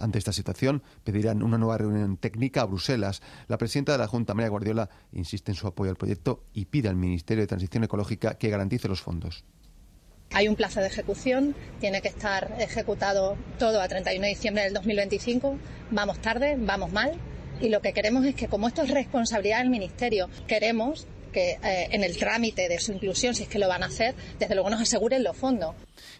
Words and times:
Ante 0.00 0.18
esta 0.18 0.32
situación, 0.32 0.82
pedirán 1.04 1.42
una 1.42 1.58
nueva 1.58 1.78
reunión 1.78 2.16
técnica 2.16 2.62
a 2.62 2.64
Bruselas. 2.64 3.20
La 3.48 3.58
presidenta 3.58 3.92
de 3.92 3.98
la 3.98 4.08
Junta, 4.08 4.34
María 4.34 4.48
Guardiola, 4.48 4.88
insiste 5.12 5.52
en 5.52 5.56
su 5.56 5.66
apoyo 5.66 5.90
al 5.90 5.96
proyecto 5.96 6.44
y 6.54 6.64
pide 6.64 6.88
al 6.88 6.96
Ministerio 6.96 7.42
de 7.42 7.46
Transición 7.46 7.84
Ecológica 7.84 8.38
que 8.38 8.48
garantice 8.48 8.88
los 8.88 9.02
fondos. 9.02 9.44
Hay 10.32 10.48
un 10.48 10.56
plazo 10.56 10.80
de 10.80 10.86
ejecución, 10.86 11.54
tiene 11.80 12.00
que 12.00 12.08
estar 12.08 12.54
ejecutado 12.58 13.36
todo 13.58 13.82
a 13.82 13.88
31 13.88 14.22
de 14.22 14.28
diciembre 14.28 14.62
del 14.62 14.72
2025. 14.72 15.58
Vamos 15.90 16.20
tarde, 16.20 16.56
vamos 16.58 16.92
mal. 16.92 17.12
Y 17.60 17.68
lo 17.68 17.82
que 17.82 17.92
queremos 17.92 18.24
es 18.24 18.34
que, 18.34 18.48
como 18.48 18.68
esto 18.68 18.82
es 18.82 18.90
responsabilidad 18.90 19.58
del 19.58 19.70
Ministerio, 19.70 20.30
queremos 20.46 21.06
que 21.30 21.58
eh, 21.62 21.88
en 21.90 22.04
el 22.04 22.16
trámite 22.16 22.68
de 22.68 22.78
su 22.78 22.92
inclusión, 22.92 23.34
si 23.34 23.42
es 23.44 23.48
que 23.48 23.58
lo 23.58 23.68
van 23.68 23.82
a 23.82 23.86
hacer, 23.86 24.14
desde 24.38 24.54
luego 24.54 24.70
nos 24.70 24.80
aseguren 24.80 25.22
los 25.22 25.36
fondos. 25.36 25.74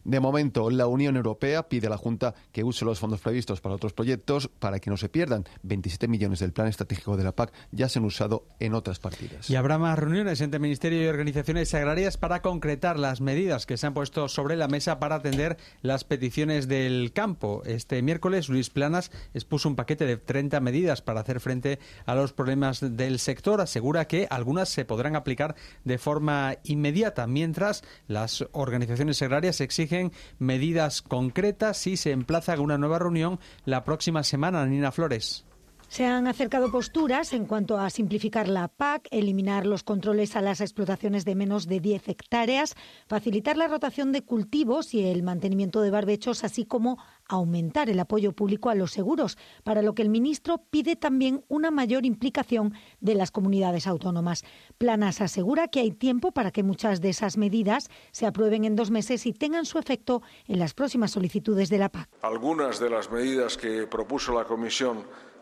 De 0.05 0.21
momento, 0.21 0.71
la 0.71 0.87
Unión 0.87 1.17
Europea 1.17 1.69
pide 1.69 1.87
a 1.87 1.91
la 1.91 1.97
Junta 1.97 2.35
que 2.53 2.65
use 2.65 2.85
los 2.85 2.99
fondos 2.99 3.21
previstos 3.21 3.61
para 3.61 3.75
otros 3.75 3.93
proyectos 3.93 4.49
para 4.59 4.79
que 4.79 4.91
no 4.91 4.97
se 4.97 5.09
pierdan. 5.09 5.45
27 5.63 6.09
millones 6.09 6.41
del 6.41 6.53
plan 6.53 6.69
estratégico 6.69 7.17
de 7.17 7.25
la 7.25 7.33
PAC 7.33 7.53
ya 7.73 7.89
se 7.89 7.99
han 7.99 8.05
usado 8.05 8.47
en 8.59 8.75
otras 8.75 8.99
partidas. 8.99 9.51
Y 9.51 9.57
habrá 9.57 9.79
más 9.79 9.99
reuniones 9.99 10.41
entre 10.41 10.61
Ministerio 10.61 11.03
y 11.03 11.07
organizaciones 11.07 11.73
agrarias 11.75 12.17
para 12.17 12.43
concretar 12.43 12.99
las 12.99 13.21
medidas 13.21 13.67
que 13.67 13.77
se 13.77 13.87
han 13.87 13.95
puesto 13.95 14.29
sobre 14.29 14.57
la 14.57 14.69
mesa 14.69 14.99
para 14.99 15.17
atender 15.17 15.57
las 15.83 16.05
peticiones 16.05 16.69
del 16.69 17.13
campo. 17.13 17.63
Este 17.65 18.03
miércoles, 18.03 18.49
Luis 18.49 18.71
Planas 18.71 19.11
expuso 19.35 19.69
un 19.69 19.77
paquete 19.77 20.07
de 20.07 20.17
30 20.17 20.61
medidas 20.61 21.03
para 21.03 21.21
hacer 21.21 21.41
frente 21.41 21.79
a 22.07 22.15
los 22.15 22.33
problemas 22.33 22.81
del 22.81 23.19
sector. 23.19 23.61
Asegura 23.61 24.07
que 24.07 24.27
algunas 24.31 24.69
se 24.69 24.85
podrán 24.85 25.17
aplicar 25.17 25.55
de 25.85 25.99
forma 25.99 26.57
inmediata, 26.65 27.27
mientras 27.27 27.83
las 28.07 28.45
organizaciones 28.53 29.21
agrarias 29.23 29.61
exigen 29.71 30.13
medidas 30.39 31.01
concretas 31.01 31.87
y 31.87 31.97
se 31.97 32.11
emplaza 32.11 32.55
a 32.55 32.61
una 32.61 32.77
nueva 32.77 32.99
reunión 32.99 33.39
la 33.65 33.85
próxima 33.85 34.25
semana. 34.25 34.67
Nina 34.67 34.91
Flores. 34.91 35.45
Se 35.91 36.07
han 36.07 36.29
acercado 36.29 36.71
posturas 36.71 37.33
en 37.33 37.47
cuanto 37.47 37.77
a 37.77 37.91
simplificar 37.91 38.47
la 38.47 38.69
PAC, 38.69 39.09
eliminar 39.11 39.67
los 39.67 39.83
controles 39.83 40.37
a 40.37 40.41
las 40.41 40.61
explotaciones 40.61 41.25
de 41.25 41.35
menos 41.35 41.67
de 41.67 41.81
10 41.81 42.09
hectáreas, 42.11 42.77
facilitar 43.09 43.57
la 43.57 43.67
rotación 43.67 44.13
de 44.13 44.23
cultivos 44.23 44.95
y 44.95 45.03
el 45.03 45.25
mantenimiento 45.25 45.81
de 45.81 45.91
barbechos, 45.91 46.45
así 46.45 46.65
como 46.65 46.99
aumentar 47.27 47.91
el 47.91 47.99
apoyo 47.99 48.31
público 48.31 48.71
a 48.71 48.77
los 48.77 48.93
seguros, 48.93 49.37
para 49.65 49.83
lo 49.83 49.97
que 49.97 50.03
el 50.03 50.11
ministro 50.11 50.59
pide 50.71 50.95
también 50.95 51.45
una 51.49 51.73
mayor 51.73 52.07
implicación 52.07 52.73
de 53.01 53.17
las 53.17 53.33
comunidades 53.33 53.89
autónomas. 53.89 54.45
Planas 54.79 55.21
asegura 55.21 55.67
que 55.67 55.81
hay 55.81 55.91
tiempo 55.91 56.31
para 56.31 56.53
que 56.53 56.63
muchas 56.63 57.01
de 57.01 57.09
esas 57.09 57.37
medidas 57.37 57.91
se 58.13 58.27
aprueben 58.27 58.65
en 58.65 58.77
dos 58.77 58.93
meses 58.93 59.27
y 59.27 59.33
tengan 59.33 59.67
su 59.67 59.77
efecto 59.77 60.23
en 60.47 60.61
las 60.61 60.73
próximas 60.73 61.11
solicitudes 61.11 61.69
de 61.69 61.79
la 61.79 61.89
PAC. 61.89 62.09
Algunas 62.23 62.79
de 62.79 62.91
las 62.91 63.11
medidas 63.11 63.57
que 63.57 63.89
propuso 63.89 64.33
la 64.33 64.45
Comisión 64.45 64.99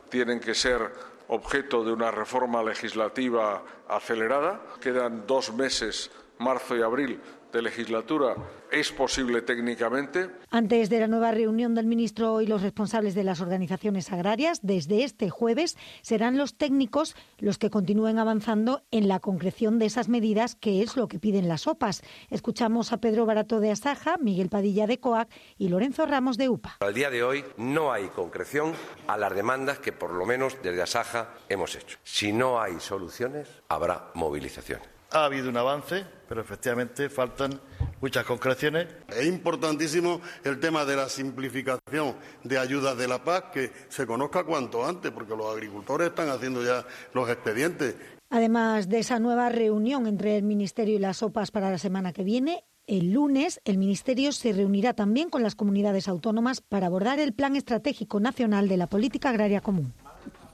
tienen 0.08 0.40
que 0.40 0.54
ser 0.54 0.92
objeto 1.28 1.84
de 1.84 1.92
una 1.92 2.10
reforma 2.10 2.62
legislativa 2.62 3.62
acelerada. 3.88 4.60
Quedan 4.80 5.26
dos 5.26 5.52
meses, 5.52 6.10
marzo 6.38 6.76
y 6.76 6.82
abril, 6.82 7.20
de 7.52 7.62
legislatura 7.62 8.36
es 8.70 8.92
posible 8.92 9.42
técnicamente. 9.42 10.30
Antes 10.50 10.90
de 10.90 11.00
la 11.00 11.06
nueva 11.06 11.30
reunión 11.30 11.74
del 11.74 11.86
ministro 11.86 12.40
y 12.40 12.46
los 12.46 12.62
responsables 12.62 13.14
de 13.14 13.24
las 13.24 13.40
organizaciones 13.40 14.12
agrarias, 14.12 14.60
desde 14.62 15.04
este 15.04 15.30
jueves 15.30 15.76
serán 16.02 16.36
los 16.36 16.56
técnicos 16.56 17.16
los 17.38 17.58
que 17.58 17.70
continúen 17.70 18.18
avanzando 18.18 18.82
en 18.90 19.08
la 19.08 19.20
concreción 19.20 19.78
de 19.78 19.86
esas 19.86 20.08
medidas, 20.08 20.54
que 20.54 20.82
es 20.82 20.96
lo 20.96 21.08
que 21.08 21.18
piden 21.18 21.48
las 21.48 21.66
OPAs. 21.66 22.02
Escuchamos 22.30 22.92
a 22.92 22.98
Pedro 22.98 23.26
Barato 23.26 23.60
de 23.60 23.70
Asaja, 23.70 24.16
Miguel 24.18 24.50
Padilla 24.50 24.86
de 24.86 24.98
COAC 24.98 25.28
y 25.56 25.68
Lorenzo 25.68 26.06
Ramos 26.06 26.36
de 26.36 26.48
UPA. 26.48 26.76
Al 26.80 26.94
día 26.94 27.10
de 27.10 27.22
hoy 27.22 27.44
no 27.56 27.92
hay 27.92 28.08
concreción 28.08 28.72
a 29.06 29.16
las 29.16 29.34
demandas 29.34 29.78
que 29.78 29.92
por 29.92 30.12
lo 30.12 30.26
menos 30.26 30.58
desde 30.62 30.82
Asaja 30.82 31.34
hemos 31.48 31.74
hecho. 31.74 31.98
Si 32.04 32.32
no 32.32 32.60
hay 32.60 32.80
soluciones, 32.80 33.48
habrá 33.68 34.10
movilización. 34.14 34.97
Ha 35.10 35.24
habido 35.24 35.48
un 35.48 35.56
avance, 35.56 36.04
pero 36.28 36.42
efectivamente 36.42 37.08
faltan 37.08 37.58
muchas 38.00 38.24
concreciones. 38.24 38.88
Es 39.08 39.26
importantísimo 39.26 40.20
el 40.44 40.60
tema 40.60 40.84
de 40.84 40.96
la 40.96 41.08
simplificación 41.08 42.14
de 42.44 42.58
ayudas 42.58 42.96
de 42.98 43.08
la 43.08 43.24
PAC, 43.24 43.50
que 43.50 43.72
se 43.88 44.06
conozca 44.06 44.44
cuanto 44.44 44.86
antes, 44.86 45.10
porque 45.10 45.34
los 45.34 45.46
agricultores 45.52 46.08
están 46.08 46.28
haciendo 46.28 46.62
ya 46.62 46.84
los 47.14 47.28
expedientes. 47.30 47.94
Además 48.30 48.90
de 48.90 48.98
esa 48.98 49.18
nueva 49.18 49.48
reunión 49.48 50.06
entre 50.06 50.36
el 50.36 50.42
Ministerio 50.42 50.96
y 50.96 50.98
las 50.98 51.22
OPAs 51.22 51.50
para 51.50 51.70
la 51.70 51.78
semana 51.78 52.12
que 52.12 52.24
viene, 52.24 52.64
el 52.86 53.12
lunes 53.12 53.60
el 53.64 53.78
Ministerio 53.78 54.32
se 54.32 54.52
reunirá 54.52 54.92
también 54.94 55.30
con 55.30 55.42
las 55.42 55.54
comunidades 55.54 56.08
autónomas 56.08 56.60
para 56.60 56.86
abordar 56.86 57.18
el 57.18 57.32
Plan 57.32 57.56
Estratégico 57.56 58.20
Nacional 58.20 58.68
de 58.68 58.76
la 58.76 58.86
Política 58.86 59.30
Agraria 59.30 59.62
Común. 59.62 59.94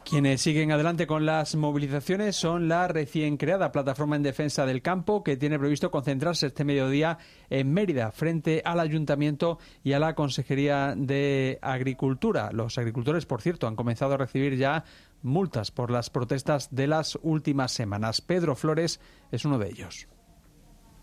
Quienes 0.04 0.42
siguen 0.42 0.70
adelante 0.70 1.06
con 1.06 1.24
las 1.24 1.56
movilizaciones 1.56 2.36
son 2.36 2.68
la 2.68 2.86
recién 2.88 3.38
creada 3.38 3.72
Plataforma 3.72 4.16
en 4.16 4.22
Defensa 4.22 4.66
del 4.66 4.82
Campo, 4.82 5.24
que 5.24 5.38
tiene 5.38 5.58
previsto 5.58 5.90
concentrarse 5.90 6.48
este 6.48 6.62
mediodía 6.62 7.18
en 7.48 7.72
Mérida, 7.72 8.12
frente 8.12 8.60
al 8.66 8.80
Ayuntamiento 8.80 9.58
y 9.82 9.94
a 9.94 9.98
la 9.98 10.14
Consejería 10.14 10.94
de 10.94 11.58
Agricultura. 11.62 12.50
Los 12.52 12.76
agricultores, 12.76 13.24
por 13.24 13.40
cierto, 13.40 13.66
han 13.66 13.76
comenzado 13.76 14.14
a 14.14 14.18
recibir 14.18 14.56
ya 14.56 14.84
multas 15.22 15.70
por 15.70 15.90
las 15.90 16.10
protestas 16.10 16.68
de 16.70 16.86
las 16.86 17.18
últimas 17.22 17.72
semanas. 17.72 18.20
Pedro 18.20 18.54
Flores 18.56 19.00
es 19.32 19.46
uno 19.46 19.58
de 19.58 19.68
ellos. 19.70 20.06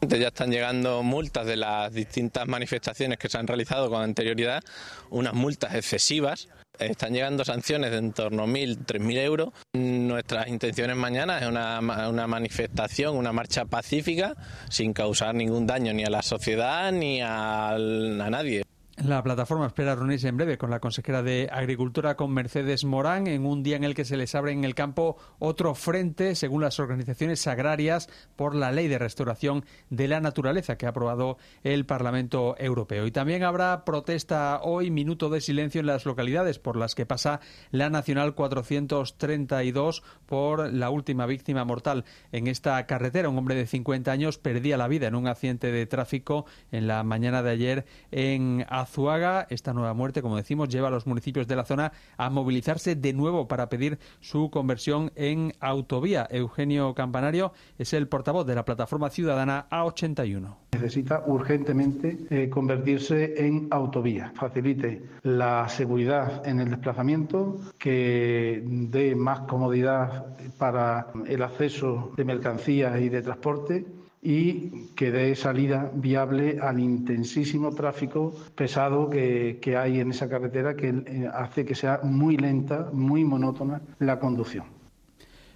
Ya 0.07 0.27
están 0.27 0.51
llegando 0.51 1.03
multas 1.03 1.45
de 1.45 1.57
las 1.57 1.93
distintas 1.93 2.47
manifestaciones 2.47 3.19
que 3.19 3.29
se 3.29 3.37
han 3.37 3.47
realizado 3.47 3.89
con 3.89 4.01
anterioridad, 4.01 4.63
unas 5.09 5.33
multas 5.33 5.75
excesivas 5.75 6.47
están 6.79 7.13
llegando 7.13 7.45
sanciones 7.45 7.91
de 7.91 7.97
en 7.97 8.13
torno 8.13 8.43
a 8.43 8.47
1.000, 8.47 8.85
3.000 8.85 9.17
euros. 9.19 9.49
Nuestras 9.73 10.47
intenciones 10.47 10.95
mañana 10.95 11.39
es 11.39 11.47
una, 11.47 11.79
una 11.79 12.27
manifestación, 12.27 13.15
una 13.15 13.31
marcha 13.31 13.65
pacífica, 13.65 14.35
sin 14.69 14.93
causar 14.93 15.35
ningún 15.35 15.67
daño 15.67 15.93
ni 15.93 16.03
a 16.03 16.09
la 16.09 16.21
sociedad 16.21 16.91
ni 16.91 17.21
a, 17.21 17.69
a 17.71 18.29
nadie. 18.29 18.63
La 19.05 19.23
plataforma 19.23 19.65
espera 19.65 19.95
reunirse 19.95 20.27
en 20.27 20.37
breve 20.37 20.59
con 20.59 20.69
la 20.69 20.79
consejera 20.79 21.23
de 21.23 21.49
Agricultura, 21.51 22.15
con 22.15 22.31
Mercedes 22.31 22.85
Morán, 22.85 23.25
en 23.25 23.47
un 23.47 23.63
día 23.63 23.75
en 23.75 23.83
el 23.83 23.95
que 23.95 24.05
se 24.05 24.15
les 24.15 24.35
abre 24.35 24.51
en 24.51 24.63
el 24.63 24.75
campo 24.75 25.17
otro 25.39 25.73
frente, 25.73 26.35
según 26.35 26.61
las 26.61 26.79
organizaciones 26.79 27.47
agrarias, 27.47 28.09
por 28.35 28.53
la 28.53 28.71
ley 28.71 28.87
de 28.87 28.99
restauración 28.99 29.65
de 29.89 30.07
la 30.07 30.21
naturaleza 30.21 30.77
que 30.77 30.85
ha 30.85 30.89
aprobado 30.89 31.37
el 31.63 31.87
Parlamento 31.87 32.55
Europeo. 32.59 33.07
Y 33.07 33.11
también 33.11 33.43
habrá 33.43 33.85
protesta 33.85 34.59
hoy, 34.61 34.91
minuto 34.91 35.29
de 35.31 35.41
silencio 35.41 35.81
en 35.81 35.87
las 35.87 36.05
localidades 36.05 36.59
por 36.59 36.77
las 36.77 36.93
que 36.93 37.07
pasa 37.07 37.39
la 37.71 37.89
Nacional 37.89 38.35
432 38.35 40.03
por 40.27 40.71
la 40.71 40.91
última 40.91 41.25
víctima 41.25 41.65
mortal 41.65 42.05
en 42.31 42.45
esta 42.45 42.85
carretera. 42.85 43.29
Un 43.29 43.37
hombre 43.39 43.55
de 43.55 43.65
50 43.65 44.11
años 44.11 44.37
perdía 44.37 44.77
la 44.77 44.87
vida 44.87 45.07
en 45.07 45.15
un 45.15 45.27
accidente 45.27 45.71
de 45.71 45.87
tráfico 45.87 46.45
en 46.71 46.85
la 46.85 47.03
mañana 47.03 47.41
de 47.41 47.49
ayer 47.49 47.85
en 48.11 48.63
Azuaga. 48.91 49.47
Esta 49.49 49.73
nueva 49.73 49.93
muerte, 49.93 50.21
como 50.21 50.35
decimos, 50.35 50.67
lleva 50.67 50.89
a 50.89 50.91
los 50.91 51.07
municipios 51.07 51.47
de 51.47 51.55
la 51.55 51.63
zona 51.63 51.93
a 52.17 52.29
movilizarse 52.29 52.95
de 52.95 53.13
nuevo 53.13 53.47
para 53.47 53.69
pedir 53.69 53.99
su 54.19 54.49
conversión 54.51 55.11
en 55.15 55.53
autovía. 55.61 56.27
Eugenio 56.29 56.93
Campanario 56.93 57.53
es 57.77 57.93
el 57.93 58.09
portavoz 58.09 58.45
de 58.45 58.55
la 58.55 58.65
plataforma 58.65 59.09
ciudadana 59.09 59.67
A81. 59.69 60.55
Necesita 60.73 61.23
urgentemente 61.25 62.17
eh, 62.29 62.49
convertirse 62.49 63.33
en 63.37 63.67
autovía. 63.71 64.33
Facilite 64.35 65.03
la 65.23 65.69
seguridad 65.69 66.45
en 66.45 66.59
el 66.59 66.69
desplazamiento, 66.69 67.61
que 67.77 68.61
dé 68.65 69.15
más 69.15 69.41
comodidad 69.41 70.25
para 70.57 71.07
el 71.27 71.43
acceso 71.43 72.11
de 72.17 72.25
mercancías 72.25 72.99
y 72.99 73.07
de 73.07 73.21
transporte 73.21 73.85
y 74.21 74.89
que 74.95 75.11
dé 75.11 75.35
salida 75.35 75.91
viable 75.93 76.59
al 76.61 76.79
intensísimo 76.79 77.73
tráfico 77.73 78.33
pesado 78.55 79.09
que, 79.09 79.57
que, 79.61 79.77
hay 79.77 79.99
en 79.99 80.11
esa 80.11 80.29
carretera 80.29 80.75
que 80.75 80.89
eh, 80.89 81.29
hace 81.33 81.65
que 81.65 81.73
sea 81.73 82.01
muy 82.03 82.37
lenta, 82.37 82.89
muy 82.93 83.23
monótona 83.23 83.81
la 83.99 84.19
conducción. 84.19 84.81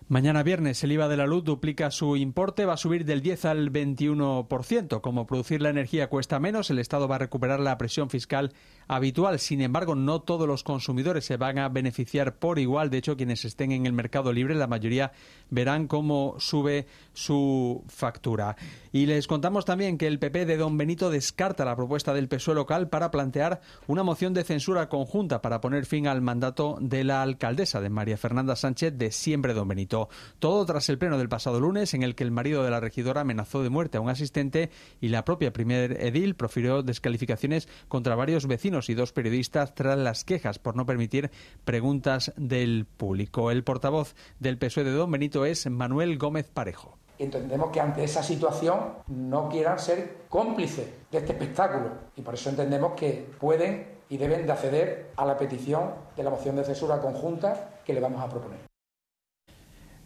Mañana 0.08 0.44
viernes 0.44 0.84
el 0.84 0.92
IVA 0.92 1.08
de 1.08 1.18
la 1.18 1.26
luz 1.26 1.44
duplica 1.44 1.90
su 1.90 2.16
importe, 2.16 2.68
va 2.68 2.74
a 2.74 2.78
subir 2.78 3.06
del 3.06 3.24
10 3.24 3.46
al 3.46 3.72
21%. 3.72 5.02
Como 5.02 5.26
producir 5.26 5.64
la 5.64 5.72
energía 5.72 6.10
cuesta 6.10 6.40
menos, 6.40 6.70
el 6.70 6.78
Estado 6.78 7.08
va 7.08 7.16
a 7.16 7.20
recuperar 7.20 7.60
la 7.60 7.80
presión 7.80 8.12
fiscal 8.12 8.54
habitual. 8.88 9.40
Sin 9.40 9.62
embargo, 9.62 9.96
no 9.96 10.22
todos 10.22 10.48
los 10.48 10.62
consumidores 10.62 11.26
se 11.26 11.38
van 11.38 11.58
a 11.58 11.70
beneficiar 11.70 12.36
por 12.36 12.60
igual. 12.60 12.92
De 12.92 13.00
hecho, 13.00 13.18
quienes 13.18 13.46
estén 13.46 13.72
en 13.72 13.88
el 13.88 13.94
mercado 13.94 14.32
libre, 14.32 14.54
la 14.54 14.68
mayoría 14.68 15.12
verán 15.50 15.88
cómo 15.88 16.36
sube 16.38 16.86
su 17.16 17.84
factura. 17.88 18.56
Y 18.92 19.08
les 19.08 19.28
contamos 19.28 19.66
también 19.66 19.98
que 19.98 20.08
el 20.08 20.20
PP 20.20 20.46
de 20.46 20.58
Don 20.58 20.78
Benito 20.78 21.10
descarta 21.10 21.66
la 21.66 21.76
propuesta 21.76 22.14
del 22.14 22.28
PSOE 22.28 22.56
local 22.56 22.88
para 22.90 23.12
plantear 23.12 23.62
una 23.88 24.04
moción 24.04 24.34
de 24.34 24.44
censura 24.44 24.88
conjunta 24.88 25.42
para 25.42 25.60
poner 25.60 25.86
fin 25.86 26.08
al 26.08 26.22
mandato 26.22 26.78
de 26.80 27.04
la 27.04 27.22
alcaldesa 27.22 27.82
de 27.82 27.90
María 27.90 28.18
Fernanda 28.18 28.56
Sánchez 28.56 28.98
de 28.98 29.12
Siempre 29.12 29.54
Don 29.54 29.68
Benito. 29.68 30.10
Todo 30.40 30.66
tras 30.66 30.88
el 30.90 30.98
pleno 30.98 31.18
del 31.18 31.30
pasado 31.30 31.60
lunes 31.60 31.94
en 31.94 32.04
el 32.04 32.16
que 32.16 32.24
el 32.24 32.32
marido 32.32 32.64
de 32.64 32.72
la 32.72 32.80
regidora 32.80 33.22
amenazó 33.22 33.64
de 33.64 33.70
muerte 33.70 33.98
a 33.98 34.02
un 34.02 34.10
asistente 34.10 34.70
y 35.02 35.10
la 35.10 35.26
propia 35.26 35.52
primer 35.52 36.04
edil 36.04 36.36
profirió 36.36 36.84
descalificaciones 36.84 37.68
contra 37.88 38.16
varios 38.16 38.48
vecinos 38.48 38.90
y 38.90 38.94
dos 38.94 39.14
periodistas 39.14 39.76
tras 39.76 39.98
las 39.98 40.24
quejas 40.24 40.60
por 40.60 40.76
no 40.76 40.86
permitir 40.86 41.32
preguntas 41.64 42.34
del 42.38 42.86
público. 42.86 43.52
El 43.52 43.64
portavoz 43.64 44.16
del 44.40 44.58
PSOE 44.58 44.84
de 44.84 44.92
Don 44.92 45.12
Benito 45.12 45.46
es 45.46 45.70
Manuel 45.70 46.18
Gómez 46.18 46.50
Parejo. 46.50 46.98
Entendemos 47.18 47.72
que 47.72 47.80
ante 47.80 48.04
esa 48.04 48.22
situación 48.22 48.96
no 49.08 49.50
quieran 49.50 49.80
ser 49.80 50.26
cómplices 50.30 50.88
de 51.12 51.18
este 51.18 51.32
espectáculo 51.32 51.92
y 52.16 52.22
por 52.22 52.34
eso 52.34 52.50
entendemos 52.50 52.94
que 52.94 53.28
pueden 53.40 53.96
y 54.10 54.18
deben 54.18 54.46
de 54.46 54.52
acceder 54.52 55.12
a 55.16 55.26
la 55.26 55.38
petición 55.38 55.92
de 56.16 56.24
la 56.24 56.30
moción 56.30 56.56
de 56.56 56.64
censura 56.64 57.00
conjunta 57.00 57.70
que 57.86 57.94
le 57.94 58.00
vamos 58.00 58.22
a 58.22 58.30
proponer. 58.30 58.60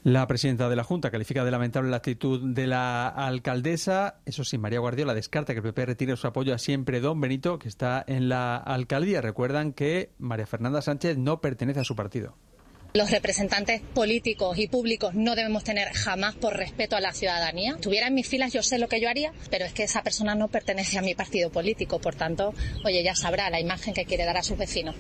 La 0.04 0.26
presidenta 0.28 0.70
de 0.70 0.78
la 0.78 0.86
Junta 0.86 1.12
califica 1.12 1.44
de 1.44 1.52
lamentable 1.52 1.90
la 1.90 1.98
actitud 1.98 2.54
de 2.54 2.68
la 2.68 3.10
alcaldesa. 3.10 4.22
Eso 4.26 4.46
sí, 4.46 4.58
María 4.58 4.80
Guardiola 4.80 5.14
descarta 5.14 5.54
que 5.54 5.60
el 5.60 5.64
PP 5.64 5.86
retire 5.88 6.16
su 6.16 6.26
apoyo 6.26 6.54
a 6.56 6.58
siempre 6.58 7.02
don 7.02 7.20
Benito, 7.20 7.60
que 7.60 7.68
está 7.68 8.06
en 8.08 8.30
la 8.30 8.56
alcaldía. 8.56 9.20
Recuerdan 9.20 9.74
que 9.74 10.14
María 10.18 10.48
Fernanda 10.48 10.82
Sánchez 10.82 11.18
no 11.18 11.42
pertenece 11.42 11.82
a 11.82 11.84
su 11.84 11.98
partido. 11.98 12.38
Los 12.92 13.12
representantes 13.12 13.82
políticos 13.94 14.58
y 14.58 14.68
públicos 14.68 15.14
no 15.14 15.36
debemos 15.36 15.64
tener 15.64 15.90
jamás 15.90 16.34
por 16.34 16.58
respeto 16.58 16.96
a 16.96 17.00
la 17.00 17.14
ciudadanía. 17.14 17.74
Estuviera 17.76 18.08
en 18.08 18.16
mis 18.16 18.28
filas, 18.28 18.52
yo 18.52 18.64
sé 18.64 18.80
lo 18.80 18.88
que 18.88 19.00
yo 19.00 19.08
haría, 19.08 19.32
pero 19.52 19.66
es 19.66 19.74
que 19.74 19.84
esa 19.84 20.02
persona 20.02 20.34
no 20.34 20.48
pertenece 20.48 20.98
a 20.98 21.04
mi 21.04 21.14
partido 21.14 21.52
político. 21.52 22.02
Por 22.02 22.16
tanto, 22.16 22.56
oye, 22.84 23.04
ya 23.04 23.14
sabrá 23.14 23.52
la 23.52 23.60
imagen 23.60 23.94
que 23.94 24.06
quiere 24.06 24.26
dar 24.26 24.38
a 24.38 24.44
sus 24.44 24.58
vecinos. 24.58 24.96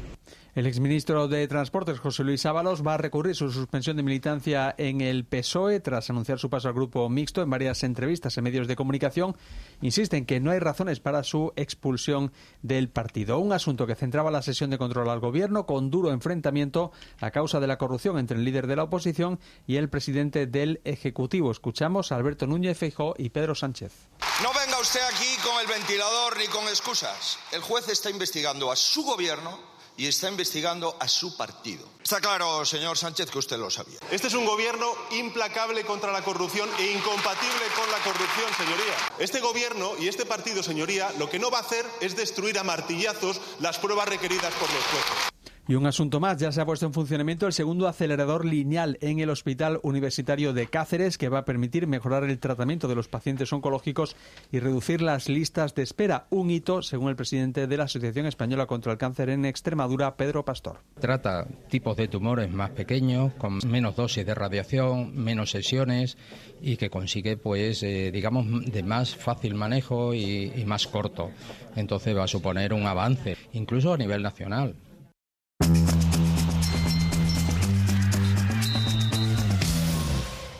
El 0.55 0.65
exministro 0.65 1.27
de 1.27 1.47
Transportes, 1.47 1.99
José 1.99 2.23
Luis 2.23 2.43
Ábalos, 2.47 2.85
va 2.85 2.95
a 2.95 2.97
recurrir 2.97 3.35
su 3.35 3.51
suspensión 3.51 3.97
de 3.97 4.03
militancia 4.03 4.73
en 4.79 4.99
el 4.99 5.23
PSOE 5.23 5.79
tras 5.79 6.09
anunciar 6.09 6.39
su 6.39 6.49
paso 6.49 6.67
al 6.67 6.73
grupo 6.73 7.07
mixto 7.07 7.43
en 7.43 7.51
varias 7.51 7.83
entrevistas 7.83 8.35
en 8.35 8.45
medios 8.45 8.67
de 8.67 8.75
comunicación. 8.75 9.37
Insiste 9.81 10.17
en 10.17 10.25
que 10.25 10.39
no 10.39 10.49
hay 10.49 10.57
razones 10.57 10.99
para 10.99 11.23
su 11.23 11.53
expulsión 11.55 12.33
del 12.63 12.89
partido. 12.89 13.37
Un 13.37 13.53
asunto 13.53 13.85
que 13.85 13.93
centraba 13.93 14.31
la 14.31 14.41
sesión 14.41 14.71
de 14.71 14.79
control 14.79 15.09
al 15.09 15.19
gobierno 15.19 15.67
con 15.67 15.91
duro 15.91 16.11
enfrentamiento 16.11 16.91
a 17.21 17.29
causa 17.29 17.59
de 17.59 17.67
la 17.67 17.77
corrupción 17.77 18.17
entre 18.17 18.37
el 18.37 18.43
líder 18.43 18.65
de 18.65 18.75
la 18.75 18.83
oposición 18.83 19.39
y 19.67 19.75
el 19.75 19.89
presidente 19.89 20.47
del 20.47 20.81
Ejecutivo. 20.83 21.51
Escuchamos 21.51 22.11
a 22.11 22.15
Alberto 22.15 22.47
Núñez 22.47 22.75
Feijó 22.75 23.13
y 23.19 23.29
Pedro 23.29 23.53
Sánchez. 23.53 23.93
No 24.41 24.49
venga 24.59 24.79
usted 24.81 25.01
aquí 25.13 25.47
con 25.47 25.61
el 25.61 25.67
ventilador 25.67 26.37
ni 26.39 26.47
con 26.47 26.63
excusas. 26.63 27.37
El 27.51 27.61
juez 27.61 27.87
está 27.87 28.09
investigando 28.09 28.71
a 28.71 28.75
su 28.75 29.03
gobierno 29.03 29.78
y 29.99 30.07
está 30.07 30.29
investigando 30.29 30.95
a 30.97 31.09
su 31.09 31.35
partido. 31.35 31.85
Está 32.01 32.21
claro, 32.21 32.65
señor 32.65 32.97
Sánchez, 32.97 33.29
que 33.29 33.37
usted 33.37 33.57
lo 33.57 33.69
sabía. 33.69 33.99
Este 34.09 34.27
es 34.27 34.33
un 34.33 34.45
gobierno 34.45 34.89
implacable 35.11 35.83
contra 35.83 36.13
la 36.13 36.23
corrupción 36.23 36.69
e 36.79 36.93
incompatible 36.93 37.65
con 37.75 37.91
la 37.91 37.97
corrupción, 37.97 38.49
señoría. 38.55 38.95
Este 39.19 39.41
gobierno 39.41 39.91
y 39.99 40.07
este 40.07 40.25
partido, 40.25 40.63
señoría, 40.63 41.11
lo 41.19 41.29
que 41.29 41.37
no 41.37 41.51
va 41.51 41.57
a 41.57 41.61
hacer 41.61 41.85
es 41.99 42.15
destruir 42.15 42.57
a 42.57 42.63
martillazos 42.63 43.41
las 43.59 43.77
pruebas 43.77 44.07
requeridas 44.07 44.53
por 44.53 44.71
los 44.73 44.83
jueces. 44.85 45.29
Y 45.69 45.75
un 45.75 45.85
asunto 45.85 46.19
más, 46.19 46.39
ya 46.39 46.51
se 46.51 46.61
ha 46.61 46.65
puesto 46.65 46.87
en 46.87 46.93
funcionamiento 46.93 47.45
el 47.45 47.53
segundo 47.53 47.87
acelerador 47.87 48.43
lineal 48.43 48.97
en 49.01 49.19
el 49.19 49.29
Hospital 49.29 49.79
Universitario 49.83 50.51
de 50.51 50.65
Cáceres 50.65 51.19
que 51.19 51.29
va 51.29 51.37
a 51.37 51.45
permitir 51.45 51.85
mejorar 51.85 52.23
el 52.23 52.39
tratamiento 52.39 52.87
de 52.87 52.95
los 52.95 53.07
pacientes 53.07 53.53
oncológicos 53.53 54.15
y 54.51 54.57
reducir 54.57 55.03
las 55.03 55.29
listas 55.29 55.75
de 55.75 55.83
espera. 55.83 56.25
Un 56.31 56.49
hito, 56.49 56.81
según 56.81 57.09
el 57.09 57.15
presidente 57.15 57.67
de 57.67 57.77
la 57.77 57.83
Asociación 57.83 58.25
Española 58.25 58.65
contra 58.65 58.91
el 58.91 58.97
Cáncer 58.97 59.29
en 59.29 59.45
Extremadura, 59.45 60.15
Pedro 60.15 60.43
Pastor. 60.43 60.79
Trata 60.99 61.45
tipos 61.69 61.95
de 61.97 62.07
tumores 62.07 62.51
más 62.51 62.71
pequeños, 62.71 63.33
con 63.33 63.59
menos 63.67 63.95
dosis 63.95 64.25
de 64.25 64.33
radiación, 64.33 65.15
menos 65.15 65.51
sesiones 65.51 66.17
y 66.63 66.77
que 66.77 66.89
consigue, 66.89 67.37
pues, 67.37 67.83
eh, 67.83 68.09
digamos, 68.11 68.65
de 68.65 68.81
más 68.81 69.15
fácil 69.15 69.53
manejo 69.53 70.15
y, 70.15 70.51
y 70.55 70.65
más 70.65 70.87
corto. 70.87 71.29
Entonces 71.75 72.17
va 72.17 72.23
a 72.23 72.27
suponer 72.27 72.73
un 72.73 72.87
avance, 72.87 73.37
incluso 73.53 73.93
a 73.93 73.97
nivel 73.97 74.23
nacional. 74.23 74.75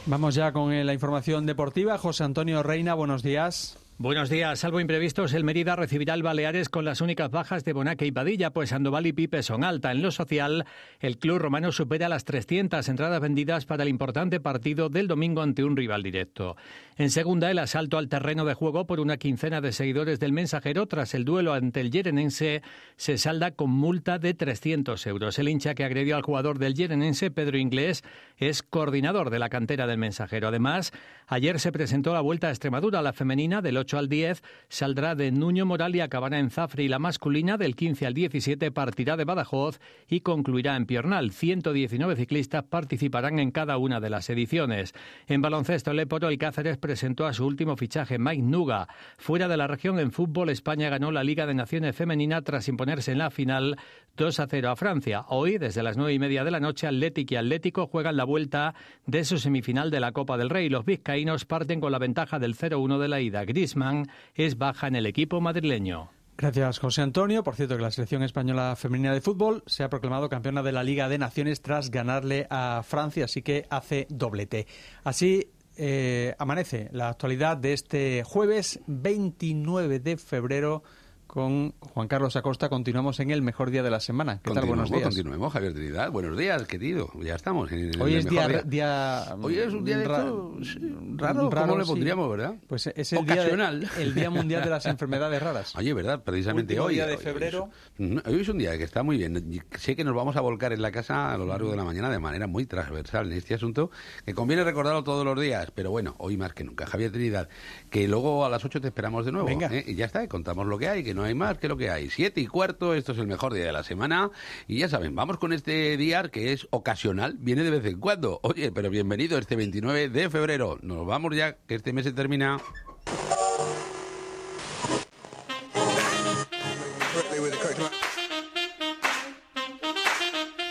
Vamos 0.10 0.34
ya 0.34 0.52
con 0.52 0.74
eh, 0.74 0.84
la 0.84 0.94
información 0.94 1.46
deportiva. 1.46 2.00
José 2.00 2.24
Antonio 2.24 2.64
Reina, 2.64 2.96
buenos 2.96 3.22
días. 3.22 3.78
Buenos 4.02 4.30
días. 4.30 4.60
Salvo 4.60 4.80
imprevistos, 4.80 5.34
el 5.34 5.44
Mérida 5.44 5.76
recibirá 5.76 6.14
el 6.14 6.24
Baleares 6.24 6.70
con 6.70 6.86
las 6.86 7.02
únicas 7.02 7.30
bajas 7.32 7.66
de 7.66 7.74
Bonaque 7.74 8.06
y 8.06 8.14
Padilla, 8.14 8.52
pues 8.52 8.70
Sandoval 8.70 9.06
y 9.08 9.12
Pipe 9.12 9.44
son 9.44 9.66
alta. 9.66 9.92
En 9.92 10.02
lo 10.02 10.12
social, 10.12 10.66
el 11.02 11.18
club 11.18 11.40
romano 11.40 11.74
supera 11.74 12.08
las 12.08 12.24
300 12.24 12.88
entradas 12.88 13.20
vendidas 13.20 13.66
para 13.66 13.84
el 13.84 13.90
importante 13.90 14.40
partido 14.40 14.88
del 14.88 15.10
domingo 15.10 15.42
ante 15.42 15.66
un 15.66 15.76
rival 15.76 16.02
directo. 16.02 16.56
En 16.96 17.10
segunda, 17.10 17.52
el 17.52 17.60
asalto 17.60 17.98
al 17.98 18.08
terreno 18.08 18.46
de 18.46 18.54
juego 18.54 18.88
por 18.88 19.02
una 19.02 19.18
quincena 19.18 19.60
de 19.60 19.74
seguidores 19.74 20.18
del 20.22 20.32
mensajero 20.32 20.86
tras 20.86 21.14
el 21.14 21.26
duelo 21.26 21.52
ante 21.52 21.82
el 21.82 21.92
Yerenense 21.92 22.62
se 22.96 23.18
salda 23.18 23.52
con 23.52 23.70
multa 23.70 24.18
de 24.18 24.34
300 24.34 25.08
euros. 25.08 25.38
El 25.40 25.50
hincha 25.50 25.76
que 25.76 25.84
agredió 25.84 26.16
al 26.16 26.22
jugador 26.22 26.58
del 26.58 26.74
Yerenense, 26.74 27.32
Pedro 27.32 27.58
Inglés, 27.58 28.06
es 28.38 28.64
coordinador 28.64 29.30
de 29.30 29.40
la 29.40 29.50
cantera 29.50 29.88
del 29.88 29.98
mensajero. 29.98 30.48
Además, 30.48 30.94
ayer 31.28 31.60
se 31.60 31.74
presentó 31.74 32.14
la 32.14 32.22
Vuelta 32.22 32.48
a 32.48 32.52
Extremadura, 32.52 33.02
la 33.02 33.12
femenina 33.12 33.62
del 33.62 33.76
8 33.76 33.89
al 33.98 34.10
10 34.10 34.44
saldrá 34.68 35.16
de 35.16 35.32
Nuño 35.32 35.66
Moral 35.66 35.96
y 35.96 36.02
acabará 36.02 36.40
en 36.40 36.50
Zafre 36.50 36.84
y 36.84 36.88
la 36.88 37.00
masculina 37.00 37.58
del 37.58 37.76
15 37.76 38.06
al 38.06 38.14
17 38.14 38.72
partirá 38.72 39.18
de 39.18 39.26
Badajoz 39.26 39.80
y 40.08 40.22
concluirá 40.22 40.76
en 40.76 40.86
Piornal. 40.86 41.32
119 41.32 42.16
ciclistas 42.16 42.64
participarán 42.64 43.40
en 43.40 43.52
cada 43.52 43.78
una 43.78 44.00
de 44.00 44.10
las 44.10 44.30
ediciones. 44.30 44.94
En 45.28 45.42
baloncesto, 45.42 45.92
el 45.92 46.00
Eporo, 46.00 46.30
el 46.30 46.38
Cáceres 46.38 46.78
presentó 46.78 47.26
a 47.26 47.34
su 47.34 47.46
último 47.46 47.76
fichaje, 47.76 48.20
Mike 48.20 48.44
Nuga. 48.44 48.88
Fuera 49.18 49.48
de 49.48 49.58
la 49.58 49.68
región 49.68 50.00
en 50.00 50.12
fútbol, 50.12 50.50
España 50.50 50.90
ganó 50.90 51.12
la 51.12 51.24
Liga 51.24 51.46
de 51.46 51.54
Naciones 51.54 51.96
Femenina 51.96 52.42
tras 52.42 52.68
imponerse 52.68 53.12
en 53.12 53.18
la 53.18 53.32
final 53.32 53.78
2 54.20 54.38
a 54.42 54.48
0 54.48 54.70
a 54.70 54.76
Francia. 54.76 55.26
Hoy, 55.30 55.58
desde 55.58 55.82
las 55.82 55.96
nueve 55.96 56.12
y 56.12 56.20
media 56.20 56.44
de 56.44 56.52
la 56.52 56.60
noche, 56.60 56.88
Atlético 56.88 57.36
y 57.36 57.38
Atlético 57.38 57.88
juegan 57.88 58.18
la 58.18 58.26
vuelta 58.26 58.76
de 59.06 59.24
su 59.24 59.38
semifinal 59.38 59.92
de 59.92 60.02
la 60.02 60.12
Copa 60.12 60.38
del 60.38 60.50
Rey. 60.50 60.68
Los 60.68 60.84
vizcaínos 60.84 61.46
parten 61.46 61.80
con 61.80 61.94
la 61.94 62.00
ventaja 62.00 62.38
del 62.38 62.58
0-1 62.58 63.00
de 63.00 63.08
la 63.08 63.22
ida. 63.22 63.46
Griezmann 63.46 64.08
es 64.36 64.58
baja 64.58 64.88
en 64.88 64.98
el 64.98 65.06
equipo 65.06 65.40
madrileño. 65.40 66.10
Gracias, 66.36 66.80
José 66.80 67.02
Antonio. 67.02 67.46
Por 67.46 67.56
cierto, 67.56 67.78
que 67.78 67.82
la 67.82 67.92
selección 67.92 68.22
española 68.22 68.76
femenina 68.76 69.14
de 69.14 69.22
fútbol 69.22 69.64
se 69.68 69.84
ha 69.84 69.90
proclamado 69.90 70.28
campeona 70.28 70.64
de 70.64 70.74
la 70.74 70.84
Liga 70.84 71.08
de 71.08 71.18
Naciones 71.18 71.62
tras 71.62 71.90
ganarle 71.90 72.46
a 72.50 72.84
Francia, 72.84 73.24
así 73.24 73.42
que 73.42 73.68
hace 73.70 74.06
doblete. 74.10 74.68
Así 75.06 75.48
eh, 75.78 76.36
amanece 76.40 76.90
la 76.92 77.08
actualidad 77.08 77.56
de 77.56 77.72
este 77.72 78.24
jueves 78.26 78.82
29 78.86 80.02
de 80.02 80.18
febrero 80.18 80.84
con 81.30 81.74
Juan 81.80 82.08
Carlos 82.08 82.36
Acosta. 82.36 82.70
Continuamos 82.70 83.20
en 83.20 83.30
el 83.30 83.44
mejor 83.44 83.70
día 83.70 83.84
de 83.84 83.92
la 83.92 84.00
semana. 84.00 84.42
¿Qué 84.44 84.50
tal? 84.52 84.66
Buenos 84.66 84.90
días. 84.90 85.04
Continuemos, 85.04 85.54
Javier 85.54 85.74
Trinidad. 85.76 86.12
Buenos 86.12 86.36
días, 86.36 86.64
querido. 86.64 87.12
Ya 87.22 87.36
estamos. 87.36 87.72
En 87.72 88.02
Hoy 88.02 88.14
el 88.14 88.20
es 88.20 88.32
mejor 88.32 88.68
día, 88.68 89.36
Hoy 89.40 89.60
es 89.60 89.72
un 89.72 89.86
día 89.86 90.00
de 90.00 90.06
ra- 90.08 90.18
esto, 90.18 90.58
sí, 90.64 90.80
raro, 91.18 91.50
¿cómo 91.52 91.78
le 91.78 91.84
sí. 91.84 91.90
pondríamos, 91.92 92.30
verdad? 92.32 92.56
Pues 92.68 92.88
es 92.88 93.14
el 93.14 93.26
día, 93.28 93.44
de- 93.46 93.88
el 94.00 94.16
día 94.16 94.32
Mundial 94.32 94.64
de 94.64 94.72
las 94.72 94.86
Enfermedades 94.88 95.40
Raras. 95.42 95.76
Oye, 95.76 95.94
¿verdad? 95.94 96.24
Precisamente 96.24 96.74
Último 96.74 96.88
hoy. 96.88 96.96
día 96.96 97.06
de 97.06 97.16
hoy- 97.16 97.24
febrero. 97.24 97.70
Hoy 98.00 98.16
es, 98.18 98.26
hoy 98.28 98.42
es 98.42 98.50
un 98.50 98.58
día 98.58 98.76
que 98.80 98.84
está 98.84 99.04
muy 99.04 99.18
bien. 99.18 99.62
Sé 99.78 99.96
que 99.96 100.04
nos 100.04 100.16
vamos 100.16 100.36
a 100.36 100.42
volcar 100.42 100.74
en 100.74 100.82
la 100.82 100.92
casa 100.92 101.32
a 101.32 101.38
lo 101.38 101.46
largo 101.46 101.70
de 101.70 101.78
la 101.78 101.84
mañana 101.84 102.10
de 102.10 102.18
manera 102.18 102.48
muy 102.48 102.66
transversal 102.66 103.32
en 103.32 103.38
este 103.38 103.54
asunto, 103.54 103.92
que 104.26 104.34
conviene 104.34 104.64
recordarlo 104.64 105.04
todos 105.04 105.24
los 105.24 105.40
días, 105.40 105.70
pero 105.76 105.92
bueno, 105.92 106.16
hoy 106.18 106.38
más 106.38 106.54
que 106.54 106.64
nunca. 106.64 106.88
Javier 106.88 107.12
Trinidad, 107.12 107.50
que 107.92 108.08
luego 108.08 108.44
a 108.46 108.50
las 108.50 108.66
8 108.66 108.82
te 108.82 108.88
esperamos 108.88 109.26
de 109.28 109.32
nuevo. 109.32 109.48
Venga. 109.48 109.68
¿eh? 109.72 109.84
Y 109.86 109.94
ya 109.94 110.06
está, 110.06 110.24
y 110.24 110.28
contamos 110.28 110.66
lo 110.66 110.80
que 110.80 110.88
hay, 110.90 111.04
que 111.04 111.14
no 111.20 111.26
hay 111.26 111.36
más 111.36 111.58
que 111.58 111.68
lo 111.68 111.76
que 111.76 111.90
hay. 111.90 112.10
Siete 112.10 112.40
y 112.40 112.48
cuarto, 112.48 112.94
esto 112.94 113.12
es 113.12 113.18
el 113.18 113.28
mejor 113.28 113.54
día 113.54 113.66
de 113.66 113.74
la 113.74 113.84
semana. 113.84 114.32
Y 114.68 114.80
ya 114.80 114.88
saben, 114.88 115.14
vamos 115.16 115.38
con 115.38 115.52
este 115.52 115.98
día 115.98 116.24
que 116.32 116.54
es 116.54 116.66
ocasional, 116.70 117.36
viene 117.38 117.64
de 117.64 117.72
vez 117.72 117.86
en 117.86 118.00
cuando. 118.00 118.40
Oye, 118.42 118.72
pero 118.72 118.90
bienvenido 118.90 119.38
este 119.38 119.58
29 119.58 120.08
de 120.08 120.30
febrero. 120.30 120.80
Nos 120.82 121.06
vamos 121.06 121.36
ya, 121.36 121.58
que 121.68 121.76
este 121.76 121.92
mes 121.92 122.06
se 122.06 122.14
termina. 122.14 122.58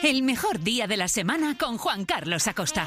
El 0.03 0.23
mejor 0.23 0.61
día 0.61 0.87
de 0.87 0.97
la 0.97 1.09
semana 1.09 1.59
con 1.59 1.77
Juan 1.77 2.07
Carlos 2.07 2.49
Acosta. 2.49 2.87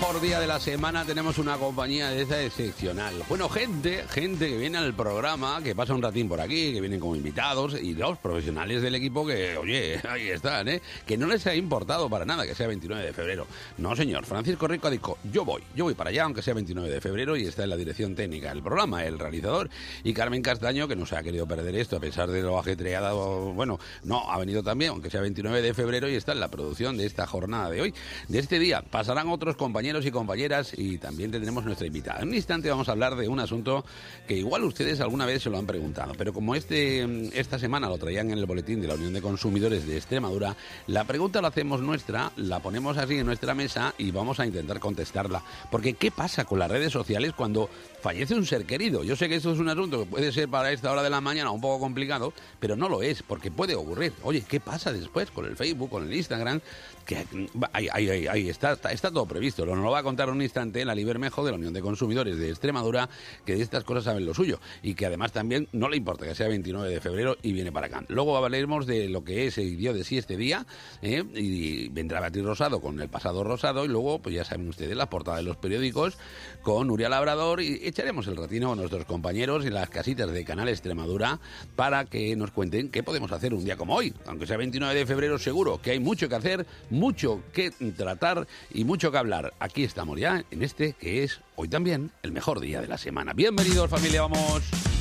Mejor 0.00 0.20
día 0.22 0.40
de 0.40 0.46
la 0.46 0.58
semana 0.58 1.04
tenemos 1.04 1.36
una 1.36 1.58
compañía 1.58 2.08
de 2.08 2.22
esa 2.22 2.42
excepcional. 2.42 3.22
Bueno, 3.28 3.50
gente, 3.50 4.06
gente 4.08 4.48
que 4.48 4.56
viene 4.56 4.78
al 4.78 4.94
programa, 4.94 5.60
que 5.62 5.74
pasa 5.74 5.92
un 5.92 6.00
ratín 6.00 6.26
por 6.26 6.40
aquí, 6.40 6.72
que 6.72 6.80
vienen 6.80 6.98
como 6.98 7.16
invitados, 7.16 7.74
y 7.78 7.92
los 7.92 8.16
profesionales 8.16 8.80
del 8.80 8.94
equipo 8.94 9.26
que, 9.26 9.58
oye, 9.58 10.00
ahí 10.08 10.28
están, 10.28 10.68
¿eh? 10.68 10.80
Que 11.06 11.18
no 11.18 11.26
les 11.26 11.46
ha 11.46 11.54
importado 11.54 12.08
para 12.08 12.24
nada 12.24 12.46
que 12.46 12.54
sea 12.54 12.66
29 12.66 13.04
de 13.04 13.12
febrero. 13.12 13.46
No, 13.76 13.94
señor. 13.94 14.24
Francisco 14.24 14.66
Rico 14.66 14.88
dicho, 14.88 15.18
yo 15.30 15.44
voy, 15.44 15.62
yo 15.76 15.84
voy 15.84 15.92
para 15.92 16.08
allá, 16.08 16.24
aunque 16.24 16.40
sea 16.40 16.54
29 16.54 16.88
de 16.88 17.00
febrero, 17.02 17.36
y 17.36 17.44
está 17.44 17.64
en 17.64 17.70
la 17.70 17.76
dirección 17.76 18.14
técnica 18.14 18.48
del 18.48 18.62
programa, 18.62 19.04
el 19.04 19.18
realizador, 19.18 19.68
y 20.02 20.14
Carmen 20.14 20.40
Castaño, 20.40 20.88
que 20.88 20.96
no 20.96 21.04
se 21.04 21.16
ha 21.16 21.22
querido 21.22 21.46
perder 21.46 21.76
esto, 21.76 21.96
a 21.96 22.00
pesar 22.00 22.30
de 22.30 22.40
lo 22.40 22.58
ajetreado, 22.58 23.52
bueno, 23.52 23.78
no, 24.04 24.30
ha 24.30 24.38
venido 24.38 24.62
también, 24.62 24.92
aunque 24.92 25.10
sea 25.10 25.20
29 25.20 25.60
de 25.60 25.74
febrero, 25.74 26.08
y 26.08 26.14
está 26.14 26.32
en 26.32 26.40
la 26.40 26.48
producción 26.48 26.96
de 26.96 27.04
esta 27.04 27.26
jornada 27.26 27.68
de 27.68 27.82
hoy, 27.82 27.94
de 28.28 28.38
este 28.38 28.58
día. 28.58 28.80
Pasarán 28.80 29.28
otros 29.28 29.56
compañeros 29.56 29.89
y 29.90 30.10
compañeras 30.12 30.72
y 30.76 30.98
también 30.98 31.32
tendremos 31.32 31.64
nuestra 31.64 31.86
invitada. 31.86 32.20
En 32.20 32.28
un 32.28 32.34
instante 32.34 32.70
vamos 32.70 32.88
a 32.88 32.92
hablar 32.92 33.16
de 33.16 33.26
un 33.26 33.40
asunto 33.40 33.84
que 34.26 34.36
igual 34.36 34.62
ustedes 34.62 35.00
alguna 35.00 35.26
vez 35.26 35.42
se 35.42 35.50
lo 35.50 35.58
han 35.58 35.66
preguntado, 35.66 36.12
pero 36.16 36.32
como 36.32 36.54
este 36.54 37.38
esta 37.38 37.58
semana 37.58 37.88
lo 37.88 37.98
traían 37.98 38.30
en 38.30 38.38
el 38.38 38.46
boletín 38.46 38.80
de 38.80 38.86
la 38.86 38.94
Unión 38.94 39.12
de 39.12 39.20
Consumidores 39.20 39.86
de 39.86 39.96
Extremadura, 39.96 40.56
la 40.86 41.04
pregunta 41.04 41.42
la 41.42 41.48
hacemos 41.48 41.80
nuestra, 41.80 42.30
la 42.36 42.60
ponemos 42.60 42.96
así 42.98 43.18
en 43.18 43.26
nuestra 43.26 43.54
mesa 43.54 43.94
y 43.98 44.12
vamos 44.12 44.38
a 44.38 44.46
intentar 44.46 44.78
contestarla. 44.78 45.42
Porque 45.70 45.94
¿qué 45.94 46.10
pasa 46.10 46.44
con 46.44 46.60
las 46.60 46.70
redes 46.70 46.92
sociales 46.92 47.32
cuando 47.32 47.68
fallece 48.00 48.34
un 48.34 48.46
ser 48.46 48.64
querido? 48.64 49.04
Yo 49.04 49.16
sé 49.16 49.28
que 49.28 49.36
esto 49.36 49.52
es 49.52 49.58
un 49.58 49.68
asunto 49.68 50.00
que 50.00 50.06
puede 50.06 50.32
ser 50.32 50.48
para 50.48 50.72
esta 50.72 50.90
hora 50.90 51.02
de 51.02 51.10
la 51.10 51.20
mañana 51.20 51.50
un 51.50 51.60
poco 51.60 51.80
complicado, 51.80 52.32
pero 52.58 52.76
no 52.76 52.88
lo 52.88 53.02
es, 53.02 53.22
porque 53.22 53.50
puede 53.50 53.74
ocurrir. 53.74 54.12
Oye, 54.22 54.42
¿qué 54.46 54.60
pasa 54.60 54.92
después 54.92 55.30
con 55.30 55.46
el 55.46 55.56
Facebook, 55.56 55.90
con 55.90 56.04
el 56.04 56.14
Instagram? 56.14 56.60
Que 57.04 57.26
ahí, 57.72 57.88
ahí, 57.92 58.26
ahí, 58.26 58.48
está, 58.48 58.72
está, 58.72 58.92
está 58.92 59.10
todo 59.10 59.26
previsto. 59.26 59.66
Nos 59.66 59.78
lo 59.78 59.90
va 59.90 60.00
a 60.00 60.02
contar 60.02 60.30
un 60.30 60.42
instante 60.42 60.84
la 60.84 60.94
Libermejo 60.94 61.44
de 61.44 61.50
la 61.50 61.56
Unión 61.56 61.72
de 61.72 61.80
Consumidores 61.80 62.38
de 62.38 62.50
Extremadura, 62.50 63.08
que 63.44 63.56
de 63.56 63.62
estas 63.62 63.84
cosas 63.84 64.04
saben 64.04 64.24
lo 64.24 64.34
suyo 64.34 64.60
y 64.82 64.94
que 64.94 65.06
además 65.06 65.32
también 65.32 65.68
no 65.72 65.88
le 65.88 65.96
importa 65.96 66.26
que 66.26 66.34
sea 66.34 66.48
29 66.48 66.88
de 66.88 67.00
febrero 67.00 67.36
y 67.42 67.52
viene 67.52 67.72
para 67.72 67.86
acá. 67.86 68.04
Luego 68.08 68.36
hablaremos 68.36 68.86
de 68.86 69.08
lo 69.08 69.24
que 69.24 69.46
es 69.46 69.58
el 69.58 69.76
dio 69.76 69.92
de 69.92 70.04
sí 70.04 70.18
este 70.18 70.36
día 70.36 70.66
¿eh? 71.02 71.24
y 71.34 71.88
vendrá 71.88 72.20
Beatriz 72.20 72.44
Rosado 72.44 72.80
con 72.80 73.00
el 73.00 73.08
pasado 73.08 73.44
rosado 73.44 73.84
y 73.84 73.88
luego, 73.88 74.20
pues 74.20 74.34
ya 74.34 74.44
saben 74.44 74.68
ustedes, 74.68 74.96
la 74.96 75.10
portada 75.10 75.38
de 75.38 75.42
los 75.42 75.56
periódicos 75.56 76.16
con 76.62 76.86
Nuria 76.86 77.08
Labrador 77.08 77.60
y 77.60 77.89
echaremos 77.90 78.26
el 78.28 78.36
ratino 78.36 78.68
con 78.68 78.78
nuestros 78.78 79.04
compañeros 79.04 79.66
en 79.66 79.74
las 79.74 79.90
casitas 79.90 80.30
de 80.30 80.44
Canal 80.44 80.68
Extremadura 80.68 81.40
para 81.76 82.04
que 82.04 82.34
nos 82.36 82.52
cuenten 82.52 82.88
qué 82.88 83.02
podemos 83.02 83.32
hacer 83.32 83.52
un 83.52 83.64
día 83.64 83.76
como 83.76 83.94
hoy. 83.94 84.14
Aunque 84.26 84.46
sea 84.46 84.56
29 84.56 84.94
de 84.94 85.06
febrero, 85.06 85.38
seguro 85.38 85.80
que 85.82 85.90
hay 85.90 86.00
mucho 86.00 86.28
que 86.28 86.36
hacer, 86.36 86.66
mucho 86.88 87.42
que 87.52 87.70
tratar 87.96 88.46
y 88.72 88.84
mucho 88.84 89.10
que 89.10 89.18
hablar. 89.18 89.52
Aquí 89.58 89.82
estamos 89.82 90.18
ya 90.18 90.44
en 90.50 90.62
este 90.62 90.92
que 90.94 91.24
es 91.24 91.40
hoy 91.56 91.68
también 91.68 92.12
el 92.22 92.32
mejor 92.32 92.60
día 92.60 92.80
de 92.80 92.86
la 92.86 92.96
semana. 92.96 93.32
Bienvenidos 93.32 93.90
familia, 93.90 94.22
vamos. 94.22 94.99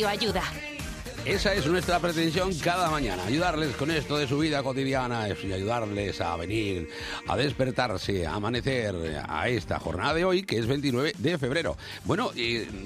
Ayuda. 0.00 0.42
Esa 1.24 1.54
es 1.54 1.66
nuestra 1.66 2.00
pretensión 2.00 2.52
cada 2.58 2.90
mañana, 2.90 3.24
ayudarles 3.24 3.76
con 3.76 3.92
esto 3.92 4.16
de 4.16 4.26
su 4.26 4.38
vida 4.38 4.60
cotidiana 4.62 5.28
y 5.28 5.52
ayudarles 5.52 6.20
a 6.20 6.36
venir, 6.36 6.88
a 7.26 7.36
despertarse, 7.36 8.26
a 8.26 8.34
amanecer 8.34 9.22
a 9.28 9.48
esta 9.48 9.78
jornada 9.78 10.14
de 10.14 10.24
hoy, 10.24 10.42
que 10.42 10.58
es 10.58 10.66
29 10.66 11.14
de 11.18 11.38
febrero. 11.38 11.76
Bueno, 12.04 12.30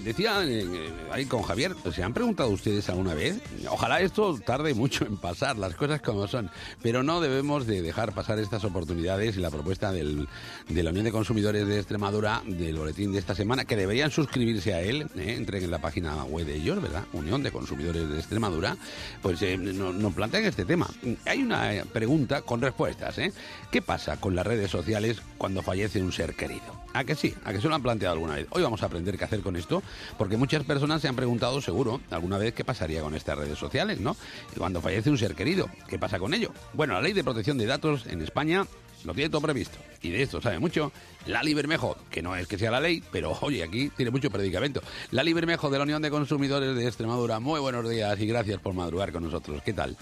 decía 0.04 0.42
eh, 0.44 0.66
ahí 1.10 1.26
con 1.26 1.42
Javier, 1.42 1.74
¿se 1.92 2.02
han 2.02 2.14
preguntado 2.14 2.50
ustedes 2.50 2.88
alguna 2.88 3.14
vez? 3.14 3.40
Ojalá 3.70 4.00
esto 4.00 4.38
tarde 4.38 4.74
mucho 4.74 5.06
en 5.06 5.16
pasar, 5.16 5.56
las 5.56 5.74
cosas 5.74 6.00
como 6.00 6.26
son, 6.26 6.50
pero 6.82 7.02
no 7.02 7.20
debemos 7.20 7.66
de 7.66 7.82
dejar 7.82 8.12
pasar 8.12 8.38
estas 8.38 8.64
oportunidades 8.64 9.36
y 9.36 9.40
la 9.40 9.50
propuesta 9.50 9.92
del, 9.92 10.28
de 10.68 10.82
la 10.82 10.90
Unión 10.90 11.04
de 11.04 11.12
Consumidores 11.12 11.66
de 11.66 11.78
Extremadura, 11.78 12.42
del 12.44 12.76
boletín 12.76 13.12
de 13.12 13.18
esta 13.18 13.34
semana, 13.34 13.64
que 13.64 13.76
deberían 13.76 14.10
suscribirse 14.10 14.74
a 14.74 14.80
él, 14.80 15.08
eh, 15.16 15.34
entren 15.36 15.64
en 15.64 15.70
la 15.70 15.78
página 15.78 16.24
web 16.24 16.46
de 16.46 16.56
ellos, 16.56 16.80
¿verdad? 16.80 17.04
Unión 17.12 17.42
de 17.42 17.50
Consumidores 17.50 18.08
de 18.08 18.18
Extremadura, 18.18 18.76
pues 19.22 19.40
eh, 19.42 19.56
nos 19.56 20.14
plantean 20.14 20.44
este 20.44 20.64
tema. 20.64 20.88
Hay 21.24 21.42
una 21.42 21.74
eh, 21.74 21.84
pregunta 21.92 22.42
con 22.42 22.60
respuestas. 22.60 23.18
¿eh? 23.18 23.32
¿Qué 23.70 23.82
pasa 23.82 24.18
con 24.26 24.34
las 24.34 24.44
redes 24.44 24.72
sociales 24.72 25.22
cuando 25.38 25.62
fallece 25.62 26.02
un 26.02 26.10
ser 26.10 26.34
querido? 26.34 26.64
¿A 26.94 27.04
que 27.04 27.14
sí? 27.14 27.32
¿A 27.44 27.52
que 27.52 27.60
se 27.60 27.68
lo 27.68 27.76
han 27.76 27.82
planteado 27.84 28.14
alguna 28.14 28.34
vez? 28.34 28.48
Hoy 28.50 28.60
vamos 28.60 28.82
a 28.82 28.86
aprender 28.86 29.16
qué 29.16 29.22
hacer 29.22 29.40
con 29.40 29.54
esto, 29.54 29.84
porque 30.18 30.36
muchas 30.36 30.64
personas 30.64 31.00
se 31.00 31.06
han 31.06 31.14
preguntado, 31.14 31.60
seguro, 31.60 32.00
alguna 32.10 32.36
vez 32.36 32.52
qué 32.52 32.64
pasaría 32.64 33.02
con 33.02 33.14
estas 33.14 33.38
redes 33.38 33.56
sociales, 33.56 34.00
¿no? 34.00 34.16
Cuando 34.58 34.80
fallece 34.80 35.10
un 35.10 35.16
ser 35.16 35.36
querido, 35.36 35.70
¿qué 35.86 35.96
pasa 35.96 36.18
con 36.18 36.34
ello? 36.34 36.50
Bueno, 36.72 36.94
la 36.94 37.02
ley 37.02 37.12
de 37.12 37.22
protección 37.22 37.56
de 37.56 37.66
datos 37.66 38.04
en 38.06 38.20
España 38.20 38.66
lo 39.04 39.14
tiene 39.14 39.30
todo 39.30 39.42
previsto. 39.42 39.78
Y 40.02 40.10
de 40.10 40.22
esto 40.22 40.42
sabe 40.42 40.58
mucho 40.58 40.90
la 41.26 41.44
Libermejo, 41.44 41.96
que 42.10 42.20
no 42.20 42.34
es 42.34 42.48
que 42.48 42.58
sea 42.58 42.72
la 42.72 42.80
ley, 42.80 43.04
pero 43.12 43.38
oye, 43.42 43.62
aquí 43.62 43.90
tiene 43.90 44.10
mucho 44.10 44.28
predicamento. 44.28 44.82
La 45.12 45.22
Libermejo 45.22 45.70
de 45.70 45.78
la 45.78 45.84
Unión 45.84 46.02
de 46.02 46.10
Consumidores 46.10 46.74
de 46.74 46.84
Extremadura, 46.84 47.38
muy 47.38 47.60
buenos 47.60 47.88
días 47.88 48.18
y 48.18 48.26
gracias 48.26 48.60
por 48.60 48.74
madrugar 48.74 49.12
con 49.12 49.22
nosotros. 49.22 49.62
¿Qué 49.64 49.72
tal? 49.72 49.96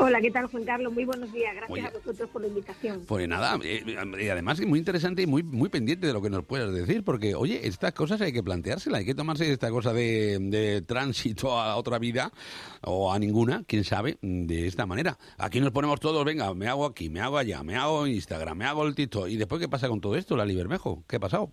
Hola, 0.00 0.20
¿qué 0.20 0.30
tal, 0.30 0.46
Juan 0.46 0.64
Carlos? 0.64 0.92
Muy 0.92 1.04
buenos 1.04 1.32
días. 1.32 1.56
Gracias 1.56 1.86
a 1.86 1.98
vosotros 1.98 2.30
por 2.30 2.42
la 2.42 2.48
invitación. 2.48 3.02
Pues 3.08 3.28
nada, 3.28 3.58
eh, 3.64 3.82
y 4.20 4.28
además 4.28 4.60
es 4.60 4.66
muy 4.66 4.78
interesante 4.78 5.22
y 5.22 5.26
muy, 5.26 5.42
muy 5.42 5.68
pendiente 5.68 6.06
de 6.06 6.12
lo 6.12 6.22
que 6.22 6.30
nos 6.30 6.44
puedas 6.44 6.72
decir, 6.72 7.02
porque, 7.02 7.34
oye, 7.34 7.66
estas 7.66 7.92
cosas 7.94 8.20
hay 8.20 8.32
que 8.32 8.42
planteárselas, 8.42 9.00
hay 9.00 9.06
que 9.06 9.16
tomarse 9.16 9.50
esta 9.50 9.70
cosa 9.70 9.92
de, 9.92 10.38
de 10.38 10.82
tránsito 10.82 11.58
a 11.58 11.76
otra 11.76 11.98
vida 11.98 12.30
o 12.82 13.12
a 13.12 13.18
ninguna, 13.18 13.64
quién 13.66 13.82
sabe, 13.82 14.18
de 14.22 14.68
esta 14.68 14.86
manera. 14.86 15.18
Aquí 15.36 15.60
nos 15.60 15.72
ponemos 15.72 15.98
todos, 15.98 16.24
venga, 16.24 16.54
me 16.54 16.68
hago 16.68 16.86
aquí, 16.86 17.10
me 17.10 17.20
hago 17.20 17.36
allá, 17.36 17.64
me 17.64 17.74
hago 17.74 18.06
Instagram, 18.06 18.56
me 18.56 18.66
hago 18.66 18.86
el 18.86 18.94
TikTok. 18.94 19.28
¿Y 19.28 19.36
después 19.36 19.60
qué 19.60 19.68
pasa 19.68 19.88
con 19.88 20.00
todo 20.00 20.14
esto, 20.14 20.36
la 20.36 20.44
Libermejo? 20.44 21.02
¿Qué 21.08 21.16
ha 21.16 21.20
pasado? 21.20 21.50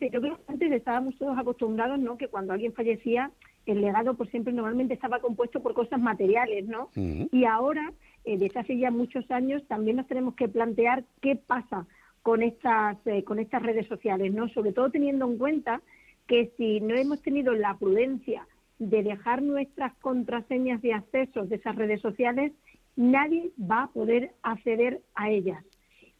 Yo 0.00 0.20
creo 0.20 0.36
que 0.36 0.52
antes 0.52 0.72
estábamos 0.72 1.16
todos 1.18 1.38
acostumbrados, 1.38 1.98
¿no? 1.98 2.16
Que 2.16 2.28
cuando 2.28 2.54
alguien 2.54 2.72
fallecía, 2.72 3.30
el 3.66 3.80
legado 3.80 4.14
por 4.14 4.28
siempre 4.30 4.52
normalmente 4.52 4.94
estaba 4.94 5.20
compuesto 5.20 5.62
por 5.62 5.74
cosas 5.74 6.00
materiales, 6.00 6.66
¿no? 6.66 6.90
Y 6.96 7.44
ahora, 7.44 7.92
eh, 8.24 8.36
desde 8.38 8.60
hace 8.60 8.78
ya 8.78 8.90
muchos 8.90 9.30
años, 9.30 9.62
también 9.68 9.96
nos 9.96 10.06
tenemos 10.06 10.34
que 10.34 10.48
plantear 10.48 11.04
qué 11.20 11.36
pasa 11.36 11.86
con 12.22 12.42
estas, 12.42 12.96
eh, 13.06 13.24
con 13.24 13.38
estas 13.38 13.62
redes 13.62 13.86
sociales, 13.86 14.32
¿no? 14.32 14.48
Sobre 14.48 14.72
todo 14.72 14.90
teniendo 14.90 15.26
en 15.26 15.38
cuenta 15.38 15.80
que 16.26 16.52
si 16.56 16.80
no 16.80 16.94
hemos 16.94 17.20
tenido 17.22 17.52
la 17.54 17.76
prudencia 17.76 18.46
de 18.78 19.02
dejar 19.02 19.42
nuestras 19.42 19.94
contraseñas 19.96 20.82
de 20.82 20.94
acceso 20.94 21.44
de 21.44 21.56
esas 21.56 21.76
redes 21.76 22.00
sociales, 22.00 22.52
nadie 22.96 23.50
va 23.58 23.84
a 23.84 23.88
poder 23.88 24.32
acceder 24.42 25.00
a 25.14 25.30
ellas. 25.30 25.64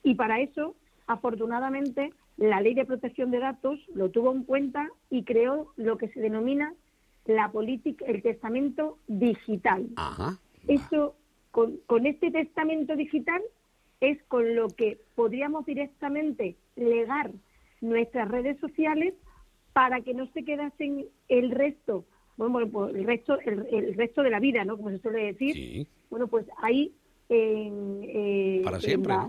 Y 0.02 0.14
para 0.14 0.40
eso, 0.40 0.74
afortunadamente, 1.06 2.12
la 2.36 2.60
Ley 2.60 2.74
de 2.74 2.84
Protección 2.84 3.30
de 3.30 3.38
Datos 3.38 3.78
lo 3.94 4.10
tuvo 4.10 4.32
en 4.32 4.44
cuenta 4.44 4.88
y 5.10 5.24
creó 5.24 5.72
lo 5.76 5.98
que 5.98 6.08
se 6.08 6.20
denomina 6.20 6.74
la 7.24 7.50
política, 7.50 8.04
el 8.06 8.22
testamento 8.22 8.98
digital. 9.06 9.88
Eso, 10.66 11.14
con, 11.50 11.78
con 11.86 12.06
este 12.06 12.30
testamento 12.30 12.96
digital 12.96 13.42
es 14.00 14.22
con 14.24 14.54
lo 14.56 14.68
que 14.68 14.98
podríamos 15.14 15.64
directamente 15.64 16.56
legar 16.76 17.30
nuestras 17.80 18.28
redes 18.28 18.58
sociales 18.58 19.14
para 19.72 20.00
que 20.00 20.14
no 20.14 20.26
se 20.32 20.44
quedasen 20.44 21.06
el 21.28 21.50
resto, 21.50 22.04
bueno, 22.36 22.68
pues 22.68 22.94
el 22.94 23.04
resto, 23.04 23.38
el, 23.40 23.94
resto 23.94 24.22
de 24.22 24.30
la 24.30 24.40
vida, 24.40 24.64
¿no? 24.64 24.76
Como 24.76 24.90
se 24.90 24.98
suele 24.98 25.32
decir. 25.32 25.86
Bueno, 26.10 26.26
pues 26.26 26.46
ahí 26.58 26.92
en, 27.28 28.00
eh, 28.02 28.62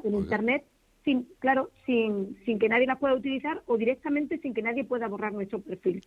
en 0.04 0.16
internet 0.16 0.66
sin, 1.04 1.28
claro, 1.40 1.72
sin, 1.86 2.38
sin 2.46 2.60
que 2.60 2.70
nadie 2.70 2.88
la 2.88 2.98
pueda 2.98 3.14
utilizar 3.14 3.62
o 3.66 3.78
directamente 3.78 4.38
sin 4.40 4.54
que 4.54 4.62
nadie 4.62 4.84
pueda 4.84 5.08
borrar 5.08 5.34
nuestro 5.34 5.62
perfil. 5.62 6.02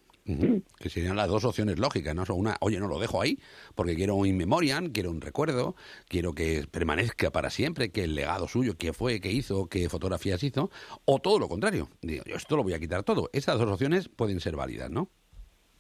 Que 0.79 0.89
serían 0.89 1.17
las 1.17 1.29
dos 1.29 1.45
opciones 1.45 1.79
lógicas, 1.79 2.15
¿no? 2.15 2.25
Son 2.25 2.39
una, 2.39 2.57
oye, 2.61 2.79
no 2.81 2.89
lo 2.89 2.99
dejo 2.99 3.21
ahí 3.21 3.39
porque 3.75 3.95
quiero 3.95 4.15
un 4.15 4.27
in 4.27 4.37
memoriam, 4.37 4.91
quiero 4.91 5.11
un 5.11 5.21
recuerdo, 5.21 5.77
quiero 6.09 6.33
que 6.33 6.65
permanezca 6.71 7.31
para 7.31 7.51
siempre, 7.51 7.91
que 7.91 8.05
el 8.05 8.15
legado 8.15 8.49
suyo, 8.49 8.75
qué 8.79 8.93
fue, 8.93 9.21
qué 9.21 9.31
hizo, 9.31 9.67
qué 9.67 9.89
fotografías 9.89 10.43
hizo, 10.43 10.71
o 11.05 11.19
todo 11.19 11.39
lo 11.39 11.49
contrario. 11.49 11.89
Digo, 12.03 12.25
yo 12.27 12.37
esto 12.37 12.57
lo 12.57 12.63
voy 12.63 12.75
a 12.75 12.79
quitar 12.79 13.03
todo. 13.03 13.29
Esas 13.33 13.59
dos 13.59 13.71
opciones 13.71 14.09
pueden 14.09 14.41
ser 14.41 14.57
válidas, 14.57 14.91
¿no? 14.91 15.09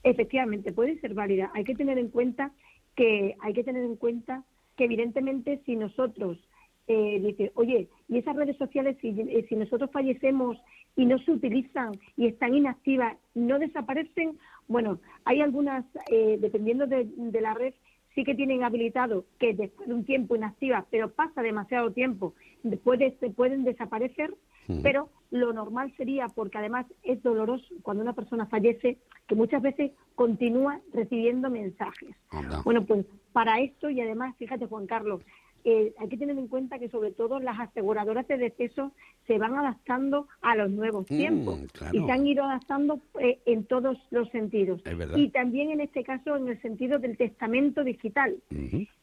Efectivamente, 0.02 0.72
pueden 0.72 1.00
ser 1.00 1.14
válidas. 1.14 1.50
Hay 1.54 1.64
que 1.64 1.74
tener 1.74 1.98
en 1.98 2.08
cuenta 2.08 2.52
que 2.94 3.34
hay 3.40 3.52
que 3.52 3.64
tener 3.64 3.84
en 3.84 3.96
cuenta 3.96 4.44
que 4.76 4.84
evidentemente 4.84 5.60
si 5.64 5.74
nosotros 5.74 6.38
eh, 6.88 7.20
dice, 7.20 7.52
oye, 7.54 7.88
y 8.08 8.18
esas 8.18 8.36
redes 8.36 8.56
sociales, 8.56 8.96
si, 9.00 9.08
eh, 9.08 9.44
si 9.48 9.56
nosotros 9.56 9.90
fallecemos 9.90 10.56
y 10.94 11.04
no 11.04 11.18
se 11.18 11.32
utilizan 11.32 11.92
y 12.16 12.26
están 12.26 12.54
inactivas, 12.54 13.16
no 13.34 13.58
desaparecen, 13.58 14.38
bueno, 14.68 15.00
hay 15.24 15.40
algunas, 15.40 15.84
eh, 16.10 16.38
dependiendo 16.40 16.86
de, 16.86 17.08
la 17.40 17.54
red, 17.54 17.74
sí 18.14 18.24
que 18.24 18.34
tienen 18.34 18.62
habilitado 18.62 19.24
que 19.38 19.52
después 19.52 19.88
de 19.88 19.94
un 19.94 20.04
tiempo 20.04 20.36
inactiva, 20.36 20.86
pero 20.90 21.10
pasa 21.10 21.42
demasiado 21.42 21.92
tiempo, 21.92 22.34
después 22.62 22.98
se 23.20 23.30
pueden 23.30 23.64
desaparecer, 23.64 24.34
pero 24.82 25.10
lo 25.30 25.52
normal 25.52 25.92
sería, 25.96 26.26
porque 26.26 26.58
además 26.58 26.86
es 27.04 27.22
doloroso 27.22 27.66
cuando 27.82 28.02
una 28.02 28.14
persona 28.14 28.46
fallece, 28.46 28.98
que 29.28 29.34
muchas 29.36 29.62
veces 29.62 29.92
continúa 30.16 30.80
recibiendo 30.92 31.50
mensajes. 31.50 32.16
Bueno, 32.64 32.84
pues 32.84 33.06
para 33.32 33.60
esto, 33.60 33.90
y 33.90 34.00
además, 34.00 34.34
fíjate 34.38 34.66
Juan 34.66 34.86
Carlos, 34.86 35.22
eh, 35.68 35.92
hay 35.98 36.08
que 36.08 36.16
tener 36.16 36.38
en 36.38 36.46
cuenta 36.46 36.78
que 36.78 36.88
sobre 36.88 37.10
todo 37.10 37.40
las 37.40 37.58
aseguradoras 37.58 38.28
de 38.28 38.38
deceso 38.38 38.92
se 39.26 39.36
van 39.36 39.56
adaptando 39.56 40.28
a 40.40 40.54
los 40.54 40.70
nuevos 40.70 41.10
mm, 41.10 41.16
tiempos 41.16 41.60
y 41.92 41.98
se 42.04 42.12
han 42.12 42.24
ido 42.24 42.44
adaptando 42.44 43.00
eh, 43.18 43.40
en 43.46 43.64
todos 43.64 43.98
los 44.10 44.30
sentidos. 44.30 44.80
Y 45.16 45.30
también 45.30 45.72
en 45.72 45.80
este 45.80 46.04
caso 46.04 46.36
en 46.36 46.46
el 46.46 46.62
sentido 46.62 47.00
del 47.00 47.16
testamento 47.16 47.82
digital. 47.82 48.36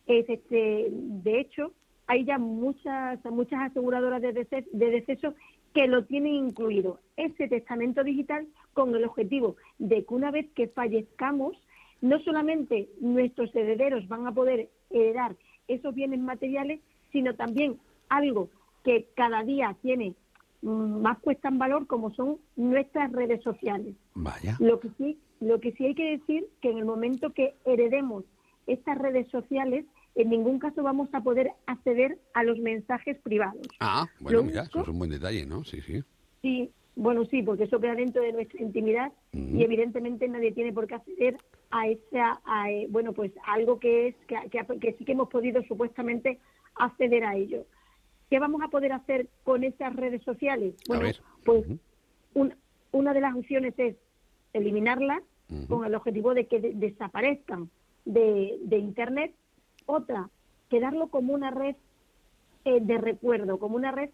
este, 0.05 0.87
de 0.89 1.39
hecho, 1.41 1.73
hay 2.07 2.23
ya 2.23 2.37
muchas, 2.37 3.19
muchas 3.25 3.59
aseguradoras 3.69 4.21
de 4.21 4.31
deceso, 4.31 4.69
de 4.71 4.89
deceso 4.89 5.33
que 5.73 5.87
lo 5.87 6.05
tienen 6.05 6.33
incluido, 6.33 7.01
ese 7.17 7.49
testamento 7.49 8.05
digital 8.05 8.47
con 8.71 8.95
el 8.95 9.03
objetivo 9.03 9.57
de 9.79 10.05
que 10.05 10.13
una 10.13 10.31
vez 10.31 10.45
que 10.55 10.69
fallezcamos, 10.69 11.57
no 11.99 12.19
solamente 12.19 12.87
nuestros 13.01 13.53
herederos 13.53 14.07
van 14.07 14.27
a 14.27 14.33
poder 14.33 14.69
heredar 14.89 15.35
esos 15.67 15.93
bienes 15.93 16.19
materiales, 16.19 16.79
sino 17.11 17.35
también 17.35 17.79
algo 18.09 18.49
que 18.83 19.07
cada 19.15 19.43
día 19.43 19.75
tiene 19.81 20.15
mm, 20.61 21.01
más 21.01 21.19
puesta 21.21 21.47
en 21.47 21.57
valor 21.57 21.87
como 21.87 22.13
son 22.13 22.37
nuestras 22.55 23.11
redes 23.11 23.41
sociales. 23.43 23.95
Vaya. 24.13 24.57
Lo 24.59 24.79
que 24.79 24.89
sí, 24.97 25.17
lo 25.39 25.59
que 25.59 25.71
sí 25.73 25.85
hay 25.85 25.95
que 25.95 26.17
decir 26.17 26.47
que 26.61 26.71
en 26.71 26.77
el 26.77 26.85
momento 26.85 27.33
que 27.33 27.55
heredemos 27.65 28.23
estas 28.67 28.97
redes 28.97 29.27
sociales, 29.29 29.85
en 30.15 30.29
ningún 30.29 30.59
caso 30.59 30.83
vamos 30.83 31.09
a 31.13 31.21
poder 31.21 31.51
acceder 31.65 32.17
a 32.33 32.43
los 32.43 32.59
mensajes 32.59 33.17
privados. 33.21 33.67
Ah, 33.79 34.07
bueno, 34.19 34.43
mira, 34.43 34.63
eso 34.63 34.81
es 34.81 34.87
un 34.87 34.99
buen 34.99 35.11
detalle, 35.11 35.45
¿no? 35.45 35.63
Sí, 35.63 35.81
sí. 35.81 36.03
Sí, 36.41 36.71
bueno, 36.95 37.25
sí, 37.25 37.41
porque 37.41 37.63
eso 37.63 37.79
queda 37.79 37.95
dentro 37.95 38.21
de 38.21 38.33
nuestra 38.33 38.61
intimidad 38.61 39.11
y 39.31 39.63
evidentemente 39.63 40.27
nadie 40.27 40.51
tiene 40.51 40.73
por 40.73 40.87
qué 40.87 40.95
acceder 40.95 41.37
a 41.71 41.87
esa, 41.87 42.41
eh, 42.69 42.87
bueno, 42.89 43.13
pues 43.13 43.31
algo 43.47 43.79
que 43.79 44.09
es 44.09 44.15
que, 44.27 44.37
que, 44.79 44.93
sí 44.93 45.05
que 45.05 45.13
hemos 45.13 45.29
podido 45.29 45.63
supuestamente 45.63 46.39
acceder 46.75 47.23
a 47.23 47.35
ello. 47.35 47.65
¿Qué 48.29 48.39
vamos 48.39 48.61
a 48.63 48.67
poder 48.67 48.93
hacer 48.93 49.27
con 49.43 49.63
esas 49.63 49.95
redes 49.95 50.21
sociales? 50.23 50.75
Bueno, 50.87 51.09
pues 51.43 51.65
una 52.91 53.13
de 53.13 53.21
las 53.21 53.35
opciones 53.35 53.73
es 53.77 53.95
eliminarlas 54.53 55.21
con 55.67 55.85
el 55.85 55.95
objetivo 55.95 56.33
de 56.33 56.47
que 56.47 56.59
desaparezcan 56.59 57.69
de, 58.05 58.57
de 58.61 58.77
Internet. 58.77 59.33
Otra, 59.85 60.29
quedarlo 60.69 61.07
como 61.07 61.33
una 61.33 61.51
red 61.51 61.75
eh, 62.65 62.79
de 62.81 62.97
recuerdo, 62.97 63.59
como 63.59 63.75
una 63.75 63.91
red 63.91 64.09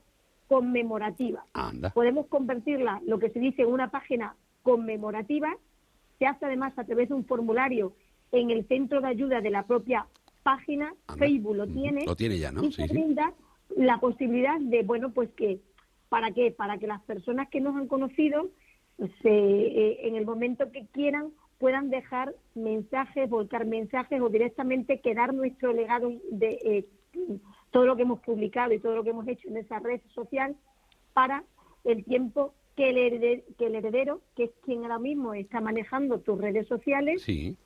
conmemorativa. 0.50 1.46
Podemos 1.94 2.26
convertirla, 2.26 3.02
lo 3.06 3.20
que 3.20 3.30
se 3.30 3.40
dice, 3.40 3.62
en 3.62 3.70
una 3.70 3.92
página 3.92 4.36
conmemorativa. 4.64 5.56
Se 6.18 6.26
hace 6.26 6.48
además 6.48 6.74
a 6.78 6.84
través 6.84 7.10
de 7.10 7.16
un 7.16 7.24
formulario 7.24 7.94
en 8.32 8.50
el 8.50 8.68
centro 8.68 9.00
de 9.00 9.08
ayuda 9.08 9.42
de 9.42 9.52
la 9.52 9.64
propia 9.64 10.08
página. 10.42 10.94
Facebook 11.20 11.56
lo 11.56 11.68
tiene. 11.68 12.04
Lo 12.04 12.16
tiene 12.16 12.40
ya, 12.40 12.52
¿no? 12.52 12.64
Y 12.64 12.72
se 12.74 12.88
brinda 12.88 13.32
la 13.78 14.00
posibilidad 14.00 14.60
de, 14.60 14.82
bueno, 14.82 15.12
pues 15.12 15.30
que, 15.38 15.62
¿para 16.10 16.32
qué? 16.32 16.50
Para 16.50 16.80
que 16.80 16.88
las 16.88 17.02
personas 17.04 17.48
que 17.50 17.62
nos 17.62 17.76
han 17.76 17.88
conocido, 17.88 18.50
pues, 18.98 19.12
eh, 19.24 20.00
en 20.02 20.16
el 20.16 20.26
momento 20.26 20.72
que 20.72 20.88
quieran, 20.88 21.30
puedan 21.60 21.92
dejar 21.92 22.34
mensajes, 22.56 23.30
volcar 23.30 23.66
mensajes 23.66 24.20
o 24.20 24.30
directamente 24.30 25.00
quedar 25.00 25.32
nuestro 25.32 25.74
legado 25.74 26.12
de 26.32 26.60
eh, 26.64 26.86
todo 27.72 27.86
lo 27.86 27.96
que 27.96 28.04
hemos 28.04 28.20
publicado 28.20 28.74
y 28.74 28.80
todo 28.80 28.96
lo 28.96 29.04
que 29.04 29.12
hemos 29.12 29.28
hecho 29.28 29.48
en 29.48 29.58
esa 29.58 29.80
red 29.80 30.02
social 30.14 30.56
para 31.14 31.44
el 31.84 32.04
tiempo 32.04 32.54
que 32.76 32.90
el, 32.90 32.98
heredero, 32.98 33.44
que, 33.58 33.66
el 33.66 33.76
heredero, 33.76 34.22
que 34.36 34.46
es 34.46 34.52
quien 34.64 34.84
ahora 34.84 35.00
mismo 35.00 35.34
está 35.34 35.60
manejando 35.60 36.20
tus 36.20 36.40
redes 36.40 36.68
sociales, 36.68 37.22
sí. 37.22 37.58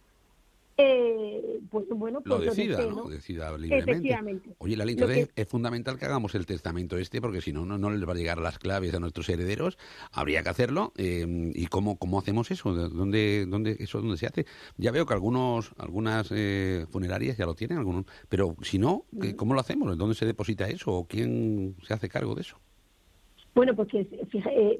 Eh, 0.76 1.60
pues 1.70 1.88
bueno, 1.90 2.22
pues 2.22 2.40
lo 2.40 2.40
decida, 2.40 2.84
¿no? 2.88 3.08
Decida 3.08 3.56
libremente. 3.58 4.56
Oye, 4.58 4.76
Lali, 4.76 4.94
entonces 4.94 5.30
es 5.36 5.48
fundamental 5.48 6.00
que 6.00 6.06
hagamos 6.06 6.34
el 6.34 6.48
testamento 6.48 6.98
este, 6.98 7.22
porque 7.22 7.42
si 7.42 7.54
no, 7.54 7.64
no, 7.66 7.92
les 7.92 8.08
va 8.08 8.14
a 8.14 8.16
llegar 8.16 8.40
las 8.40 8.58
claves 8.58 8.94
a 8.96 9.00
nuestros 9.00 9.30
herederos. 9.30 9.78
Habría 10.12 10.42
que 10.42 10.50
hacerlo. 10.50 10.92
Eh, 10.98 11.52
¿Y 11.54 11.68
cómo, 11.68 11.98
cómo 11.98 12.18
hacemos 12.18 12.50
eso? 12.50 12.74
¿Dónde, 12.74 13.46
dónde, 13.46 13.78
¿Eso 13.80 14.02
dónde 14.02 14.18
se 14.18 14.26
hace? 14.26 14.46
Ya 14.78 14.92
veo 14.92 15.06
que 15.06 15.14
algunos 15.14 15.74
algunas 15.78 16.32
eh, 16.32 16.88
funerarias 16.90 17.38
ya 17.38 17.46
lo 17.46 17.54
tienen, 17.54 17.78
algunos, 17.78 18.06
pero 18.28 18.56
si 18.62 18.80
no, 18.80 19.06
¿cómo 19.36 19.54
lo 19.54 19.60
hacemos? 19.60 19.96
¿Dónde 19.98 20.16
se 20.16 20.26
deposita 20.26 20.68
eso? 20.68 20.92
¿O 20.92 21.08
quién 21.08 21.76
se 21.84 21.94
hace 21.94 22.10
cargo 22.10 22.34
de 22.34 22.42
eso? 22.42 22.58
Bueno, 23.54 23.76
pues 23.76 23.90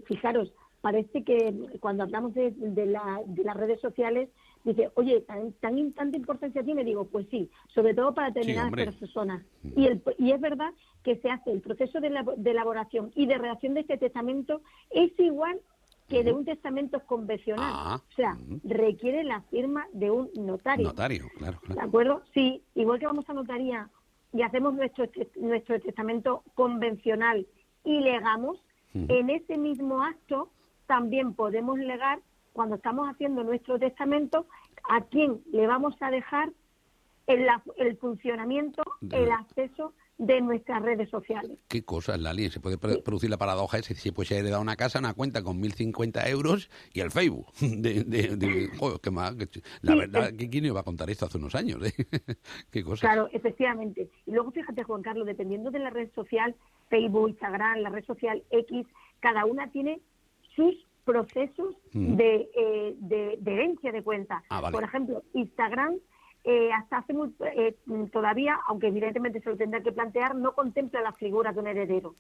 fijaros, 0.08 0.52
parece 0.82 1.24
que 1.24 1.54
cuando 1.80 2.04
hablamos 2.04 2.34
de, 2.34 2.52
de, 2.52 2.86
la, 2.88 3.22
de 3.26 3.44
las 3.44 3.56
redes 3.56 3.80
sociales 3.80 4.30
dice, 4.64 4.92
oye, 4.96 5.22
¿tan, 5.22 5.52
tan, 5.54 5.92
tanta 5.94 6.18
importancia 6.18 6.64
tiene? 6.64 6.84
Digo, 6.84 7.06
pues 7.06 7.28
sí, 7.30 7.50
sobre 7.74 7.94
todo 7.94 8.14
para 8.14 8.32
determinadas 8.32 8.72
personas. 9.00 9.44
Mm. 9.64 9.80
Y, 9.80 9.88
el, 9.88 10.04
y 10.18 10.32
es 10.32 10.42
verdad 10.42 10.74
que 11.04 11.18
se 11.18 11.30
hace 11.30 11.52
el 11.52 11.62
proceso 11.62 12.00
de, 12.00 12.08
elaboración 12.46 13.12
y 13.16 13.26
de 13.26 13.38
redacción 13.38 13.74
de 13.74 13.82
este 13.82 13.98
testamento 13.98 14.62
es 14.90 15.12
igual 15.20 15.60
que 16.08 16.24
de 16.24 16.34
un 16.34 16.46
testamento 16.46 17.00
convencional. 17.06 17.72
Ah, 17.74 18.02
o 18.08 18.16
sea, 18.16 18.38
requiere 18.64 19.24
la 19.24 19.42
firma 19.44 19.88
de 19.94 20.12
un 20.12 20.30
notario. 20.36 20.88
Notario, 20.88 21.26
claro, 21.38 21.60
¿De 21.68 21.80
acuerdo? 21.80 22.24
Sí, 22.34 22.62
igual 22.76 23.00
que 23.00 23.08
vamos 23.08 23.28
a 23.30 23.34
notaría 23.34 23.90
y 24.34 24.42
hacemos 24.42 24.74
nuestro, 24.74 25.06
nuestro 25.38 25.80
testamento 25.80 26.44
convencional 26.56 27.48
y 27.84 28.00
legamos, 28.00 28.62
en 28.94 29.32
ese 29.32 29.58
mismo 29.58 30.04
acto 30.04 30.52
también 30.86 31.34
podemos 31.34 31.80
legar 31.80 32.20
cuando 32.54 32.76
estamos 32.76 33.10
haciendo 33.10 33.44
nuestro 33.44 33.78
testamento, 33.80 34.48
a 34.90 35.02
quién 35.02 35.42
le 35.52 35.68
vamos 35.68 35.96
a 36.02 36.10
dejar 36.12 36.52
el, 37.28 37.48
el 37.78 37.98
funcionamiento, 37.98 38.84
el 39.12 39.32
acceso 39.32 39.94
de 40.20 40.40
nuestras 40.42 40.82
redes 40.84 41.10
sociales. 41.10 41.58
Qué 41.68 41.84
cosas, 41.84 42.20
Lali. 42.20 42.50
Se 42.52 42.60
puede 42.60 42.78
pro- 42.78 43.02
producir 43.04 43.30
la 43.32 43.38
paradoja 43.38 43.80
ese. 43.80 43.96
Si 43.96 44.12
pues 44.12 44.28
se 44.28 44.36
ha 44.36 44.40
heredado 44.40 44.62
una 44.62 44.76
casa, 44.76 45.00
una 45.00 45.14
cuenta 45.16 45.42
con 45.42 45.60
1.050 45.62 46.28
euros 46.30 46.70
y 46.94 47.00
el 47.00 47.10
Facebook. 47.12 47.48
De, 47.62 48.04
de, 48.04 48.36
de- 48.38 48.68
joder, 48.78 49.00
qué 49.02 49.10
mal, 49.10 49.36
qué 49.38 49.50
La 49.82 49.94
Sí, 49.94 50.00
verdad, 50.00 50.28
es- 50.30 50.34
que 50.38 50.50
quién 50.50 50.66
iba 50.66 50.80
a 50.82 50.84
contar 50.84 51.10
esto 51.10 51.26
hace 51.26 51.38
unos 51.40 51.56
años, 51.56 51.82
¿eh? 51.84 51.94
qué 52.72 52.84
cosas. 52.84 53.00
Claro, 53.02 53.28
efectivamente. 53.34 54.10
Y 54.28 54.32
luego 54.32 54.52
fíjate, 54.52 54.84
Juan 54.84 55.02
Carlos, 55.02 55.26
dependiendo 55.26 55.72
de 55.72 55.80
la 55.80 55.90
red 55.90 56.10
social, 56.14 56.56
Facebook, 56.90 57.30
Instagram, 57.30 57.80
la 57.80 57.90
red 57.90 58.06
social 58.06 58.44
X, 58.52 58.86
cada 59.20 59.46
una 59.46 59.72
tiene 59.72 60.00
sus 60.56 60.76
procesos 61.06 61.76
Mm. 61.94 62.16
de, 62.16 62.50
eh, 62.56 62.96
de, 62.98 63.38
de 63.40 63.54
herencia 63.54 63.92
de 63.92 64.02
cuenta. 64.04 64.44
Ah, 64.50 64.62
vale. 64.62 64.74
Por 64.74 64.84
ejemplo, 64.84 65.24
Instagram 65.34 65.96
eh, 66.46 66.72
hasta 66.74 66.98
hace 66.98 67.14
muy, 67.14 67.34
eh, 67.56 67.76
todavía, 68.12 68.60
aunque 68.68 68.88
evidentemente 68.88 69.40
se 69.40 69.50
lo 69.50 69.56
tendrá 69.56 69.82
que 69.82 69.94
plantear, 69.94 70.36
no 70.36 70.54
contempla 70.54 71.00
la 71.02 71.14
figura 71.14 71.54
de 71.54 71.60
un 71.62 71.68
heredero. 71.68 72.16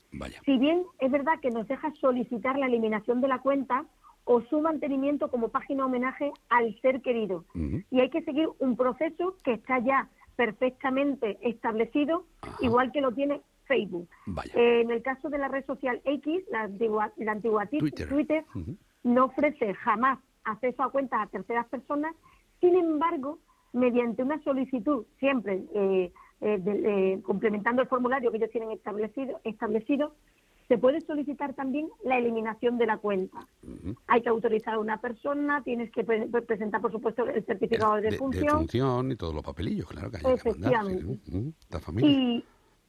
Si 0.46 0.58
bien 0.58 0.84
es 1.00 1.12
verdad 1.12 1.40
que 1.42 1.50
nos 1.50 1.68
deja 1.68 1.92
solicitar 1.96 2.58
la 2.58 2.68
eliminación 2.68 3.20
de 3.20 3.28
la 3.28 3.40
cuenta 3.40 3.86
o 4.24 4.40
su 4.44 4.62
mantenimiento 4.62 5.30
como 5.30 5.50
página 5.50 5.86
homenaje 5.86 6.32
al 6.48 6.74
ser 6.82 7.02
querido. 7.02 7.44
Y 7.92 8.00
hay 8.00 8.10
que 8.10 8.22
seguir 8.22 8.48
un 8.60 8.78
proceso 8.78 9.36
que 9.44 9.52
está 9.54 9.80
ya 9.80 10.08
perfectamente 10.38 11.38
establecido, 11.42 12.26
igual 12.62 12.92
que 12.94 13.02
lo 13.02 13.12
tiene 13.12 13.42
Facebook. 13.66 14.08
Eh, 14.56 14.82
en 14.82 14.92
el 14.92 15.02
caso 15.02 15.30
de 15.30 15.38
la 15.38 15.48
red 15.48 15.66
social 15.66 16.02
X, 16.06 16.44
la 16.52 16.64
antigua, 16.64 17.12
la 17.18 17.32
antigua 17.34 17.66
ti- 17.66 17.80
Twitter. 17.80 18.08
Twitter, 18.10 18.46
no 19.04 19.26
ofrece 19.26 19.74
jamás 19.76 20.20
acceso 20.44 20.84
a 20.84 20.92
cuentas 20.92 21.22
a 21.22 21.28
terceras 21.28 21.68
personas, 21.68 22.16
sin 22.60 22.76
embargo, 22.76 23.40
mediante 23.74 24.24
una 24.24 24.42
solicitud, 24.44 25.06
siempre 25.20 25.64
eh, 25.74 26.12
eh, 26.42 26.58
de- 26.60 27.14
eh, 27.14 27.22
complementando 27.24 27.82
el 27.82 27.88
formulario 27.88 28.30
que 28.32 28.38
ellos 28.38 28.52
tienen 28.52 28.72
establecido, 28.72 29.40
establecido, 29.44 30.14
se 30.70 30.78
puede 30.78 31.02
solicitar 31.02 31.54
también 31.54 31.90
la 32.06 32.18
eliminación 32.18 32.78
de 32.78 32.86
la 32.86 32.98
cuenta. 32.98 33.46
Hay 34.08 34.22
que 34.22 34.30
autorizar 34.30 34.76
a 34.76 34.80
una 34.80 34.98
persona, 35.02 35.62
tienes 35.62 35.92
que 35.92 36.04
pre- 36.06 36.28
presentar, 36.28 36.82
por 36.82 36.92
supuesto, 36.92 37.26
el 37.28 37.44
certificado 37.46 37.96
de, 37.96 38.02
de, 38.04 38.12
de 38.12 38.18
función. 38.18 38.58
función 38.60 39.12
y 39.12 39.16
todos 39.18 39.34
los 39.34 39.44
papelillos, 39.44 39.86
claro 39.88 40.10
que 40.10 40.18
hay 40.18 40.38
que 40.38 40.50
mandar. 40.52 40.86
sí, 41.26 41.54
La 41.70 41.80
familia. 41.80 42.10
Y, 42.12 42.46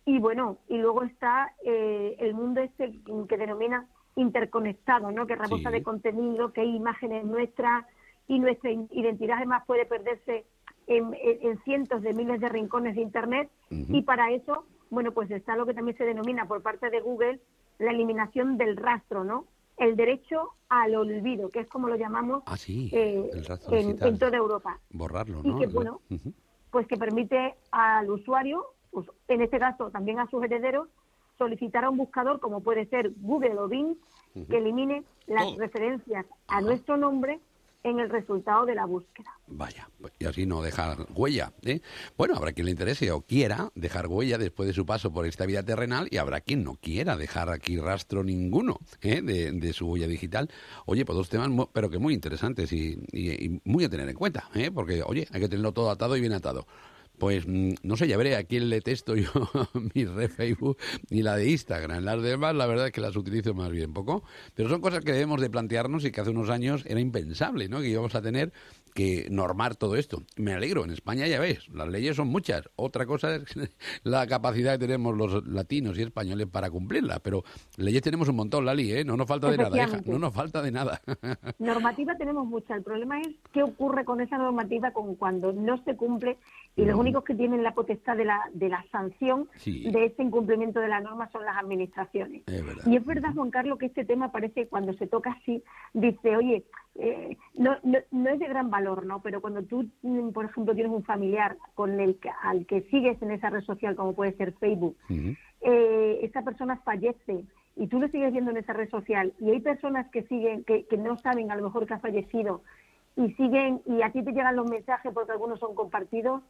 y 0.07 0.19
bueno, 0.19 0.59
y 0.69 0.79
luego 0.79 1.03
está 1.03 1.53
eh, 1.65 2.17
el 2.19 2.35
mundo 2.35 2.61
este 2.61 3.01
que 3.29 3.37
denomina 3.37 3.87
interconectado, 4.17 5.11
¿no? 5.11 5.27
Que 5.27 5.35
rebosa 5.35 5.71
Sí. 5.71 5.77
de 5.77 5.83
contenido, 5.83 6.53
que 6.53 6.61
hay 6.61 6.77
imágenes 6.77 7.25
nuestras 7.25 7.85
y 8.29 8.39
nuestra 8.39 8.71
identidad 8.71 9.37
además 9.39 9.65
puede 9.67 9.87
perderse 9.87 10.47
en, 10.87 11.13
en- 11.15 11.39
en 11.51 11.63
cientos 11.65 12.03
de 12.03 12.13
miles 12.13 12.41
de 12.41 12.49
rincones 12.49 12.95
de 12.95 13.03
Internet 13.03 13.51
y 13.71 14.03
para 14.03 14.31
eso, 14.31 14.67
bueno, 14.91 15.13
pues 15.13 15.31
está 15.31 15.57
lo 15.57 15.67
que 15.67 15.75
también 15.75 15.97
se 15.97 16.05
denomina 16.05 16.47
por 16.47 16.63
parte 16.63 16.91
de 16.91 17.01
Google 17.01 17.41
la 17.79 17.91
eliminación 17.91 18.57
del 18.57 18.77
rastro, 18.77 19.25
¿no? 19.25 19.47
El 19.77 19.97
derecho 19.97 20.51
al 20.69 20.95
olvido, 20.95 21.51
que 21.51 21.61
es 21.61 21.69
como 21.69 21.89
lo 21.89 21.97
llamamos 21.97 22.45
Ah, 22.47 22.57
sí, 22.57 22.89
eh, 22.93 23.31
el 23.33 23.45
rastro 23.45 23.75
en, 23.77 23.99
en 24.01 24.19
toda 24.19 24.37
Europa 24.37 24.79
Borrarlo, 24.91 25.41
y 25.43 25.49
¿no? 25.49 25.59
que, 25.59 25.67
bueno, 25.67 26.01
pues 26.71 26.87
que 26.87 26.97
permite 26.97 27.55
al 27.73 28.09
usuario, 28.11 28.65
pues, 28.95 29.07
en 29.29 29.43
este 29.43 29.59
caso 29.59 29.91
también 29.91 30.19
a 30.21 30.31
sus 30.31 30.43
herederos, 30.43 30.89
solicitar 31.37 31.85
a 31.85 31.91
un 31.91 31.99
buscador 31.99 32.41
como 32.41 32.61
puede 32.63 32.87
ser 32.87 33.13
Google 33.21 33.59
o 33.59 33.69
Bing 33.69 33.97
que 34.49 34.59
elimine 34.59 35.05
las 35.27 35.55
referencias 35.57 36.27
a 36.49 36.61
nuestro 36.61 36.97
nombre 36.97 37.39
en 37.85 38.01
el 38.01 38.09
resultado 38.09 38.65
de 38.67 38.75
la 38.75 38.85
búsqueda. 38.87 39.31
Vaya, 39.47 39.89
pues, 40.01 40.13
y 40.19 40.25
así 40.25 40.47
no 40.47 40.63
dejar 40.63 40.97
huella. 41.15 41.53
¿eh? 41.63 41.81
Bueno, 42.17 42.35
habrá 42.35 42.53
quien 42.53 42.65
le 42.65 42.71
interese 42.71 43.13
o 43.13 43.21
quiera 43.21 43.69
dejar 43.75 44.07
huella 44.07 44.39
después 44.39 44.67
de 44.67 44.73
su 44.73 44.87
paso 44.87 45.13
por 45.13 45.27
esta 45.27 45.45
vida 45.47 45.63
terrenal 45.63 46.09
y 46.11 46.17
habrá 46.17 46.41
quien 46.41 46.65
no 46.65 46.77
quiera 46.81 47.17
dejar 47.17 47.51
aquí 47.51 47.77
rastro 47.77 48.25
ninguno 48.25 48.79
¿eh? 49.03 49.21
de, 49.23 49.53
de 49.53 49.73
su 49.73 49.87
huella 49.87 50.07
digital. 50.09 50.49
Oye, 50.87 51.05
pues 51.05 51.17
dos 51.17 51.29
temas, 51.29 51.51
pero 51.73 51.91
que 51.91 51.99
muy 51.99 52.15
interesantes 52.15 52.73
y, 52.73 52.99
y- 53.13 53.45
y 53.47 53.61
muy 53.65 53.85
a 53.85 53.89
tener 53.91 54.09
en 54.09 54.17
cuenta, 54.17 54.49
¿eh? 54.55 54.71
porque, 54.73 55.03
oye, 55.05 55.29
hay 55.31 55.41
que 55.43 55.49
tenerlo 55.49 55.73
todo 55.73 55.91
atado 55.91 56.17
y 56.17 56.21
bien 56.23 56.33
atado. 56.33 56.67
Pues 57.19 57.47
mm, 57.47 57.75
no 57.83 57.97
sé, 57.97 58.09
ya 58.09 58.17
veré 58.17 58.37
a 58.37 58.45
quién 58.45 58.69
le 58.69 58.81
testo 58.81 59.15
yo 59.17 59.31
mi 59.95 60.05
red 60.05 60.31
Facebook 60.31 60.79
y 61.11 61.23
la 61.23 61.37
de 61.37 61.51
Instagram. 61.51 62.05
Las 62.05 62.23
demás, 62.23 62.55
la 62.55 62.67
verdad 62.67 62.87
es 62.87 62.93
que 62.93 63.01
las 63.01 63.17
utilizo 63.17 63.55
más 63.55 63.71
bien 63.71 63.93
poco. 63.93 64.25
Pero 64.55 64.69
son 64.69 64.81
cosas 64.81 65.05
que 65.05 65.13
debemos 65.13 65.41
de 65.41 65.51
plantearnos 65.51 66.05
y 66.05 66.11
que 66.11 66.21
hace 66.21 66.31
unos 66.31 66.51
años 66.51 66.85
era 66.87 67.01
impensable, 67.01 67.69
¿no? 67.69 67.81
Que 67.81 67.89
íbamos 67.89 68.15
a 68.15 68.23
tener 68.23 68.53
que 68.95 69.27
normar 69.29 69.75
todo 69.75 69.97
esto. 69.97 70.23
Me 70.37 70.55
alegro, 70.55 70.85
en 70.85 70.91
España 70.91 71.27
ya 71.27 71.41
ves, 71.41 71.69
las 71.69 71.89
leyes 71.89 72.17
son 72.17 72.29
muchas. 72.29 72.71
Otra 72.77 73.05
cosa 73.07 73.35
es 73.35 73.43
la 74.05 74.27
capacidad 74.27 74.73
que 74.75 74.87
tenemos 74.87 75.17
los 75.17 75.47
latinos 75.47 75.99
y 75.99 76.03
españoles 76.03 76.47
para 76.47 76.71
cumplirlas. 76.71 77.21
Pero 77.21 77.43
leyes 77.77 78.03
tenemos 78.03 78.29
un 78.29 78.37
montón, 78.37 78.65
Lali, 78.65 78.93
¿eh? 78.93 79.05
No 79.05 79.17
nos 79.17 79.27
falta 79.27 79.51
de 79.51 79.59
nada, 79.59 79.77
hija. 79.77 80.01
No 80.07 80.19
nos 80.19 80.33
falta 80.33 80.63
de 80.63 80.71
nada. 80.71 81.03
Normativa 81.59 82.17
tenemos 82.17 82.47
mucha. 82.47 82.77
El 82.77 82.83
problema 82.83 83.21
es 83.21 83.29
qué 83.53 83.65
ocurre 83.65 84.05
con 84.05 84.21
esa 84.21 84.39
normativa 84.39 84.93
con 84.93 85.17
cuando 85.17 85.53
no 85.53 85.83
se 85.85 85.97
cumple 85.97 86.39
y 86.77 86.85
los 86.85 86.99
únicos 86.99 87.23
que 87.25 87.35
tienen 87.35 87.63
la 87.63 87.73
potestad 87.75 88.17
de 88.17 88.25
la, 88.25 88.43
de 88.53 88.69
la 88.69 88.85
sanción 88.91 89.49
Sí. 89.57 89.91
de 89.93 90.07
ese 90.07 90.23
incumplimiento 90.23 90.81
de 90.81 90.89
la 90.89 91.01
norma 91.01 91.29
son 91.31 91.45
las 91.45 91.57
administraciones. 91.57 92.43
Es. 92.47 92.65
Y 92.87 92.97
es 92.97 93.05
verdad, 93.05 93.33
Juan 93.35 93.51
Carlos, 93.51 93.79
que 93.79 93.87
este 93.87 94.05
tema 94.05 94.33
parece 94.33 94.67
cuando 94.67 94.93
se 94.95 95.07
toca 95.07 95.33
así, 95.33 95.63
dice, 95.93 96.37
oye, 96.37 96.65
eh, 96.97 97.37
no, 97.55 97.77
no, 97.85 97.99
no 98.11 98.31
es 98.31 98.39
de 98.39 98.49
gran 98.49 98.71
valor, 98.71 99.07
¿no? 99.07 99.21
Pero 99.23 99.41
cuando 99.41 99.63
tú, 99.63 99.89
mm, 100.03 100.31
por 100.31 100.47
ejemplo, 100.47 100.75
tienes 100.75 100.93
un 100.93 101.05
familiar 101.05 101.57
con 101.75 102.01
el 102.01 102.17
que, 102.19 102.31
al 102.43 102.67
que 102.67 102.83
sigues 102.91 103.21
en 103.23 103.31
esa 103.31 103.51
red 103.51 103.63
social, 103.63 103.95
como 103.95 104.15
puede 104.15 104.33
ser 104.33 104.53
Facebook, 104.55 104.97
eh, 105.61 106.19
esa 106.23 106.43
persona 106.43 106.77
fallece 106.85 107.45
y 107.77 107.87
tú 107.89 107.99
lo 107.99 108.09
sigues 108.09 108.33
viendo 108.33 108.51
en 108.51 108.59
esa 108.59 108.73
red 108.73 108.89
social 108.91 109.33
y 109.41 109.51
hay 109.51 109.61
personas 109.61 110.09
que 110.11 110.23
siguen, 110.25 110.63
que, 110.65 110.87
que 110.87 110.97
no 110.97 111.17
saben 111.19 111.51
a 111.51 111.57
lo 111.57 111.65
mejor 111.65 111.87
que 111.87 111.95
ha 111.95 111.99
fallecido 111.99 112.63
y 113.17 113.33
siguen 113.35 113.81
y 113.87 114.03
a 114.03 114.11
ti 114.11 114.23
te 114.23 114.33
llegan 114.33 114.57
los 114.57 114.69
mensajes 114.69 115.13
porque 115.13 115.33
algunos 115.33 115.59
son 115.61 115.75
compartidos, 115.75 116.43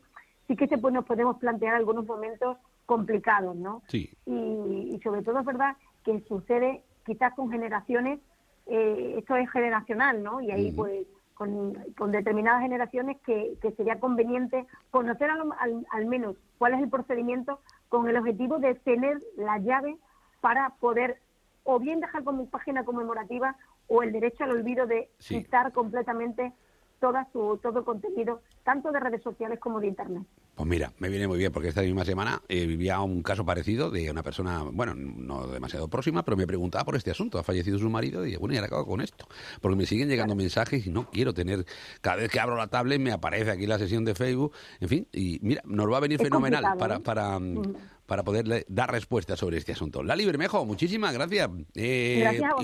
sí 0.46 0.56
que 0.56 0.66
se, 0.66 0.78
pues, 0.78 0.92
nos 0.94 1.04
podemos 1.04 1.38
plantear 1.38 1.74
algunos 1.74 2.06
momentos 2.06 2.56
complicados, 2.86 3.56
¿no? 3.56 3.82
Sí. 3.88 4.10
Y, 4.26 4.32
y 4.94 5.00
sobre 5.02 5.22
todo 5.22 5.40
es 5.40 5.46
verdad 5.46 5.76
que 6.04 6.20
sucede 6.28 6.82
quizás 7.06 7.34
con 7.34 7.50
generaciones, 7.50 8.20
eh, 8.66 9.16
esto 9.18 9.36
es 9.36 9.50
generacional, 9.50 10.22
¿no? 10.22 10.40
Y 10.40 10.50
ahí 10.50 10.72
pues 10.72 11.06
con, 11.34 11.74
con 11.98 12.12
determinadas 12.12 12.62
generaciones 12.62 13.18
que, 13.26 13.58
que 13.60 13.72
sería 13.72 13.98
conveniente 14.00 14.66
conocer 14.90 15.30
al, 15.30 15.42
al- 15.58 15.86
al 15.90 16.06
menos 16.06 16.36
cuál 16.58 16.74
es 16.74 16.80
el 16.82 16.88
procedimiento 16.88 17.60
con 17.88 18.08
el 18.08 18.16
objetivo 18.16 18.58
de 18.58 18.74
tener 18.76 19.18
la 19.36 19.58
llave 19.58 19.96
para 20.40 20.70
poder 20.80 21.18
o 21.64 21.78
bien 21.78 22.00
dejar 22.00 22.24
como 22.24 22.46
página 22.48 22.84
conmemorativa 22.84 23.56
o 23.88 24.02
el 24.02 24.12
derecho 24.12 24.44
al 24.44 24.50
olvido 24.50 24.86
de 24.86 25.10
Sí. 25.18 25.36
quitar 25.42 25.72
completamente 25.72 26.52
toda 27.00 27.28
su, 27.32 27.58
todo 27.62 27.80
el 27.80 27.84
contenido, 27.84 28.40
tanto 28.62 28.90
de 28.90 28.98
redes 28.98 29.22
sociales 29.22 29.58
como 29.60 29.78
de 29.78 29.88
Internet. 29.88 30.22
Pues 30.54 30.68
mira, 30.68 30.92
me 31.00 31.08
viene 31.08 31.26
muy 31.26 31.36
bien 31.36 31.52
porque 31.52 31.68
esta 31.68 31.82
misma 31.82 32.04
semana 32.04 32.40
eh, 32.48 32.64
vivía 32.64 33.00
un 33.00 33.22
caso 33.22 33.44
parecido 33.44 33.90
de 33.90 34.08
una 34.10 34.22
persona, 34.22 34.62
bueno, 34.72 34.94
no 34.94 35.48
demasiado 35.48 35.88
próxima, 35.88 36.24
pero 36.24 36.36
me 36.36 36.46
preguntaba 36.46 36.84
por 36.84 36.94
este 36.96 37.10
asunto. 37.10 37.38
Ha 37.38 37.42
fallecido 37.42 37.76
su 37.78 37.90
marido 37.90 38.22
y 38.22 38.26
dije, 38.26 38.38
bueno, 38.38 38.54
y 38.54 38.58
ahora 38.58 38.68
acabo 38.68 38.86
con 38.86 39.00
esto. 39.00 39.26
Porque 39.60 39.76
me 39.76 39.84
siguen 39.84 40.08
llegando 40.08 40.34
mensajes 40.36 40.86
y 40.86 40.90
no 40.90 41.10
quiero 41.10 41.34
tener, 41.34 41.66
cada 42.00 42.16
vez 42.18 42.30
que 42.30 42.38
abro 42.40 42.56
la 42.56 42.68
tablet 42.68 43.00
me 43.00 43.10
aparece 43.12 43.50
aquí 43.50 43.66
la 43.66 43.78
sesión 43.78 44.04
de 44.04 44.14
Facebook, 44.14 44.52
en 44.80 44.88
fin, 44.88 45.08
y 45.12 45.40
mira, 45.42 45.60
nos 45.66 45.92
va 45.92 45.96
a 45.96 46.00
venir 46.00 46.20
Es 46.20 46.28
fenomenal 46.28 46.78
para, 46.78 46.96
¿eh? 46.96 47.00
para. 47.00 47.38
Para 48.06 48.22
poderle 48.22 48.64
dar 48.68 48.90
respuesta 48.90 49.36
sobre 49.36 49.58
este 49.58 49.72
asunto. 49.72 50.02
Lali 50.02 50.24
Bermejo, 50.24 50.64
muchísimas 50.64 51.12
gracias. 51.12 51.48
Eh, 51.74 52.18
Gracias 52.20 52.52
a 52.52 52.62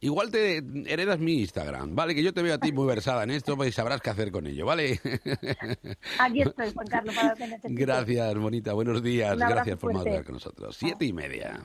igual, 0.00 0.30
te 0.30 0.58
heredas 0.86 1.18
mi 1.18 1.40
Instagram, 1.40 1.94
¿vale? 1.94 2.14
Que 2.14 2.22
yo 2.22 2.32
te 2.32 2.42
veo 2.42 2.54
a 2.54 2.58
ti 2.58 2.72
muy 2.72 2.86
versada 2.86 3.24
en 3.24 3.30
esto 3.30 3.56
pues 3.56 3.74
sabrás 3.74 4.00
qué 4.00 4.10
hacer 4.10 4.30
con 4.30 4.46
ello, 4.46 4.66
¿vale? 4.66 5.00
Aquí 6.18 6.42
estoy, 6.42 6.72
Juan 6.72 6.86
Carlos, 6.86 7.14
para 7.14 7.30
lo 7.30 7.34
que 7.36 7.46
necesites. 7.46 7.76
Gracias, 7.76 8.34
bonita. 8.36 8.72
Buenos 8.72 9.02
días. 9.02 9.36
Gracias 9.36 9.78
por 9.78 9.92
madurar 9.92 10.24
con 10.24 10.34
nosotros. 10.34 10.76
Siete 10.76 11.04
y 11.04 11.12
media. 11.12 11.64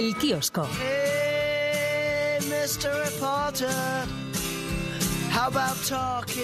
El 0.00 0.16
kiosco. 0.16 0.66
Mr. 2.60 2.92
Reporter, 3.06 4.06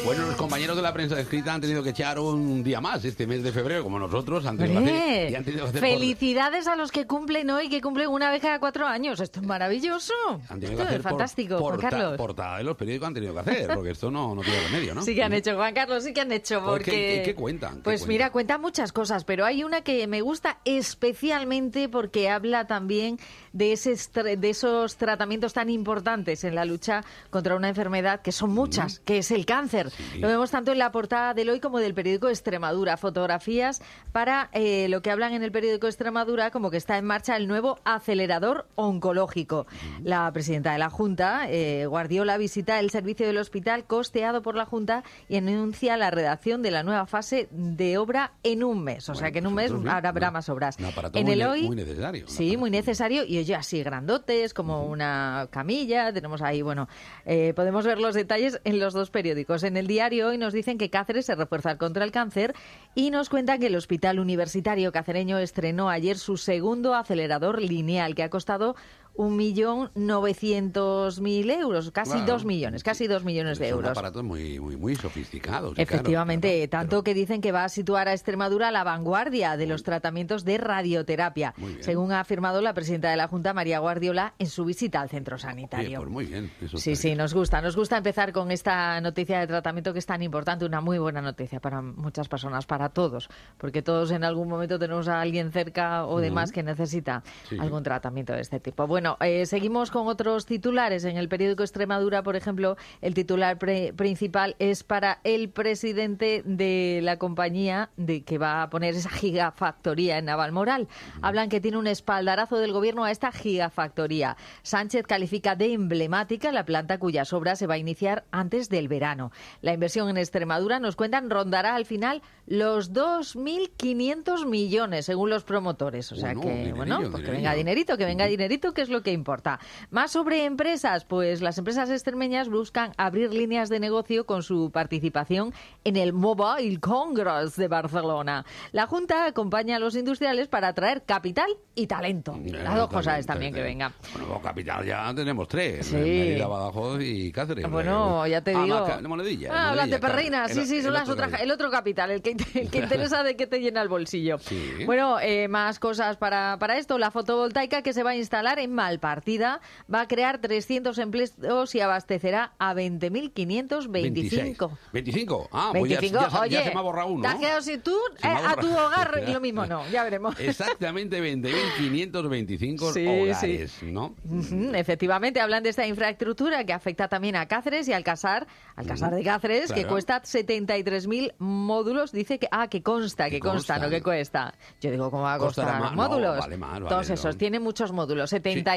Bueno, 0.04 0.26
los 0.26 0.36
compañeros 0.36 0.76
de 0.76 0.82
la 0.82 0.92
prensa 0.92 1.18
escrita 1.20 1.52
han 1.52 1.60
tenido 1.60 1.82
que 1.82 1.90
echar 1.90 2.18
un 2.20 2.62
día 2.62 2.80
más 2.80 3.04
este 3.04 3.26
mes 3.26 3.42
de 3.42 3.50
febrero, 3.52 3.82
como 3.82 3.98
nosotros, 3.98 4.46
han 4.46 4.56
tenido 4.56 4.80
que 4.82 4.88
hacer, 4.90 5.30
y 5.30 5.34
han 5.34 5.44
que 5.44 5.50
hacer 5.50 5.64
por- 5.72 5.80
Felicidades 5.80 6.66
a 6.68 6.76
los 6.76 6.92
que 6.92 7.06
cumplen 7.06 7.50
hoy, 7.50 7.68
que 7.68 7.80
cumplen 7.80 8.08
una 8.08 8.30
vez 8.30 8.40
cada 8.42 8.58
cuatro 8.60 8.86
años. 8.86 9.18
Esto 9.20 9.40
es 9.40 9.46
maravilloso. 9.46 10.14
han 10.48 10.60
tenido 10.60 10.70
Esto 10.70 10.76
que 10.76 10.82
es 10.82 10.88
hacer 10.88 11.02
por- 11.02 11.10
fantástico, 11.10 11.58
Juan 11.58 11.74
porta- 11.74 11.90
Carlos. 11.90 12.16
portada 12.16 12.58
de 12.58 12.64
los 12.64 12.76
periódicos 12.76 13.08
han 13.08 13.14
tenido 13.14 13.34
que 13.34 13.40
hacer, 13.40 13.74
porque 13.74 13.90
esto 13.90 14.10
no, 14.10 14.34
no 14.34 14.42
tiene 14.42 14.60
remedio, 14.60 14.94
¿no? 14.94 15.02
Sí 15.02 15.14
que 15.14 15.22
han 15.24 15.32
hecho, 15.32 15.54
Juan 15.56 15.74
Carlos, 15.74 16.04
sí 16.04 16.12
que 16.14 16.20
han 16.20 16.32
hecho. 16.32 16.62
Pues, 16.64 16.82
¿qué- 16.82 16.90
Porque... 16.90 17.14
qué- 17.16 17.22
qué 17.24 17.34
cuentan? 17.34 17.74
¿Qué 17.76 17.80
Pues 17.82 18.00
cuentan? 18.00 18.08
mira, 18.08 18.30
cuentan 18.30 18.60
muchas 18.60 18.92
cosas, 18.92 19.24
pero 19.24 19.44
hay 19.44 19.64
una 19.64 19.80
que 19.82 20.06
me 20.06 20.20
gusta 20.20 20.58
especialmente 20.64 21.88
porque 21.88 22.30
habla 22.30 22.66
también 22.66 23.18
de, 23.52 23.72
ese 23.72 23.96
de 24.36 24.50
esos 24.50 24.96
tratamientos 24.96 25.52
tan 25.52 25.70
importantes 25.70 26.44
en 26.44 26.54
la 26.54 26.64
lucha 26.64 27.04
contra 27.30 27.56
una 27.56 27.68
enfermedad 27.68 28.20
que 28.22 28.32
son 28.32 28.50
muchas, 28.50 28.75
que 29.04 29.18
es 29.18 29.30
el 29.30 29.46
cáncer. 29.46 29.90
Lo 30.18 30.28
vemos 30.28 30.50
tanto 30.50 30.72
en 30.72 30.78
la 30.78 30.92
portada 30.92 31.34
del 31.34 31.50
hoy 31.50 31.60
como 31.60 31.78
del 31.78 31.94
periódico 31.94 32.28
Extremadura. 32.28 32.96
Fotografías 32.96 33.82
para 34.12 34.48
eh, 34.52 34.88
lo 34.88 35.02
que 35.02 35.10
hablan 35.10 35.32
en 35.32 35.42
el 35.42 35.52
periódico 35.52 35.86
Extremadura 35.86 36.50
como 36.50 36.70
que 36.70 36.76
está 36.76 36.98
en 36.98 37.04
marcha 37.04 37.36
el 37.36 37.48
nuevo 37.48 37.78
acelerador 37.84 38.66
oncológico. 38.74 39.66
La 40.02 40.30
presidenta 40.32 40.72
de 40.72 40.78
la 40.78 40.90
Junta, 40.90 41.46
eh, 41.48 41.86
Guardiola, 41.86 42.38
visita 42.38 42.80
el 42.80 42.90
servicio 42.90 43.26
del 43.26 43.38
hospital 43.38 43.84
costeado 43.84 44.42
por 44.42 44.54
la 44.54 44.66
Junta 44.66 45.04
y 45.28 45.36
anuncia 45.36 45.96
la 45.96 46.10
redacción 46.10 46.62
de 46.62 46.70
la 46.70 46.82
nueva 46.82 47.06
fase 47.06 47.48
de 47.50 47.98
obra 47.98 48.32
en 48.42 48.64
un 48.64 48.82
mes. 48.82 49.08
O 49.08 49.14
sea 49.14 49.30
que 49.30 49.38
en 49.38 49.46
un 49.46 49.54
mes 49.54 49.70
habrá, 49.70 50.08
habrá 50.08 50.30
más 50.30 50.48
obras. 50.48 50.76
En 51.12 51.28
el 51.28 51.42
hoy, 51.42 51.66
muy 51.66 51.76
necesario. 51.76 52.26
Sí, 52.28 52.56
muy 52.56 52.70
necesario 52.70 53.24
y 53.24 53.38
oye, 53.38 53.54
así 53.54 53.82
grandotes, 53.82 54.54
como 54.54 54.84
una 54.86 55.48
camilla. 55.50 56.12
Tenemos 56.12 56.42
ahí, 56.42 56.62
bueno, 56.62 56.88
eh, 57.24 57.52
podemos 57.54 57.84
ver 57.84 57.98
los 57.98 58.14
detalles 58.14 58.60
en 58.66 58.80
los 58.80 58.92
dos 58.92 59.10
periódicos. 59.10 59.62
En 59.62 59.76
el 59.76 59.86
diario 59.86 60.26
hoy 60.26 60.38
nos 60.38 60.52
dicen 60.52 60.76
que 60.76 60.90
Cáceres 60.90 61.26
se 61.26 61.36
refuerza 61.36 61.78
contra 61.78 62.04
el 62.04 62.10
cáncer 62.10 62.52
y 62.96 63.10
nos 63.10 63.28
cuentan 63.28 63.60
que 63.60 63.68
el 63.68 63.76
Hospital 63.76 64.18
Universitario 64.18 64.90
Cacereño 64.90 65.38
estrenó 65.38 65.88
ayer 65.88 66.18
su 66.18 66.36
segundo 66.36 66.96
acelerador 66.96 67.62
lineal 67.62 68.16
que 68.16 68.24
ha 68.24 68.28
costado 68.28 68.74
un 69.16 69.36
millón 69.36 69.90
novecientos 69.94 71.20
mil 71.20 71.50
euros, 71.50 71.90
casi 71.90 72.12
Claro. 72.12 72.26
dos 72.26 72.44
millones, 72.44 72.82
casi 72.82 73.06
dos 73.06 73.24
millones 73.24 73.58
de 73.58 73.68
Son 73.70 73.78
euros. 73.78 73.90
aparatos 73.92 74.22
muy, 74.22 74.58
muy, 74.60 74.76
muy 74.76 74.94
sofisticados. 74.94 75.78
Efectivamente, 75.78 76.66
tanto 76.68 77.02
que 77.02 77.14
dicen 77.14 77.40
que 77.40 77.52
va 77.52 77.64
a 77.64 77.68
situar 77.68 78.08
a 78.08 78.12
Extremadura 78.12 78.68
a 78.68 78.70
la 78.72 78.84
vanguardia 78.84 79.56
de 79.56 79.66
los 79.66 79.82
tratamientos 79.82 80.44
de 80.44 80.58
radioterapia, 80.58 81.54
según 81.80 82.12
ha 82.12 82.20
afirmado 82.20 82.60
la 82.60 82.74
presidenta 82.74 83.10
de 83.10 83.16
la 83.16 83.28
Junta, 83.28 83.54
María 83.54 83.78
Guardiola, 83.78 84.34
en 84.38 84.48
su 84.48 84.64
visita 84.64 85.00
al 85.00 85.08
centro 85.08 85.36
Oye, 85.36 85.42
sanitario. 85.42 85.98
pues 86.00 86.10
muy 86.10 86.26
bien. 86.26 86.50
Eso 86.60 86.76
Sí, 86.78 86.96
sí, 86.96 87.14
nos 87.14 87.32
gusta. 87.34 87.60
Nos 87.62 87.76
gusta 87.76 87.96
empezar 87.96 88.32
con 88.32 88.50
esta 88.50 89.00
noticia 89.00 89.40
de 89.40 89.46
tratamiento 89.46 89.92
que 89.92 89.98
es 89.98 90.06
tan 90.06 90.22
importante, 90.22 90.64
una 90.64 90.80
muy 90.80 90.98
buena 90.98 91.22
noticia 91.22 91.60
para 91.60 91.80
muchas 91.82 92.28
personas, 92.28 92.66
para 92.66 92.90
todos, 92.90 93.28
porque 93.58 93.82
todos 93.82 94.10
en 94.10 94.24
algún 94.24 94.48
momento 94.48 94.78
tenemos 94.78 95.08
a 95.08 95.20
alguien 95.20 95.52
cerca 95.52 96.06
o 96.06 96.20
demás 96.20 96.52
que 96.52 96.62
necesita 96.62 97.22
Sí. 97.48 97.56
algún 97.58 97.82
tratamiento 97.82 98.32
de 98.32 98.40
este 98.40 98.60
tipo. 98.60 98.86
Bueno, 98.86 99.05
eh, 99.20 99.46
seguimos 99.46 99.90
con 99.90 100.08
otros 100.08 100.46
titulares. 100.46 101.04
En 101.04 101.16
el 101.16 101.28
periódico 101.28 101.62
Extremadura, 101.62 102.22
por 102.22 102.36
ejemplo, 102.36 102.76
el 103.00 103.14
titular 103.14 103.58
pre- 103.58 103.92
principal 103.92 104.56
es 104.58 104.82
para 104.84 105.20
el 105.24 105.48
presidente 105.50 106.42
de 106.44 107.00
la 107.02 107.18
compañía 107.18 107.90
de 107.96 108.22
que 108.24 108.38
va 108.38 108.62
a 108.62 108.70
poner 108.70 108.94
esa 108.94 109.10
gigafactoría 109.10 110.18
en 110.18 110.24
Navalmoral. 110.26 110.88
Hablan 111.22 111.48
que 111.48 111.60
tiene 111.60 111.76
un 111.78 111.86
espaldarazo 111.86 112.58
del 112.58 112.72
gobierno 112.72 113.04
a 113.04 113.10
esta 113.10 113.32
gigafactoría. 113.32 114.36
Sánchez 114.62 115.06
califica 115.06 115.54
de 115.56 115.72
emblemática 115.72 116.50
la 116.52 116.64
planta 116.64 116.98
cuyas 116.98 117.32
obras 117.32 117.58
se 117.58 117.66
va 117.66 117.74
a 117.74 117.78
iniciar 117.78 118.24
antes 118.30 118.68
del 118.68 118.88
verano. 118.88 119.30
La 119.62 119.72
inversión 119.74 120.08
en 120.08 120.16
Extremadura, 120.16 120.80
nos 120.80 120.96
cuentan, 120.96 121.30
rondará 121.30 121.74
al 121.74 121.86
final 121.86 122.22
los 122.46 122.92
2.500 122.92 124.46
millones, 124.46 125.06
según 125.06 125.30
los 125.30 125.44
promotores. 125.44 126.10
O 126.12 126.16
sea 126.16 126.32
Bueno, 126.34 126.42
que, 126.42 126.48
dinerillo, 126.48 126.76
bueno, 126.76 127.10
pues 127.10 127.24
que 127.24 127.30
venga 127.30 127.54
dinerito, 127.54 127.96
que 127.96 128.04
venga 128.04 128.26
dinerito, 128.26 128.72
que 128.72 128.82
es 128.82 128.88
lo 128.88 128.95
que 129.02 129.12
importa. 129.12 129.58
Más 129.90 130.10
sobre 130.12 130.44
empresas, 130.44 131.04
pues 131.04 131.40
las 131.42 131.58
empresas 131.58 131.90
extremeñas 131.90 132.48
buscan 132.48 132.92
abrir 132.96 133.32
líneas 133.32 133.68
de 133.68 133.80
negocio 133.80 134.26
con 134.26 134.42
su 134.42 134.70
participación 134.70 135.52
en 135.84 135.96
el 135.96 136.12
Mobile 136.12 136.78
Congress 136.80 137.56
de 137.56 137.68
Barcelona. 137.68 138.44
La 138.72 138.86
Junta 138.86 139.26
acompaña 139.26 139.76
a 139.76 139.78
los 139.78 139.96
industriales 139.96 140.48
para 140.48 140.68
atraer 140.68 141.02
capital 141.04 141.50
y 141.74 141.86
talento. 141.86 142.38
Las 142.44 142.74
dos 142.76 142.88
cosas 142.88 143.24
también 143.26 143.52
que 143.54 143.62
vengan. 143.62 143.92
Bueno, 144.12 144.28
pues 144.28 144.40
capital 144.42 144.84
ya 144.84 145.12
tenemos 145.14 145.48
tres. 145.48 145.86
Sí. 145.86 145.96
Mérida, 145.96 146.46
Badajoz 146.46 147.00
y 147.02 147.32
Cáceres. 147.32 147.70
Bueno, 147.70 148.26
ya 148.26 148.40
te 148.40 148.54
Ah, 148.54 148.62
digo. 148.62 148.86
más 148.86 149.02
Monedilla. 149.02 149.50
Ah, 149.52 149.74
Monedilla, 149.74 150.00
claro. 150.00 150.48
Sí, 150.48 150.66
sí, 150.66 150.82
son 150.82 150.92
las 150.92 151.08
otras. 151.08 151.40
El 151.40 151.50
otro 151.50 151.70
capital, 151.70 152.10
el 152.10 152.22
que, 152.22 152.36
el 152.54 152.70
que 152.70 152.78
interesa 152.82 153.22
de 153.22 153.36
que 153.36 153.46
te 153.46 153.60
llena 153.60 153.82
el 153.82 153.88
bolsillo. 153.88 154.38
Sí. 154.38 154.84
Bueno, 154.86 155.18
eh, 155.20 155.48
más 155.48 155.78
cosas 155.78 156.16
para, 156.16 156.56
para 156.58 156.78
esto. 156.78 156.98
La 156.98 157.10
fotovoltaica 157.10 157.82
que 157.82 157.92
se 157.92 158.02
va 158.02 158.10
a 158.10 158.16
instalar 158.16 158.58
en 158.58 158.72
Malpartida 158.86 159.60
va 159.92 160.02
a 160.02 160.08
crear 160.08 160.38
300 160.38 160.96
empleos 160.98 161.74
y 161.74 161.80
abastecerá 161.80 162.52
a 162.58 162.72
20.525. 162.74 164.70
25. 164.92 165.48
Ah, 165.52 165.70
pues 165.72 165.90
ya, 165.90 166.00
25, 166.00 166.24
ya 166.24 166.30
se- 166.30 166.38
oye, 166.38 166.50
ya 166.50 166.64
se 166.64 166.70
me 166.74 166.78
ha 166.78 166.82
borrado 166.82 167.08
uno. 167.08 167.22
te 167.22 167.28
has 167.28 167.34
quedado 167.36 167.62
sin 167.62 167.80
tú, 167.82 167.96
eh, 168.22 168.26
a 168.28 168.56
tu 168.56 168.68
hogar 168.72 169.22
y 169.26 169.32
lo 169.32 169.40
mismo 169.40 169.66
no, 169.66 169.88
ya 169.90 170.04
veremos. 170.04 170.34
Exactamente 170.40 171.20
20.525 171.20 172.92
Sí, 172.92 173.06
hogares, 173.06 173.82
¿no? 173.82 174.14
Ujú, 174.24 174.70
Efectivamente, 174.74 175.40
hablan 175.40 175.62
de 175.62 175.70
esta 175.70 175.86
infraestructura 175.86 176.64
que 176.64 176.72
afecta 176.72 177.08
también 177.08 177.36
a 177.36 177.46
Cáceres 177.46 177.88
y 177.88 177.92
Alcázar, 177.92 178.46
Alcázar 178.76 179.14
de 179.14 179.22
Cáceres, 179.24 179.68
que 179.72 179.80
Claro. 179.80 179.88
cuesta 179.90 180.22
73.000 180.22 181.34
módulos. 181.38 182.12
Dice 182.12 182.38
que, 182.38 182.48
ah, 182.50 182.68
que 182.68 182.82
consta, 182.82 183.28
que, 183.30 183.40
consta, 183.40 183.74
consta. 183.74 183.78
no 183.86 183.90
que 183.90 184.02
cuesta. 184.02 184.54
Yo 184.80 184.90
digo, 184.90 185.10
¿cómo 185.10 185.24
va 185.24 185.34
a 185.34 185.38
costar 185.38 185.80
más. 185.80 185.90
No, 185.92 185.96
módulos? 185.96 186.38
vale 186.38 186.56
más, 186.56 186.72
vale, 186.74 186.86
Todos 186.88 187.08
no. 187.08 187.14
esos, 187.14 187.36
tiene 187.36 187.58
muchos 187.60 187.92
módulos, 187.92 188.32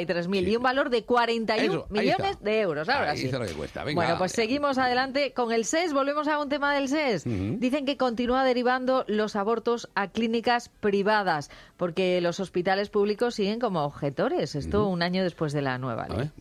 73.000 0.06 0.48
y 0.48 0.56
un 0.56 0.64
valor 0.64 0.90
de 0.90 1.04
41 1.04 1.64
Eso, 1.74 1.88
millones 1.90 2.42
de 2.42 2.62
euros. 2.62 2.90
Ahora 2.90 3.12
Ahí 3.12 3.18
sí. 3.18 3.26
está 3.26 3.40
lo 3.40 3.46
que 3.46 3.54
cuesta. 3.54 3.84
Venga, 3.84 4.02
bueno, 4.02 4.18
pues 4.18 4.32
seguimos 4.32 4.78
adelante 4.78 5.34
con 5.34 5.52
el 5.52 5.66
SES. 5.66 5.94
Volvemos 5.94 6.28
a 6.28 6.40
un 6.40 6.50
tema 6.50 6.74
del 6.74 6.88
SES. 6.88 7.24
Dicen 7.60 7.86
que 7.86 7.98
continúa 7.98 8.44
derivando 8.44 9.06
los 9.08 9.36
abortos 9.36 9.90
a 9.96 10.08
clínicas 10.10 10.70
privadas 10.70 11.50
porque 11.78 12.20
los 12.22 12.40
hospitales 12.40 12.90
públicos 12.90 13.36
siguen 13.36 13.60
como 13.60 13.84
objetores. 13.84 14.56
Esto 14.56 14.88
un 14.88 15.02
año 15.02 15.24
después 15.24 15.54
de 15.54 15.62
la 15.62 15.78
nueva 15.78 16.08
ley. 16.08 16.32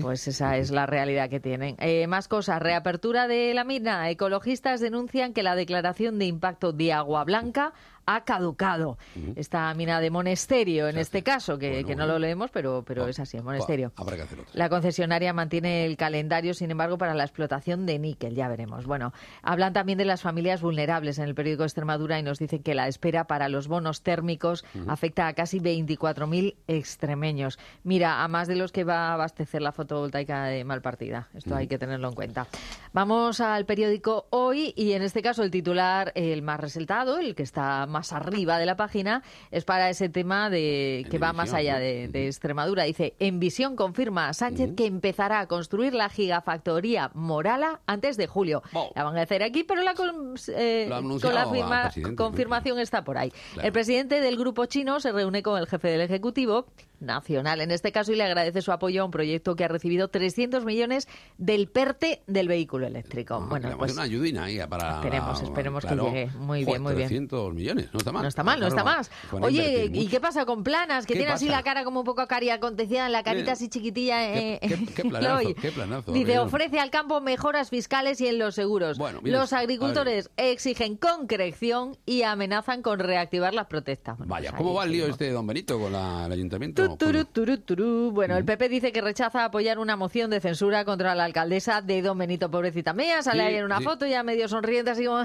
Pues 0.00 0.26
esa 0.28 0.56
es 0.56 0.70
la 0.70 0.86
realidad 0.86 1.28
que 1.28 1.40
tienen. 1.40 1.76
Eh, 1.78 2.06
más 2.06 2.28
cosas. 2.28 2.60
Reapertura 2.62 3.28
de 3.28 3.52
la 3.54 3.64
mina. 3.64 4.08
Ecologistas 4.10 4.80
denuncian 4.80 5.32
que 5.32 5.42
la 5.42 5.54
declaración 5.54 6.18
de 6.18 6.26
impacto 6.26 6.72
de 6.72 6.92
Agua 6.92 7.24
Blanca 7.24 7.72
ha 8.06 8.24
caducado. 8.24 8.98
Esta 9.34 9.72
mina 9.74 10.00
de 10.00 10.10
Monesterio, 10.10 10.88
en 10.88 10.96
este 10.96 11.22
caso, 11.22 11.58
que, 11.58 11.84
que 11.84 11.96
no 11.96 12.06
lo 12.06 12.18
leemos, 12.18 12.50
pero, 12.50 12.84
pero 12.86 13.06
es 13.08 13.18
así, 13.18 13.40
Monesterio. 13.40 13.92
Habrá 13.96 14.16
que 14.16 14.22
hacer. 14.22 14.38
La 14.52 14.68
concesionaria 14.68 15.32
mantiene 15.32 15.84
el 15.84 15.96
calendario, 15.96 16.54
sin 16.54 16.70
embargo, 16.70 16.98
para 16.98 17.14
la 17.14 17.24
explotación 17.24 17.84
de 17.84 17.98
níquel, 17.98 18.34
ya 18.34 18.48
veremos. 18.48 18.86
Bueno, 18.86 19.12
hablan 19.42 19.72
también 19.72 19.98
de 19.98 20.04
las 20.04 20.22
familias 20.22 20.62
vulnerables 20.62 21.18
en 21.18 21.24
el 21.24 21.34
periódico 21.34 21.64
Extremadura 21.64 22.18
y 22.18 22.22
nos 22.22 22.38
dicen 22.38 22.62
que 22.62 22.74
la 22.74 22.86
espera 22.88 23.26
para 23.26 23.48
los 23.48 23.68
bonos 23.68 24.02
térmicos 24.02 24.64
afecta 24.86 25.26
a 25.26 25.32
casi 25.32 25.58
24.000 25.58 26.54
extremeños. 26.68 27.58
Mira, 27.82 28.22
a 28.22 28.28
más 28.28 28.46
de 28.46 28.56
los 28.56 28.72
que 28.72 28.84
va 28.84 29.08
a 29.08 29.14
abastecer 29.14 29.62
la 29.62 29.72
fotovoltaica 29.72 30.44
de 30.44 30.64
Malpartida. 30.64 31.28
Esto 31.34 31.56
hay 31.56 31.66
que 31.66 31.78
tenerlo 31.78 32.08
en 32.08 32.14
cuenta. 32.14 32.46
Vamos 32.92 33.40
al 33.40 33.66
periódico 33.66 34.26
Hoy 34.30 34.72
y 34.76 34.92
en 34.92 35.02
este 35.02 35.22
caso 35.22 35.42
el 35.42 35.50
titular, 35.50 36.12
el 36.14 36.42
más 36.42 36.60
resaltado, 36.60 37.18
el 37.18 37.34
que 37.34 37.42
está 37.42 37.86
más 37.86 37.95
arriba 38.12 38.58
de 38.58 38.66
la 38.66 38.76
página, 38.76 39.22
es 39.50 39.64
para 39.64 39.88
ese 39.90 40.08
tema 40.08 40.50
de 40.50 41.06
que 41.10 41.18
va 41.18 41.32
más 41.32 41.52
allá 41.54 41.78
de, 41.78 42.08
de 42.08 42.26
Extremadura. 42.26 42.84
Dice, 42.84 43.14
en 43.18 43.40
visión 43.40 43.76
confirma 43.76 44.28
a 44.28 44.32
Sánchez 44.34 44.70
que 44.76 44.86
empezará 44.86 45.40
a 45.40 45.46
construir 45.46 45.94
la 45.94 46.08
gigafactoría 46.08 47.10
Morala 47.14 47.80
antes 47.86 48.16
de 48.16 48.26
julio. 48.26 48.62
La 48.94 49.04
van 49.04 49.16
a 49.16 49.22
hacer 49.22 49.42
aquí, 49.42 49.64
pero 49.64 49.82
la 49.82 49.94
con, 49.94 50.34
eh, 50.54 50.88
con 51.20 51.34
la 51.34 51.46
firma- 51.46 51.90
confirmación 52.16 52.78
está 52.78 53.02
por 53.04 53.18
ahí. 53.18 53.30
Claro. 53.54 53.66
El 53.66 53.72
presidente 53.72 54.20
del 54.20 54.36
grupo 54.36 54.66
chino 54.66 55.00
se 55.00 55.12
reúne 55.12 55.42
con 55.42 55.58
el 55.58 55.66
jefe 55.66 55.88
del 55.88 56.00
Ejecutivo 56.02 56.66
nacional 57.00 57.60
en 57.60 57.70
este 57.70 57.92
caso 57.92 58.12
y 58.12 58.16
le 58.16 58.24
agradece 58.24 58.62
su 58.62 58.72
apoyo 58.72 59.02
a 59.02 59.04
un 59.04 59.10
proyecto 59.10 59.56
que 59.56 59.64
ha 59.64 59.68
recibido 59.68 60.08
300 60.08 60.64
millones 60.64 61.08
del 61.38 61.68
PERTE 61.68 62.22
del 62.26 62.48
vehículo 62.48 62.86
eléctrico. 62.86 63.38
bueno, 63.40 63.64
Le 63.68 63.70
damos 63.70 63.78
pues 63.78 63.92
una 63.92 64.02
ayudina 64.02 64.44
ahí 64.44 64.58
para... 64.68 64.96
Esperemos, 64.96 65.42
esperemos 65.42 65.84
que 65.84 65.94
llegue. 65.96 66.26
Muy 66.38 66.58
bien, 66.58 66.66
Joder, 66.68 66.80
muy 66.80 66.94
bien. 66.94 67.08
300 67.08 67.54
millones, 67.54 67.88
no 67.92 67.98
está 67.98 68.12
mal. 68.12 68.22
No 68.22 68.28
está 68.28 68.42
mal, 68.42 68.60
no 68.60 68.66
está 68.66 68.84
más. 68.84 69.10
Oye, 69.40 69.90
¿y 69.92 70.06
qué 70.08 70.20
pasa 70.20 70.44
con 70.46 70.62
Planas? 70.64 71.06
Que 71.06 71.14
¿Qué 71.14 71.20
tiene 71.20 71.32
así 71.32 71.48
la 71.48 71.62
cara 71.62 71.84
como 71.84 72.00
un 72.00 72.06
poco 72.06 72.26
cari 72.26 72.50
acontecida, 72.50 73.08
la 73.08 73.22
carita 73.22 73.52
así 73.52 73.68
chiquitilla. 73.68 74.34
eh, 74.36 74.58
qué- 74.60 74.86
qué 74.94 75.02
planazo, 75.08 75.36
hoy. 75.36 75.54
qué 75.54 75.70
planazo, 75.72 76.12
Dice, 76.12 76.38
ofrece 76.38 76.80
al 76.80 76.90
campo 76.90 77.20
mejoras 77.20 77.70
fiscales 77.70 78.20
y 78.20 78.26
en 78.28 78.38
los 78.38 78.54
seguros. 78.54 78.98
mira, 79.22 79.38
los 79.38 79.52
agricultores 79.52 80.30
exigen 80.36 80.96
concreción 80.96 81.96
y 82.06 82.22
amenazan 82.22 82.82
con 82.82 82.98
reactivar 82.98 83.52
las 83.54 83.66
protestas. 83.66 84.16
Bueno, 84.18 84.30
Vaya, 84.30 84.50
pues 84.50 84.58
¿cómo 84.58 84.74
va 84.74 84.84
el 84.84 84.92
lío 84.92 85.06
este 85.06 85.24
de 85.26 85.32
Don 85.32 85.46
Benito 85.46 85.78
con 85.78 85.92
la- 85.92 86.26
el 86.26 86.32
ayuntamiento? 86.32 86.85
Turu. 86.96 88.10
Bueno, 88.12 88.36
el 88.36 88.44
PP 88.44 88.68
dice 88.68 88.92
que 88.92 89.00
rechaza 89.00 89.44
apoyar 89.44 89.78
una 89.78 89.96
moción 89.96 90.30
de 90.30 90.40
censura 90.40 90.84
contra 90.84 91.14
la 91.14 91.24
alcaldesa 91.24 91.80
de 91.82 92.02
Don 92.02 92.16
Benito, 92.18 92.50
pobrecita 92.50 92.92
mía. 92.92 93.22
Sale 93.22 93.42
Sí, 93.42 93.46
ahí 93.48 93.54
en 93.56 93.64
una 93.64 93.78
sí. 93.78 93.84
foto 93.84 94.06
ya 94.06 94.22
medio 94.22 94.48
sonriente, 94.48 94.90
así 94.90 95.04
como, 95.04 95.22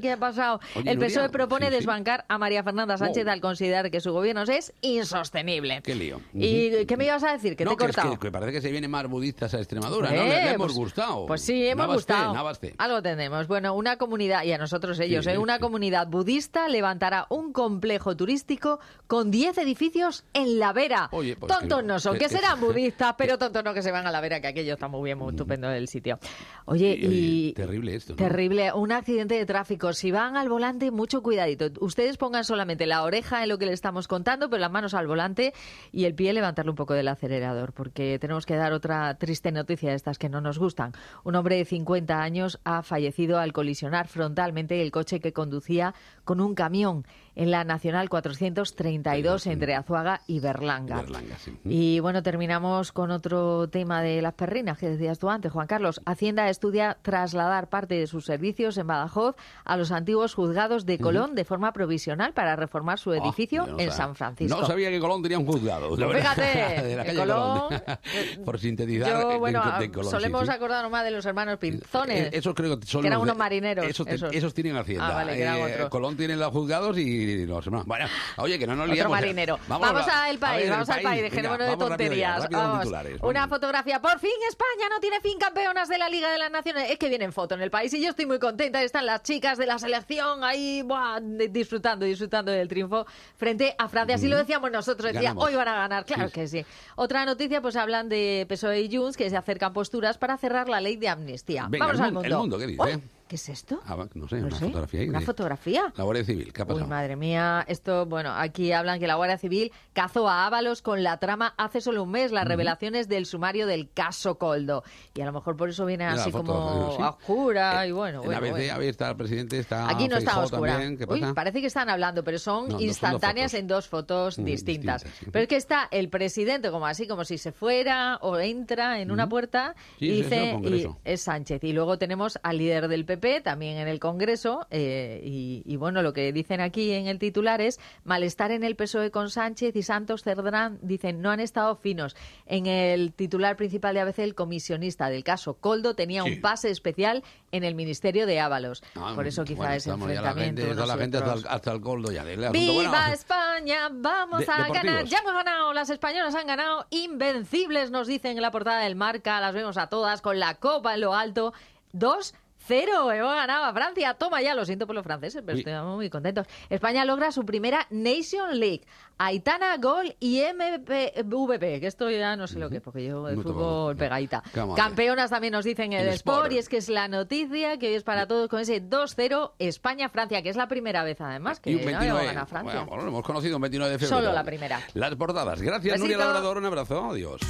¿qué 0.00 0.12
ha 0.12 0.16
pasado? 0.16 0.60
El 0.84 0.98
PSOE 0.98 1.28
propone 1.30 1.70
desbancar 1.70 2.24
a 2.28 2.38
María 2.38 2.62
Fernanda 2.62 2.96
Sánchez 2.98 3.26
al 3.26 3.40
considerar 3.40 3.90
que 3.90 4.00
su 4.00 4.12
gobierno 4.12 4.42
es 4.42 4.72
insostenible. 4.82 5.80
Qué 5.82 5.94
lío. 5.94 6.20
¿Y 6.34 6.84
qué 6.86 6.96
me 6.96 7.04
ibas 7.06 7.22
a 7.24 7.32
decir? 7.32 7.56
Que 7.56 7.64
no, 7.64 7.70
te 7.76 7.84
he 7.84 7.86
que 7.88 7.90
es 7.92 7.96
que, 7.96 8.18
que 8.18 8.30
parece 8.32 8.52
que 8.52 8.60
se 8.60 8.70
vienen 8.70 8.90
más 8.90 9.06
budistas 9.08 9.54
a 9.54 9.58
Extremadura, 9.58 10.10
¿no? 10.10 10.16
Eh, 10.22 10.28
Le, 10.28 10.44
le 10.44 10.50
hemos 10.52 10.74
gustado. 10.74 11.26
Pues 11.26 11.42
sí, 11.42 11.66
hemos 11.66 11.86
Navaste, 11.86 12.12
gustado. 12.12 12.34
Navaste. 12.34 12.74
Algo 12.78 13.02
tenemos. 13.02 13.46
Bueno, 13.46 13.74
una 13.74 13.96
comunidad, 13.96 14.44
y 14.44 14.52
a 14.52 14.58
nosotros 14.58 14.98
ellos, 15.00 15.26
¿eh? 15.26 15.38
una 15.38 15.58
comunidad 15.58 16.06
budista 16.08 16.68
levantará 16.68 17.26
un 17.30 17.52
complejo 17.52 18.16
turístico 18.16 18.80
con 19.06 19.30
10 19.30 19.58
edificios 19.58 20.24
en 20.34 20.58
La 20.58 20.72
Vera. 20.88 21.08
Oye, 21.12 21.36
pues 21.36 21.52
tontos 21.52 21.80
que- 21.80 21.86
no 21.86 21.98
son, 22.00 22.14
que- 22.14 22.20
que, 22.20 22.24
que- 22.26 22.34
serán 22.36 22.60
budistas, 22.60 23.14
pero 23.18 23.38
tontos 23.38 23.62
no 23.64 23.74
que 23.74 23.82
se 23.82 23.90
van 23.92 24.06
a 24.06 24.10
La 24.10 24.20
Vera, 24.20 24.40
que 24.40 24.48
aquello 24.48 24.74
está 24.74 24.88
muy 24.88 25.04
bien, 25.04 25.18
muy 25.18 25.30
estupendo 25.30 25.70
el 25.70 25.88
sitio. 25.88 26.18
Oye, 26.64 26.96
Y- 27.00 27.06
oye, 27.06 27.16
y... 27.16 27.52
terrible 27.52 27.94
esto, 27.94 28.12
¿no? 28.12 28.16
Terrible, 28.16 28.72
un 28.72 28.92
accidente 28.92 29.34
de 29.34 29.46
tráfico. 29.46 29.92
Si 29.92 30.10
van 30.10 30.36
al 30.36 30.48
volante, 30.48 30.90
mucho 30.90 31.22
cuidadito. 31.22 31.66
Ustedes 31.80 32.16
pongan 32.16 32.44
solamente 32.44 32.86
la 32.86 33.02
oreja 33.02 33.42
en 33.42 33.48
lo 33.48 33.58
que 33.58 33.66
le 33.66 33.72
estamos 33.72 34.08
contando, 34.08 34.48
pero 34.48 34.60
las 34.60 34.70
manos 34.70 34.94
al 34.94 35.06
volante 35.06 35.52
y 35.92 36.04
el 36.04 36.14
pie 36.14 36.32
levantarle 36.32 36.70
un 36.70 36.76
poco 36.76 36.94
del 36.94 37.08
acelerador, 37.08 37.72
porque 37.72 38.18
tenemos 38.18 38.46
que 38.46 38.56
dar 38.56 38.72
otra 38.72 39.14
triste 39.18 39.52
noticia 39.52 39.90
de 39.90 39.96
estas 39.96 40.18
que 40.18 40.28
no 40.28 40.40
nos 40.40 40.58
gustan. 40.58 40.92
Un 41.24 41.34
hombre 41.34 41.56
de 41.56 41.64
50 41.64 42.20
años 42.22 42.58
ha 42.64 42.82
fallecido 42.82 43.38
al 43.38 43.52
colisionar 43.52 44.08
frontalmente 44.08 44.80
el 44.82 44.90
coche 44.90 45.20
que 45.20 45.32
conducía 45.32 45.94
con 46.24 46.40
un 46.40 46.54
camión 46.54 47.06
en 47.38 47.52
la 47.52 47.62
Nacional 47.62 48.08
432 48.08 49.46
entre 49.46 49.74
Azuaga 49.76 50.22
y 50.26 50.40
Berlanga. 50.40 50.96
Berlanga, 50.96 51.36
sí. 51.38 51.56
Y 51.64 52.00
bueno, 52.00 52.22
terminamos 52.22 52.90
con 52.92 53.12
otro 53.12 53.68
tema 53.68 54.02
de 54.02 54.20
las 54.20 54.34
perrinas 54.34 54.76
que 54.76 54.88
decías 54.88 55.18
tú 55.20 55.30
antes, 55.30 55.52
Juan 55.52 55.68
Carlos. 55.68 56.00
Hacienda 56.04 56.48
estudia 56.50 56.98
trasladar 57.00 57.68
parte 57.68 57.94
de 57.94 58.06
sus 58.08 58.24
servicios 58.24 58.76
en 58.76 58.88
Badajoz 58.88 59.36
a 59.64 59.76
los 59.76 59.92
antiguos 59.92 60.34
juzgados 60.34 60.84
de 60.84 60.98
Colón 60.98 61.34
de 61.36 61.44
forma 61.44 61.72
provisional 61.72 62.32
para 62.34 62.56
reformar 62.56 62.98
su 62.98 63.12
edificio 63.12 63.62
Ah, 63.62 63.66
yo 63.66 63.72
no 63.72 63.78
en 63.78 63.90
sabía. 63.90 63.92
San 64.04 64.16
Francisco. 64.16 64.60
No 64.60 64.66
sabía 64.66 64.90
que 64.90 64.98
Colón 64.98 65.22
tenía 65.22 65.38
un 65.38 65.46
juzgado. 65.46 65.96
la 65.96 66.08
fíjate, 66.08 66.42
de 66.82 66.96
la 66.96 67.04
calle 67.04 67.18
Colón, 67.18 67.60
Colón. 67.68 67.82
Por 68.44 68.58
sintetizar. 68.58 69.22
Yo, 69.22 69.28
de- 69.28 69.36
bueno, 69.38 69.62
de 69.78 69.90
Colón, 69.92 70.10
sí, 70.10 70.16
solemos 70.16 70.44
sí. 70.44 70.50
acordarnos 70.50 70.90
más 70.90 71.04
de 71.04 71.12
los 71.12 71.24
hermanos 71.24 71.58
Pinzones. 71.58 72.26
Eh, 72.26 72.30
Esos 72.32 72.52
creo 72.54 72.78
que 72.80 72.86
son 72.86 73.02
que 73.02 73.06
eran 73.06 73.20
de- 73.20 73.22
unos 73.22 73.36
marineros. 73.36 73.86
Esos, 73.86 74.06
esos. 74.08 74.32
esos 74.32 74.52
tienen 74.54 74.76
Hacienda. 74.76 75.08
Ah, 75.08 75.14
vale, 75.14 75.44
Eh. 75.44 75.86
Colón 75.88 76.16
tiene 76.16 76.36
los 76.36 76.50
juzgados 76.50 76.98
y 76.98 77.27
los 77.36 77.66
hermanos. 77.66 77.86
Bueno, 77.86 78.06
oye, 78.36 78.58
que 78.58 78.66
no 78.66 78.74
nos 78.74 78.84
Otro 78.84 78.94
liamos. 78.94 79.10
marinero. 79.12 79.58
Vamos, 79.68 80.06
al 80.08 80.38
país, 80.38 80.70
vamos 80.70 80.88
al 80.88 81.02
país, 81.02 81.22
dejémonos 81.22 81.58
de 81.58 81.64
vamos 81.64 81.88
rápido 81.88 81.88
tonterías. 81.88 82.42
rápido 82.42 82.60
Vamos. 82.60 82.80
titulares, 82.80 83.18
Una 83.22 83.40
vamos. 83.40 83.56
fotografía. 83.56 84.00
Por 84.00 84.18
fin 84.18 84.30
España 84.48 84.88
no 84.90 85.00
tiene 85.00 85.20
fin 85.20 85.38
campeonas 85.38 85.88
de 85.88 85.98
la 85.98 86.08
Liga 86.08 86.30
de 86.30 86.38
las 86.38 86.50
Naciones. 86.50 86.90
Es 86.90 86.98
que 86.98 87.08
vienen 87.08 87.32
fotos 87.32 87.56
en 87.56 87.62
el 87.62 87.70
país 87.70 87.92
y 87.94 88.02
yo 88.02 88.10
estoy 88.10 88.26
muy 88.26 88.38
contenta. 88.38 88.82
Están 88.82 89.06
las 89.06 89.22
chicas 89.22 89.58
de 89.58 89.66
la 89.66 89.78
selección 89.78 90.44
ahí 90.44 90.82
buah, 90.82 91.20
disfrutando, 91.20 92.04
disfrutando 92.04 92.50
del 92.52 92.68
triunfo 92.68 93.06
frente 93.36 93.74
a 93.78 93.88
Francia. 93.88 94.16
Así 94.16 94.28
lo 94.28 94.36
decíamos 94.36 94.70
nosotros. 94.70 95.06
Decía, 95.12 95.30
Ganamos. 95.30 95.44
hoy 95.44 95.54
van 95.54 95.68
a 95.68 95.74
ganar. 95.74 96.04
Claro 96.04 96.28
Sí. 96.28 96.32
que 96.34 96.48
sí. 96.48 96.66
Otra 96.96 97.24
noticia, 97.24 97.60
pues 97.60 97.76
hablan 97.76 98.08
de 98.08 98.46
PSOE 98.48 98.80
y 98.80 98.96
Junts 98.96 99.16
que 99.16 99.28
se 99.30 99.36
acercan 99.36 99.72
posturas 99.72 100.18
para 100.18 100.36
cerrar 100.38 100.68
la 100.68 100.80
ley 100.80 100.96
de 100.96 101.08
amnistía. 101.08 101.66
Venga, 101.68 101.86
Vamos 101.86 101.98
el 102.00 102.04
al 102.06 102.12
mun- 102.12 102.22
mundo. 102.22 102.34
el 102.36 102.40
mundo, 102.40 102.58
¿qué 102.58 102.66
dice? 102.66 102.82
Uy, 102.82 103.02
¿Qué 103.28 103.36
es 103.36 103.48
esto? 103.50 103.80
Ah, 103.86 104.06
no 104.14 104.26
sé, 104.26 104.36
No 104.40 104.46
una 104.46 104.56
sé. 104.58 104.64
fotografía 104.66 105.00
ahí. 105.00 105.08
¿Una 105.10 105.20
de- 105.20 105.26
fotografía? 105.26 105.92
La 105.96 106.04
Guardia 106.04 106.24
Civil, 106.24 106.52
¿qué 106.52 106.62
ha 106.62 106.64
Uy, 106.64 106.68
pasado? 106.68 106.86
madre 106.88 107.14
mía, 107.16 107.64
esto, 107.68 108.06
bueno, 108.06 108.32
aquí 108.34 108.72
hablan 108.72 108.98
que 108.98 109.06
la 109.06 109.16
Guardia 109.16 109.36
Civil 109.36 109.70
cazó 109.92 110.28
a 110.28 110.46
Ábalos 110.46 110.80
con 110.80 111.02
la 111.02 111.18
trama 111.18 111.52
hace 111.58 111.80
solo 111.82 112.02
un 112.04 112.10
mes, 112.10 112.32
las 112.32 112.46
revelaciones 112.48 113.06
del 113.08 113.26
sumario 113.26 113.66
del 113.66 113.90
caso 113.92 114.38
Coldo. 114.38 114.82
Y 115.14 115.20
a 115.20 115.26
lo 115.26 115.32
mejor 115.32 115.56
por 115.56 115.68
eso 115.68 115.84
viene 115.84 116.06
la 116.06 116.12
así 116.14 116.30
foto, 116.30 116.44
como 116.54 116.96
sí. 116.96 117.02
a 117.02 117.10
oscura 117.10 117.86
y 117.86 117.92
bueno, 117.92 118.20
en 118.20 118.24
bueno, 118.26 118.38
ABC, 118.38 118.50
bueno. 118.50 118.72
a 118.74 118.78
ver, 118.78 118.88
está 118.88 119.10
el 119.10 119.16
presidente, 119.16 119.58
está 119.58 119.90
Aquí 119.90 120.08
no 120.08 120.16
está 120.16 120.40
oscura. 120.40 120.72
también, 120.72 120.96
¿qué 120.96 121.04
Uy, 121.06 121.20
pasa? 121.20 121.34
parece 121.34 121.60
que 121.60 121.66
están 121.66 121.90
hablando, 121.90 122.24
pero 122.24 122.38
son 122.38 122.54
No, 122.54 122.62
no 122.62 122.70
son 122.70 122.72
dos 122.78 122.82
instantáneas 122.82 123.52
en 123.52 123.66
dos 123.66 123.88
fotos 123.88 124.38
Mm, 124.38 124.44
distintas. 124.44 125.02
distintas, 125.02 125.18
sí. 125.24 125.30
Pero 125.30 125.42
es 125.42 125.48
que 125.48 125.56
está 125.56 125.88
el 125.90 126.08
presidente 126.08 126.70
como 126.70 126.86
así, 126.86 127.06
como 127.06 127.24
si 127.24 127.36
se 127.36 127.52
fuera 127.52 128.16
o 128.22 128.38
entra 128.38 129.00
en 129.00 129.10
una 129.10 129.28
puerta 129.28 129.74
Sí, 129.98 130.06
y 130.06 130.22
sí, 130.24 130.34
eso 130.34 130.60
dice, 130.70 130.88
y 131.04 131.10
es 131.12 131.20
Sánchez. 131.20 131.62
Y 131.64 131.72
luego 131.74 131.98
tenemos 131.98 132.38
al 132.42 132.56
líder 132.58 132.88
del 132.88 133.04
PP 133.04 133.17
también 133.42 133.78
en 133.78 133.88
el 133.88 133.98
Congreso. 134.00 134.66
eh, 134.70 135.20
y, 135.24 135.62
y 135.66 135.76
bueno, 135.76 136.02
lo 136.02 136.12
que 136.12 136.32
dicen 136.32 136.60
aquí 136.60 136.92
en 136.92 137.06
el 137.06 137.18
titular 137.18 137.60
es 137.60 137.78
malestar 138.04 138.50
en 138.50 138.64
el 138.64 138.76
PSOE 138.76 139.10
con 139.10 139.30
Sánchez 139.30 139.74
y 139.76 139.82
Santos 139.82 140.22
Cerdrán. 140.22 140.78
Dicen, 140.82 141.20
no 141.20 141.30
han 141.30 141.40
estado 141.40 141.76
finos. 141.76 142.16
En 142.46 142.66
el 142.66 143.12
titular 143.12 143.56
principal 143.56 143.94
de 143.94 144.00
ABC, 144.00 144.20
el 144.20 144.34
comisionista 144.34 145.10
del 145.10 145.24
caso 145.24 145.54
Coldo 145.54 145.94
tenía 145.94 146.22
Sí. 146.22 146.30
un 146.32 146.40
pase 146.40 146.70
especial 146.70 147.22
en 147.52 147.64
el 147.64 147.74
Ministerio 147.74 148.26
de 148.26 148.40
Ábalos. 148.40 148.82
Ah, 148.94 149.12
Por 149.14 149.26
eso 149.26 149.44
quizá 149.44 149.56
bueno, 149.58 149.74
ese 149.74 149.88
la 149.90 149.94
enfrentamiento. 149.96 150.62
gente, 150.62 150.74
la 150.74 150.94
y 150.94 150.98
gente 150.98 151.16
hasta 151.18 151.28
otros. 151.30 151.44
el, 151.44 151.50
hasta 151.50 151.72
el 151.72 151.80
coldo 151.80 152.12
ya. 152.12 152.22
asunto. 152.22 152.52
¡Viva 152.52 152.74
Bueno, 152.90 153.12
España! 153.12 153.88
Vamos 153.92 154.40
De- 154.40 154.52
a 154.52 154.56
deportivos. 154.56 154.84
ganar. 154.84 155.04
Ya 155.06 155.18
hemos 155.18 155.32
ganado. 155.32 155.72
Las 155.72 155.90
españolas 155.90 156.34
han 156.34 156.46
ganado. 156.46 156.86
Invencibles, 156.90 157.90
nos 157.90 158.06
dicen 158.06 158.36
en 158.36 158.42
la 158.42 158.50
portada 158.50 158.80
del 158.80 158.94
Marca. 158.96 159.40
Las 159.40 159.54
vemos 159.54 159.76
a 159.76 159.88
todas 159.88 160.20
con 160.22 160.38
la 160.38 160.54
copa 160.54 160.94
en 160.94 161.00
lo 161.00 161.14
alto. 161.14 161.52
Dos. 161.92 162.34
Cero, 162.68 163.10
hemos 163.10 163.34
ganado 163.34 163.64
a 163.64 163.72
Francia. 163.72 164.12
Toma 164.12 164.42
ya, 164.42 164.54
lo 164.54 164.66
siento 164.66 164.86
por 164.86 164.94
los 164.94 165.02
franceses, 165.02 165.42
pero 165.44 165.56
estamos 165.56 165.96
muy 165.96 166.10
contentos. 166.10 166.46
España 166.68 167.06
logra 167.06 167.32
su 167.32 167.46
primera 167.46 167.86
Nation 167.88 168.60
League. 168.60 168.82
Aitana 169.16 169.76
Gol 169.78 170.14
y 170.20 170.42
MVP, 170.42 171.80
que 171.80 171.86
esto 171.86 172.08
ya 172.10 172.36
no 172.36 172.46
sé 172.46 172.58
lo 172.58 172.68
que 172.68 172.76
es, 172.76 172.82
porque 172.82 173.04
yo 173.04 173.24
de 173.24 173.36
No 173.36 173.42
fútbol 173.42 173.96
pegadita. 173.96 174.42
Campeonas 174.76 175.30
también 175.30 175.54
nos 175.54 175.64
dicen 175.64 175.92
en 175.94 176.00
el, 176.00 176.08
El 176.08 176.14
Sport, 176.14 176.36
Sport. 176.36 176.52
y 176.52 176.58
es 176.58 176.68
que 176.68 176.76
es 176.76 176.88
la 176.88 177.08
noticia 177.08 177.78
que 177.78 177.88
hoy 177.88 177.94
es 177.94 178.04
para 178.04 178.28
todos 178.28 178.48
con 178.48 178.60
ese 178.60 178.80
2-0 178.80 179.52
España-Francia, 179.58 180.42
que 180.42 180.50
es 180.50 180.56
la 180.56 180.68
primera 180.68 181.02
vez 181.02 181.20
además 181.20 181.58
que 181.58 181.70
y 181.70 181.74
un 181.76 181.80
no 181.80 181.86
29. 181.86 182.26
gana 182.26 182.46
Francia. 182.46 182.82
Bueno, 182.82 183.02
lo 183.02 183.08
hemos 183.08 183.24
conocido 183.24 183.56
un 183.56 183.62
29 183.62 183.92
de 183.92 183.98
febrero. 183.98 184.20
Solo 184.20 184.32
la 184.32 184.44
primera. 184.44 184.80
Las 184.94 185.14
portadas. 185.16 185.60
Gracias, 185.62 185.98
Nuria 185.98 186.16
Besito. 186.18 186.32
Labrador. 186.32 186.58
Un 186.58 186.66
abrazo. 186.66 187.10
Adiós. 187.10 187.40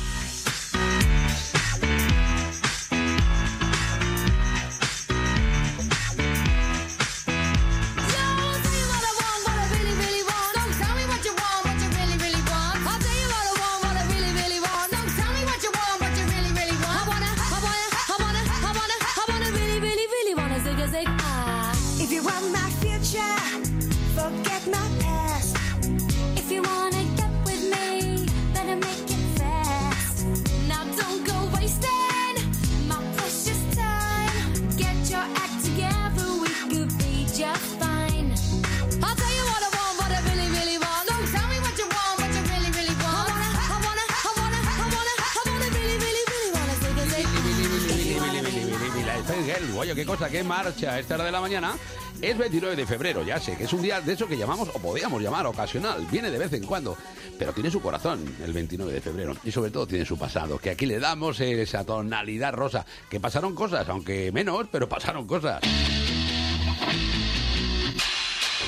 Oye, 49.79 49.95
qué 49.95 50.05
cosa, 50.05 50.29
qué 50.29 50.43
marcha. 50.43 50.99
Esta 50.99 51.15
hora 51.15 51.25
de 51.25 51.31
la 51.31 51.41
mañana 51.41 51.77
es 52.21 52.37
29 52.37 52.75
de 52.75 52.85
febrero, 52.85 53.23
ya 53.23 53.39
sé, 53.39 53.57
que 53.57 53.63
es 53.63 53.73
un 53.73 53.81
día 53.81 54.01
de 54.01 54.13
eso 54.13 54.27
que 54.27 54.37
llamamos, 54.37 54.69
o 54.75 54.79
podríamos 54.81 55.23
llamar, 55.23 55.47
ocasional. 55.47 56.05
Viene 56.11 56.33
de 56.33 56.39
vez 56.39 56.53
en 56.53 56.67
cuando, 56.67 56.97
pero 57.39 57.53
tiene 57.53 57.71
su 57.71 57.81
corazón 57.81 58.25
el 58.45 58.53
29 58.53 58.93
de 58.93 59.01
febrero. 59.01 59.37
Y 59.45 59.53
sobre 59.53 59.71
todo 59.71 59.87
tiene 59.87 60.05
su 60.05 60.19
pasado, 60.19 60.59
que 60.59 60.71
aquí 60.71 60.85
le 60.85 60.99
damos 60.99 61.39
esa 61.39 61.85
tonalidad 61.85 62.53
rosa. 62.55 62.85
Que 63.09 63.21
pasaron 63.21 63.55
cosas, 63.55 63.89
aunque 63.89 64.33
menos, 64.33 64.67
pero 64.73 64.89
pasaron 64.89 65.29
cosas. 65.29 65.61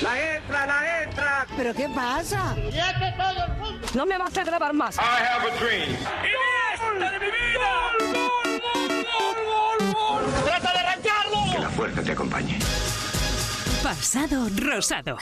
La 0.01 0.35
entra, 0.35 0.65
la 0.65 1.03
entra. 1.03 1.47
¿Pero 1.57 1.73
qué 1.73 1.89
pasa? 1.93 2.55
No 3.93 4.05
me 4.05 4.17
vas 4.17 4.37
a 4.37 4.43
grabar 4.45 4.73
más. 4.73 4.95
I 4.95 5.01
have 5.01 5.51
a 5.51 5.59
dream. 5.59 5.89
¡Iniesta 5.89 7.11
de 7.11 7.19
mi 7.19 7.25
vida! 7.25 7.91
¡Trata 10.45 10.71
de 10.73 10.79
arrancarlo! 10.79 11.51
Que 11.53 11.59
la 11.59 11.69
fuerza 11.69 12.01
te 12.03 12.11
acompañe. 12.11 12.59
Pasado 13.83 14.47
rosado. 14.57 15.17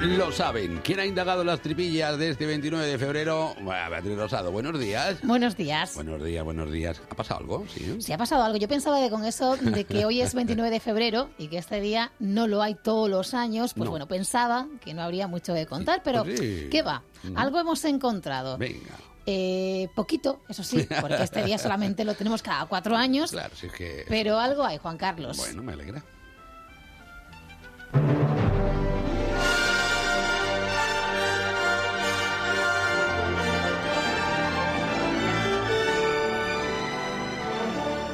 lo 0.00 0.32
saben. 0.32 0.80
¿Quién 0.82 0.98
ha 0.98 1.06
indagado 1.06 1.44
las 1.44 1.60
tripillas 1.60 2.18
de 2.18 2.30
este 2.30 2.44
29 2.44 2.84
de 2.86 2.98
febrero? 2.98 3.54
Bueno, 3.60 3.88
Beatriz 3.90 4.16
Rosado, 4.18 4.50
buenos 4.50 4.78
días. 4.80 5.18
Buenos 5.22 5.56
días. 5.56 5.94
Buenos 5.94 6.22
días, 6.24 6.44
buenos 6.44 6.72
días. 6.72 7.00
¿Ha 7.08 7.14
pasado 7.14 7.38
algo? 7.40 7.64
Sí. 7.72 8.00
Si 8.00 8.12
ha 8.12 8.18
pasado 8.18 8.42
algo, 8.42 8.58
yo 8.58 8.66
pensaba 8.66 8.98
que 9.00 9.10
con 9.10 9.24
eso 9.24 9.56
de 9.56 9.84
que 9.84 10.04
hoy 10.04 10.20
es 10.20 10.34
29 10.34 10.70
de 10.70 10.80
febrero 10.80 11.30
y 11.38 11.46
que 11.48 11.58
este 11.58 11.80
día 11.80 12.10
no 12.18 12.48
lo 12.48 12.62
hay 12.62 12.74
todos 12.74 13.08
los 13.08 13.32
años, 13.32 13.74
pues 13.74 13.84
No. 13.84 13.90
bueno, 13.92 14.08
pensaba 14.08 14.66
que 14.84 14.92
no 14.92 15.02
habría 15.02 15.28
mucho 15.28 15.54
que 15.54 15.66
contar, 15.66 16.02
pero 16.02 16.24
pues 16.24 16.40
sí. 16.40 16.66
¿qué 16.70 16.82
va? 16.82 17.02
Algo 17.36 17.60
hemos 17.60 17.84
encontrado. 17.84 18.58
Venga. 18.58 18.96
Eh, 19.24 19.88
poquito, 19.94 20.40
eso 20.48 20.64
sí, 20.64 20.86
porque 21.00 21.22
este 21.22 21.44
día 21.44 21.58
solamente 21.58 22.04
lo 22.04 22.14
tenemos 22.14 22.42
cada 22.42 22.66
cuatro 22.66 22.96
años, 22.96 23.30
Claro, 23.30 23.54
si 23.54 23.66
es 23.66 23.72
que... 23.72 24.04
pero 24.08 24.38
algo 24.38 24.64
hay, 24.64 24.78
Juan 24.78 24.96
Carlos. 24.96 25.36
Bueno, 25.36 25.62
me 25.62 25.72
alegra. 25.72 26.02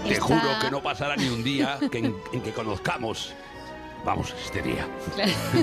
Te 0.07 0.21
juro 0.21 0.41
que 0.63 0.71
no 0.71 0.83
pasará 0.83 1.17
ni 1.17 1.29
un 1.29 1.45
día 1.45 1.79
que 1.91 1.99
en, 1.99 2.17
en 2.33 2.41
que 2.41 2.53
conozcamos, 2.53 3.35
vamos, 4.05 4.35
este 4.43 4.63
día. 4.63 4.87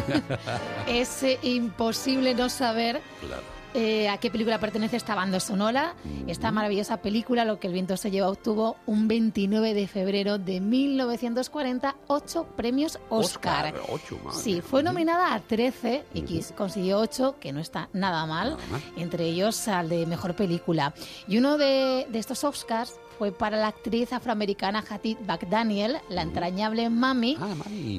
es 0.87 1.23
eh, 1.23 1.39
imposible 1.41 2.35
no 2.35 2.47
saber 2.49 3.01
Claro. 3.21 3.54
Eh, 3.75 4.07
a 4.09 4.17
qué 4.17 4.31
película 4.31 4.59
pertenece 4.59 4.95
esta 4.95 5.15
banda 5.15 5.39
sonora. 5.39 5.95
Esta 6.27 6.51
maravillosa 6.51 6.97
película, 6.97 7.45
Lo 7.45 7.59
que 7.59 7.67
el 7.67 7.73
viento 7.73 7.97
se 7.97 8.09
lleva, 8.09 8.29
obtuvo 8.29 8.77
un 8.85 9.07
29 9.07 9.73
de 9.73 9.87
febrero 9.87 10.37
de 10.37 10.61
1940 10.61 11.95
ocho 12.07 12.45
premios 12.55 12.99
Oscar. 13.09 13.73
Oscar, 13.75 13.89
ocho, 13.91 14.17
madre 14.23 14.39
Sí, 14.39 14.61
fue 14.61 14.81
nominada 14.81 15.33
a 15.33 15.41
13 15.41 16.05
y 16.13 16.41
consiguió 16.55 16.99
8, 16.99 17.35
que 17.39 17.51
no 17.51 17.59
está 17.59 17.89
nada 17.93 18.25
mal, 18.25 18.57
entre 18.97 19.25
ellos 19.25 19.67
al 19.67 19.89
de 19.89 20.05
Mejor 20.05 20.35
Película. 20.35 20.93
Y 21.27 21.37
uno 21.37 21.57
de, 21.57 22.07
de 22.09 22.19
estos 22.19 22.43
Oscars 22.43 22.97
fue 23.17 23.31
para 23.31 23.57
la 23.57 23.67
actriz 23.67 24.13
afroamericana 24.13 24.83
Hattie 24.87 25.17
McDaniel, 25.25 25.97
la 26.09 26.21
entrañable 26.21 26.89
Mami. 26.89 27.37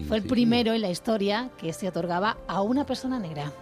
fue 0.08 0.18
el 0.18 0.22
sí. 0.22 0.28
primero 0.28 0.72
en 0.72 0.82
la 0.82 0.90
historia 0.90 1.50
que 1.58 1.72
se 1.72 1.88
otorgaba 1.88 2.36
a 2.46 2.62
una 2.62 2.84
persona 2.84 3.18
negra. 3.18 3.52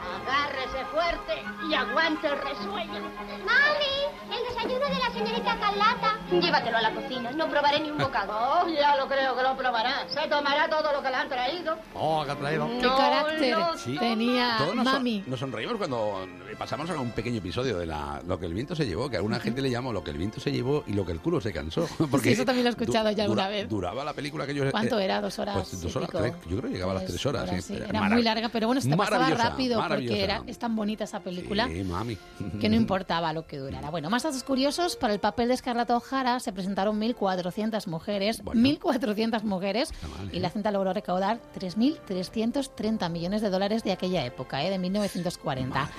Agárrese 0.00 0.84
fuerte 0.92 1.42
y 1.68 1.74
aguante 1.74 2.26
el 2.26 2.38
resuello. 2.38 3.00
¡Mami! 3.44 4.34
El 4.34 4.54
desayuno 4.54 4.86
de 4.86 4.98
la 4.98 5.10
señorita 5.12 5.58
Carlata. 5.58 6.18
Llévatelo 6.30 6.76
a 6.78 6.82
la 6.82 6.94
cocina, 6.94 7.30
no 7.32 7.48
probaré 7.48 7.80
ni 7.80 7.90
un 7.90 7.98
bocado. 7.98 8.32
Oh, 8.32 8.68
ya 8.68 8.96
lo 8.96 9.06
creo 9.08 9.36
que 9.36 9.42
lo 9.42 9.56
probará. 9.56 10.06
Se 10.08 10.28
tomará 10.28 10.68
todo 10.68 10.92
lo 10.92 11.02
que 11.02 11.08
le 11.10 11.14
han 11.16 11.28
traído. 11.28 11.76
Oh, 11.94 12.24
que 12.24 12.30
ha 12.30 12.36
traído. 12.36 12.68
¿Qué 12.80 12.86
carácter 12.88 13.56
tenía 13.98 14.54
Todos 14.58 14.74
nos, 14.76 14.84
Mami? 14.84 15.24
nos 15.26 15.40
sonreímos 15.40 15.76
cuando 15.76 16.26
pasamos 16.58 16.88
a 16.90 16.98
un 16.98 17.10
pequeño 17.10 17.38
episodio 17.38 17.78
de 17.78 17.86
la, 17.86 18.20
lo 18.26 18.38
que 18.38 18.46
el 18.46 18.54
viento 18.54 18.74
se 18.76 18.86
llevó, 18.86 19.08
que 19.10 19.16
a 19.16 19.18
alguna 19.18 19.40
gente 19.40 19.60
le 19.60 19.70
llamó 19.70 19.92
lo 19.92 20.02
que 20.04 20.10
el 20.12 20.18
viento 20.18 20.40
se 20.40 20.52
llevó 20.52 20.84
y 20.86 20.92
lo 20.92 21.04
que 21.04 21.12
el 21.12 21.20
culo 21.20 21.40
se 21.40 21.52
cansó. 21.52 21.88
Porque 22.10 22.28
Sí, 22.28 22.32
eso 22.34 22.44
también 22.44 22.64
lo 22.64 22.70
he 22.70 22.72
escuchado 22.72 23.08
du- 23.10 23.16
ya 23.16 23.24
alguna 23.24 23.42
dura- 23.44 23.48
vez. 23.56 23.68
Duraba 23.68 24.04
la 24.04 24.12
película 24.12 24.46
que 24.46 24.54
yo... 24.54 24.70
¿Cuánto 24.70 24.98
eh, 24.98 25.04
era? 25.04 25.20
¿Dos 25.20 25.38
horas 25.38 25.56
Pues 25.56 25.80
dos 25.82 25.96
horas, 25.96 26.10
tres. 26.10 26.32
Yo 26.48 26.56
creo 26.58 26.62
que 26.70 26.74
llegaba 26.74 26.92
a 26.92 26.94
las 26.96 27.06
tres 27.06 27.24
horas. 27.26 27.48
horas, 27.48 27.64
sí. 27.64 27.74
sí. 27.76 27.82
Era 27.88 28.02
muy 28.02 28.22
larga, 28.22 28.48
pero 28.50 28.66
bueno, 28.68 28.80
se 28.80 28.88
te 28.88 28.96
pasaba 28.96 29.28
rápido 29.30 29.80
porque 29.96 30.24
era, 30.24 30.42
es 30.46 30.58
tan 30.58 30.74
bonita 30.76 31.04
esa 31.04 31.20
película 31.20 31.68
Sí, 31.68 31.82
mami. 31.84 32.16
que 32.60 32.68
no 32.68 32.76
importaba 32.76 33.32
lo 33.32 33.46
que 33.46 33.58
durara. 33.58 33.90
Bueno, 33.90 34.10
más 34.10 34.22
datos 34.22 34.42
curiosos, 34.44 34.96
para 34.96 35.12
el 35.12 35.20
papel 35.20 35.48
de 35.48 35.56
Scarlett 35.56 35.90
O'Hara 35.90 36.40
se 36.40 36.52
presentaron 36.52 37.00
1.400 37.00 37.86
mujeres, 37.86 38.42
1.400 38.44 39.42
mujeres, 39.42 39.92
y 40.32 40.40
la 40.40 40.50
cinta 40.50 40.70
logró 40.70 40.92
recaudar 40.92 41.40
3.330 41.58 43.10
millones 43.10 43.42
de 43.42 43.50
dólares 43.50 43.84
de 43.84 43.92
aquella 43.92 44.24
época, 44.24 44.64
¿eh? 44.64 44.70
de 44.70 44.78
1940. 44.78 45.90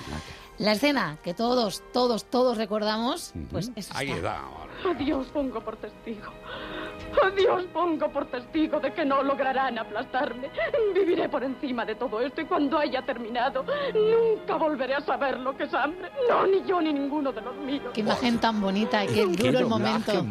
La 0.60 0.74
escena 0.74 1.18
que 1.24 1.34
todos, 1.34 1.82
todos, 1.92 2.26
todos 2.26 2.58
recordamos, 2.58 3.34
pues 3.50 3.72
es 3.76 3.90
Ahí 3.96 4.12
está. 4.12 4.42
A 4.88 4.94
Dios 4.94 5.28
pongo 5.34 5.60
por 5.64 5.78
testigo. 5.78 6.32
A 7.24 7.30
Dios 7.32 7.64
pongo 7.74 8.10
por 8.10 8.26
testigo 8.28 8.80
de 8.80 8.94
que 8.94 9.04
no 9.06 9.22
lograrán 9.24 9.78
aplastarme. 9.78 10.50
Viviré 10.94 11.28
por 11.30 11.44
encima 11.44 11.86
de 11.86 11.96
todo 11.96 12.20
esto 12.22 12.42
y 12.42 12.46
cuando 12.46 12.78
haya 12.78 13.02
terminado, 13.02 13.66
nunca 13.94 14.56
volveré 14.56 14.96
a 14.96 15.02
saber 15.02 15.40
lo 15.40 15.56
que 15.56 15.64
es 15.64 15.74
hambre. 15.74 16.10
No, 16.30 16.46
ni 16.48 16.64
yo 16.64 16.82
ni 16.82 16.94
ninguno 16.94 17.32
de 17.32 17.42
los 17.42 17.56
míos. 17.58 17.92
Qué 17.94 18.02
imagen 18.02 18.40
tan 18.40 18.62
bonita 18.62 19.04
y 19.04 19.08
qué 19.08 19.26
duro 19.26 19.60
el 19.60 19.68
momento. 19.68 20.12
Ser 20.12 20.24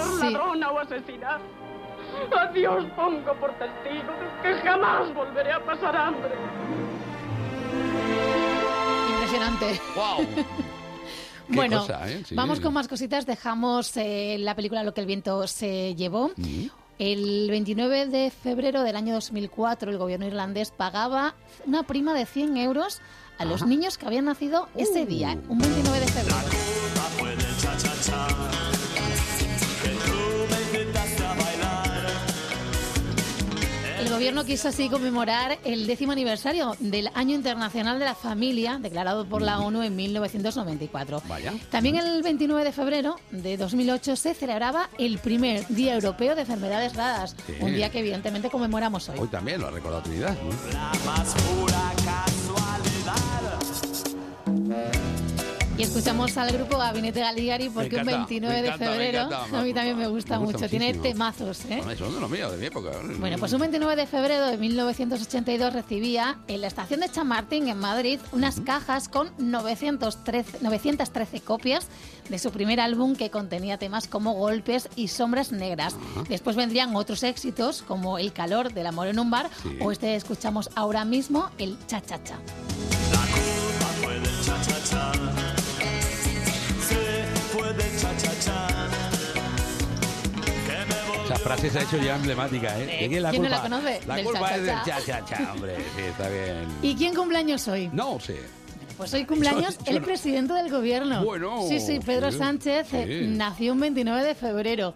Sí. 0.00 0.32
ladrona 0.32 0.70
o 0.70 0.78
asesina. 0.78 1.38
A 2.36 2.46
Dios 2.52 2.84
pongo 2.96 3.32
por 3.34 3.52
testigo 3.54 4.12
de 4.42 4.54
que 4.54 4.54
jamás 4.66 5.12
volveré 5.14 5.52
a 5.52 5.60
pasar 5.64 5.96
hambre. 5.96 6.30
Impresionante. 9.10 9.80
¡Wow! 9.94 10.26
Qué 11.48 11.54
bueno, 11.54 11.80
cosa, 11.80 12.08
¿eh? 12.10 12.22
Sí. 12.26 12.34
vamos 12.34 12.60
con 12.60 12.72
más 12.74 12.88
cositas. 12.88 13.26
Dejamos 13.26 13.96
eh, 13.96 14.36
la 14.38 14.54
película 14.54 14.82
Lo 14.84 14.94
que 14.94 15.00
el 15.00 15.06
viento 15.06 15.46
se 15.46 15.94
llevó. 15.94 16.30
Mm. 16.36 16.66
El 16.98 17.46
29 17.48 18.06
de 18.06 18.30
febrero 18.30 18.82
del 18.82 18.96
año 18.96 19.14
2004, 19.14 19.90
el 19.90 19.98
gobierno 19.98 20.26
irlandés 20.26 20.72
pagaba 20.72 21.34
una 21.64 21.84
prima 21.84 22.12
de 22.12 22.26
100 22.26 22.56
euros 22.56 23.00
a 23.38 23.44
los 23.44 23.64
niños 23.64 23.98
que 23.98 24.06
habían 24.06 24.24
nacido 24.24 24.68
ese 24.76 25.06
día, 25.06 25.38
Uh. 25.48 25.52
un 25.52 25.58
29 25.58 26.00
de 26.00 26.06
febrero. 26.08 27.47
Gobierno 34.18 34.44
quiso 34.44 34.66
así 34.68 34.88
conmemorar 34.88 35.58
el 35.64 35.86
décimo 35.86 36.10
aniversario 36.10 36.74
del 36.80 37.08
Año 37.14 37.36
Internacional 37.36 38.00
de 38.00 38.04
la 38.04 38.16
Familia, 38.16 38.76
declarado 38.82 39.24
por 39.26 39.42
la 39.42 39.60
ONU 39.60 39.82
en 39.84 39.94
1994. 39.94 41.22
Vaya. 41.28 41.54
También 41.70 41.94
el 41.96 42.20
29 42.22 42.64
de 42.64 42.72
febrero 42.72 43.14
de 43.30 43.56
2008 43.56 44.16
se 44.16 44.34
celebraba 44.34 44.90
el 44.98 45.18
primer 45.18 45.66
Día 45.68 45.94
Europeo 45.94 46.34
de 46.34 46.40
Enfermedades 46.40 46.96
Raras, 46.96 47.36
Sí. 47.46 47.52
un 47.60 47.72
día 47.74 47.90
que 47.90 48.00
evidentemente 48.00 48.50
conmemoramos 48.50 49.08
hoy. 49.08 49.18
Hoy 49.20 49.28
también 49.28 49.60
lo 49.60 49.68
ha 49.68 49.70
recordado 49.70 50.02
Trinidad. 50.02 50.36
Y 55.78 55.82
escuchamos 55.84 56.36
al 56.36 56.50
grupo 56.52 56.76
Gabinete 56.76 57.20
Galigari 57.20 57.68
porque 57.68 57.94
encanta, 58.00 58.12
un 58.16 58.18
29 58.26 58.62
me 58.62 58.62
de 58.62 58.72
febrero 58.78 59.22
encanta. 59.26 59.60
a 59.60 59.62
mí 59.62 59.72
también 59.72 59.96
me 59.96 60.08
gusta, 60.08 60.36
Me 60.36 60.44
gusta 60.46 60.58
mucho, 60.58 60.68
tiene 60.68 60.92
temazos, 60.94 61.64
¿eh? 61.66 61.78
Hombre, 61.80 61.96
Son 61.96 62.12
de 62.12 62.20
los 62.20 62.28
míos, 62.28 62.50
de 62.50 62.58
mi 62.58 62.66
época. 62.66 62.90
Bueno, 63.20 63.38
pues 63.38 63.52
un 63.52 63.60
29 63.60 63.94
de 63.94 64.06
febrero 64.08 64.46
de 64.46 64.56
1982 64.58 65.72
recibía 65.72 66.38
en 66.48 66.62
la 66.62 66.66
estación 66.66 66.98
de 66.98 67.08
Chamartín, 67.08 67.68
en 67.68 67.78
Madrid, 67.78 68.18
unas 68.32 68.58
cajas 68.60 69.08
con 69.08 69.30
913, 69.38 70.58
913 70.62 71.40
copias 71.42 71.86
de 72.28 72.38
su 72.40 72.50
primer 72.50 72.80
álbum 72.80 73.14
que 73.14 73.30
contenía 73.30 73.78
temas 73.78 74.08
como 74.08 74.32
Golpes 74.32 74.88
y 74.96 75.06
Sombras 75.06 75.52
Negras. 75.52 75.94
Después 76.28 76.56
vendrían 76.56 76.96
otros 76.96 77.22
éxitos 77.22 77.82
como 77.82 78.18
El 78.18 78.32
calor 78.32 78.72
del 78.74 78.88
amor 78.88 79.06
en 79.06 79.20
un 79.20 79.30
bar 79.30 79.48
Sí. 79.62 79.78
o 79.80 79.92
este 79.92 80.16
escuchamos 80.16 80.70
ahora 80.74 81.04
mismo, 81.04 81.50
el 81.58 81.78
Cha 81.86 82.02
frase 91.48 91.70
se 91.70 91.78
ha 91.78 91.82
hecho 91.82 91.96
ya 91.98 92.16
emblemática, 92.16 92.78
¿eh? 92.78 92.84
Sí. 92.90 93.02
¿De 93.04 93.08
quién 93.08 93.22
la 93.22 93.30
¿Quién 93.30 93.42
no 93.42 93.48
la 93.48 93.62
conoce? 93.62 94.00
La 94.06 94.16
Del 94.16 94.24
culpa 94.24 94.50
es 94.54 94.62
del 94.62 94.74
cha-cha-cha. 94.84 95.24
cha-cha-cha, 95.24 95.52
hombre. 95.54 95.76
Sí, 95.96 96.02
está 96.02 96.28
bien. 96.28 96.66
¿Y 96.82 96.94
quién 96.94 97.14
cumpleaños 97.14 97.66
hoy? 97.68 97.88
No 97.92 98.20
sé. 98.20 98.38
Pues 98.98 99.14
hoy 99.14 99.24
cumpleaños 99.24 99.78
Yo- 99.78 99.84
yo 99.86 99.90
el 99.92 100.00
no- 100.00 100.06
presidente 100.06 100.52
del 100.54 100.70
gobierno. 100.70 101.24
Bueno, 101.24 101.62
sí, 101.68 101.80
sí, 101.80 102.00
Pedro 102.04 102.30
sí, 102.32 102.38
Sánchez 102.38 102.92
eh, 102.92 103.20
sí. 103.22 103.26
nació 103.28 103.72
un 103.72 103.80
29 103.80 104.24
de 104.24 104.34
febrero. 104.34 104.94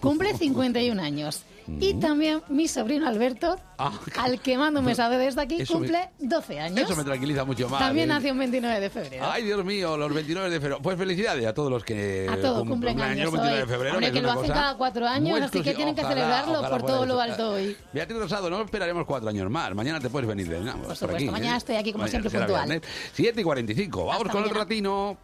Cumple 0.00 0.36
51 0.36 1.00
años. 1.00 1.42
Y 1.80 1.94
también 1.94 2.42
mi 2.48 2.68
sobrino 2.68 3.08
Alberto, 3.08 3.56
Ah, 3.78 3.90
al 4.18 4.40
que 4.40 4.56
mando 4.58 4.80
un 4.80 4.86
mensaje 4.86 5.16
desde 5.18 5.40
aquí, 5.40 5.60
Eso 5.62 5.74
me- 5.74 5.78
cumple 5.88 6.10
12 6.20 6.60
años. 6.60 6.78
Eso 6.90 6.94
me 6.96 7.04
tranquiliza 7.04 7.44
mucho 7.44 7.68
más. 7.68 7.80
También 7.80 8.10
¿eh? 8.10 8.14
nació 8.14 8.32
un 8.32 8.38
29 8.38 8.80
de 8.80 8.90
febrero. 8.90 9.24
Ay, 9.28 9.44
Dios 9.44 9.64
mío, 9.64 9.96
los 9.96 10.12
29 10.12 10.50
de 10.50 10.60
febrero. 10.60 10.82
Pues 10.82 10.96
felicidades 10.98 11.44
a 11.46 11.54
todos 11.54 11.70
los 11.70 11.82
que 11.84 12.28
A 12.30 12.36
todos 12.40 12.58
cum- 12.60 12.68
cumplen 12.68 13.00
años 13.00 13.26
el 13.26 13.30
29 13.32 13.56
de 13.60 13.66
febrero. 13.66 13.94
Hombre, 13.96 14.12
que 14.12 14.20
lo 14.22 14.30
hacen 14.32 14.48
cada 14.52 14.76
cuatro 14.76 15.06
años, 15.08 15.40
así 15.40 15.62
que 15.62 15.74
tienen 15.74 15.94
que 15.94 16.02
Ojalá, 16.02 16.14
celebrarlo 16.14 16.58
ojalá 16.60 16.68
por 16.78 16.82
todo 16.86 17.06
lo 17.06 17.20
alto 17.20 17.50
hoy. 17.52 17.76
Beatriz 17.92 18.18
Rosado, 18.18 18.50
no 18.50 18.60
esperaremos 18.62 19.04
cuatro 19.06 19.28
años 19.30 19.50
más. 19.50 19.74
Mañana 19.74 20.00
te 20.00 20.10
puedes 20.10 20.28
venir 20.28 20.48
de 20.48 20.60
nada. 20.60 20.74
Por, 20.74 20.94
supuesto, 20.96 21.16
aquí, 21.16 21.30
mañana 21.30 21.54
¿eh? 21.54 21.58
estoy 21.58 21.76
aquí 21.76 21.92
como 21.92 22.06
siempre 22.08 22.30
será 22.30 22.46
puntual. 22.46 22.68
viernes. 22.68 22.88
7 23.14 23.40
y 23.40 23.44
45. 23.44 24.04
Vamos 24.04 24.14
Hasta 24.22 24.32
con 24.32 24.42
el 24.44 24.48
mañana. 24.50 24.60
ratino. 24.60 25.16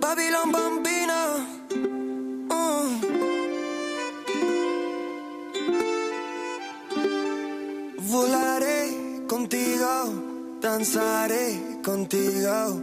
Babylon 0.00 0.52
Bambina. 0.52 0.97
danzaré 10.60 11.80
contigo, 11.84 12.82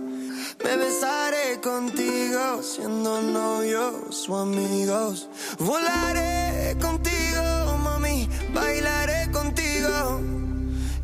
me 0.63 0.77
besaré 0.77 1.59
contigo, 1.61 2.61
siendo 2.63 3.21
novios 3.21 4.29
o 4.29 4.37
amigos. 4.37 5.29
Volaré 5.59 6.77
contigo, 6.79 7.77
mami, 7.83 8.29
bailaré 8.53 9.29
contigo, 9.31 10.21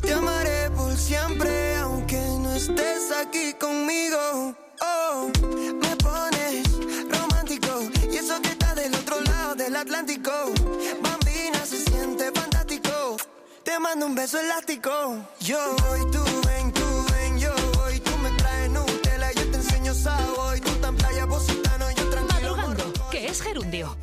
te 0.00 0.12
amaré 0.12 0.70
por 0.70 0.96
siempre, 0.96 1.76
aunque 1.76 2.16
no 2.16 2.52
estés 2.54 3.12
aquí 3.12 3.54
conmigo. 3.54 4.54
Oh, 4.80 5.30
me 5.80 5.96
pones 5.96 6.64
romántico, 7.10 7.82
y 8.10 8.16
eso 8.16 8.40
que 8.40 8.48
está 8.48 8.74
del 8.74 8.94
otro 8.94 9.20
lado 9.20 9.54
del 9.54 9.76
Atlántico. 9.76 10.32
Bambina 11.02 11.64
se 11.64 11.78
siente 11.84 12.32
fantástico, 12.32 13.16
te 13.62 13.78
mando 13.78 14.06
un 14.06 14.14
beso 14.14 14.40
elástico. 14.40 14.90
Yo 15.40 15.76
y 16.00 16.10
tú, 16.10 16.24
Madrugando, 22.28 22.92
que 23.10 23.26
es 23.26 23.40
gerundio. 23.40 23.96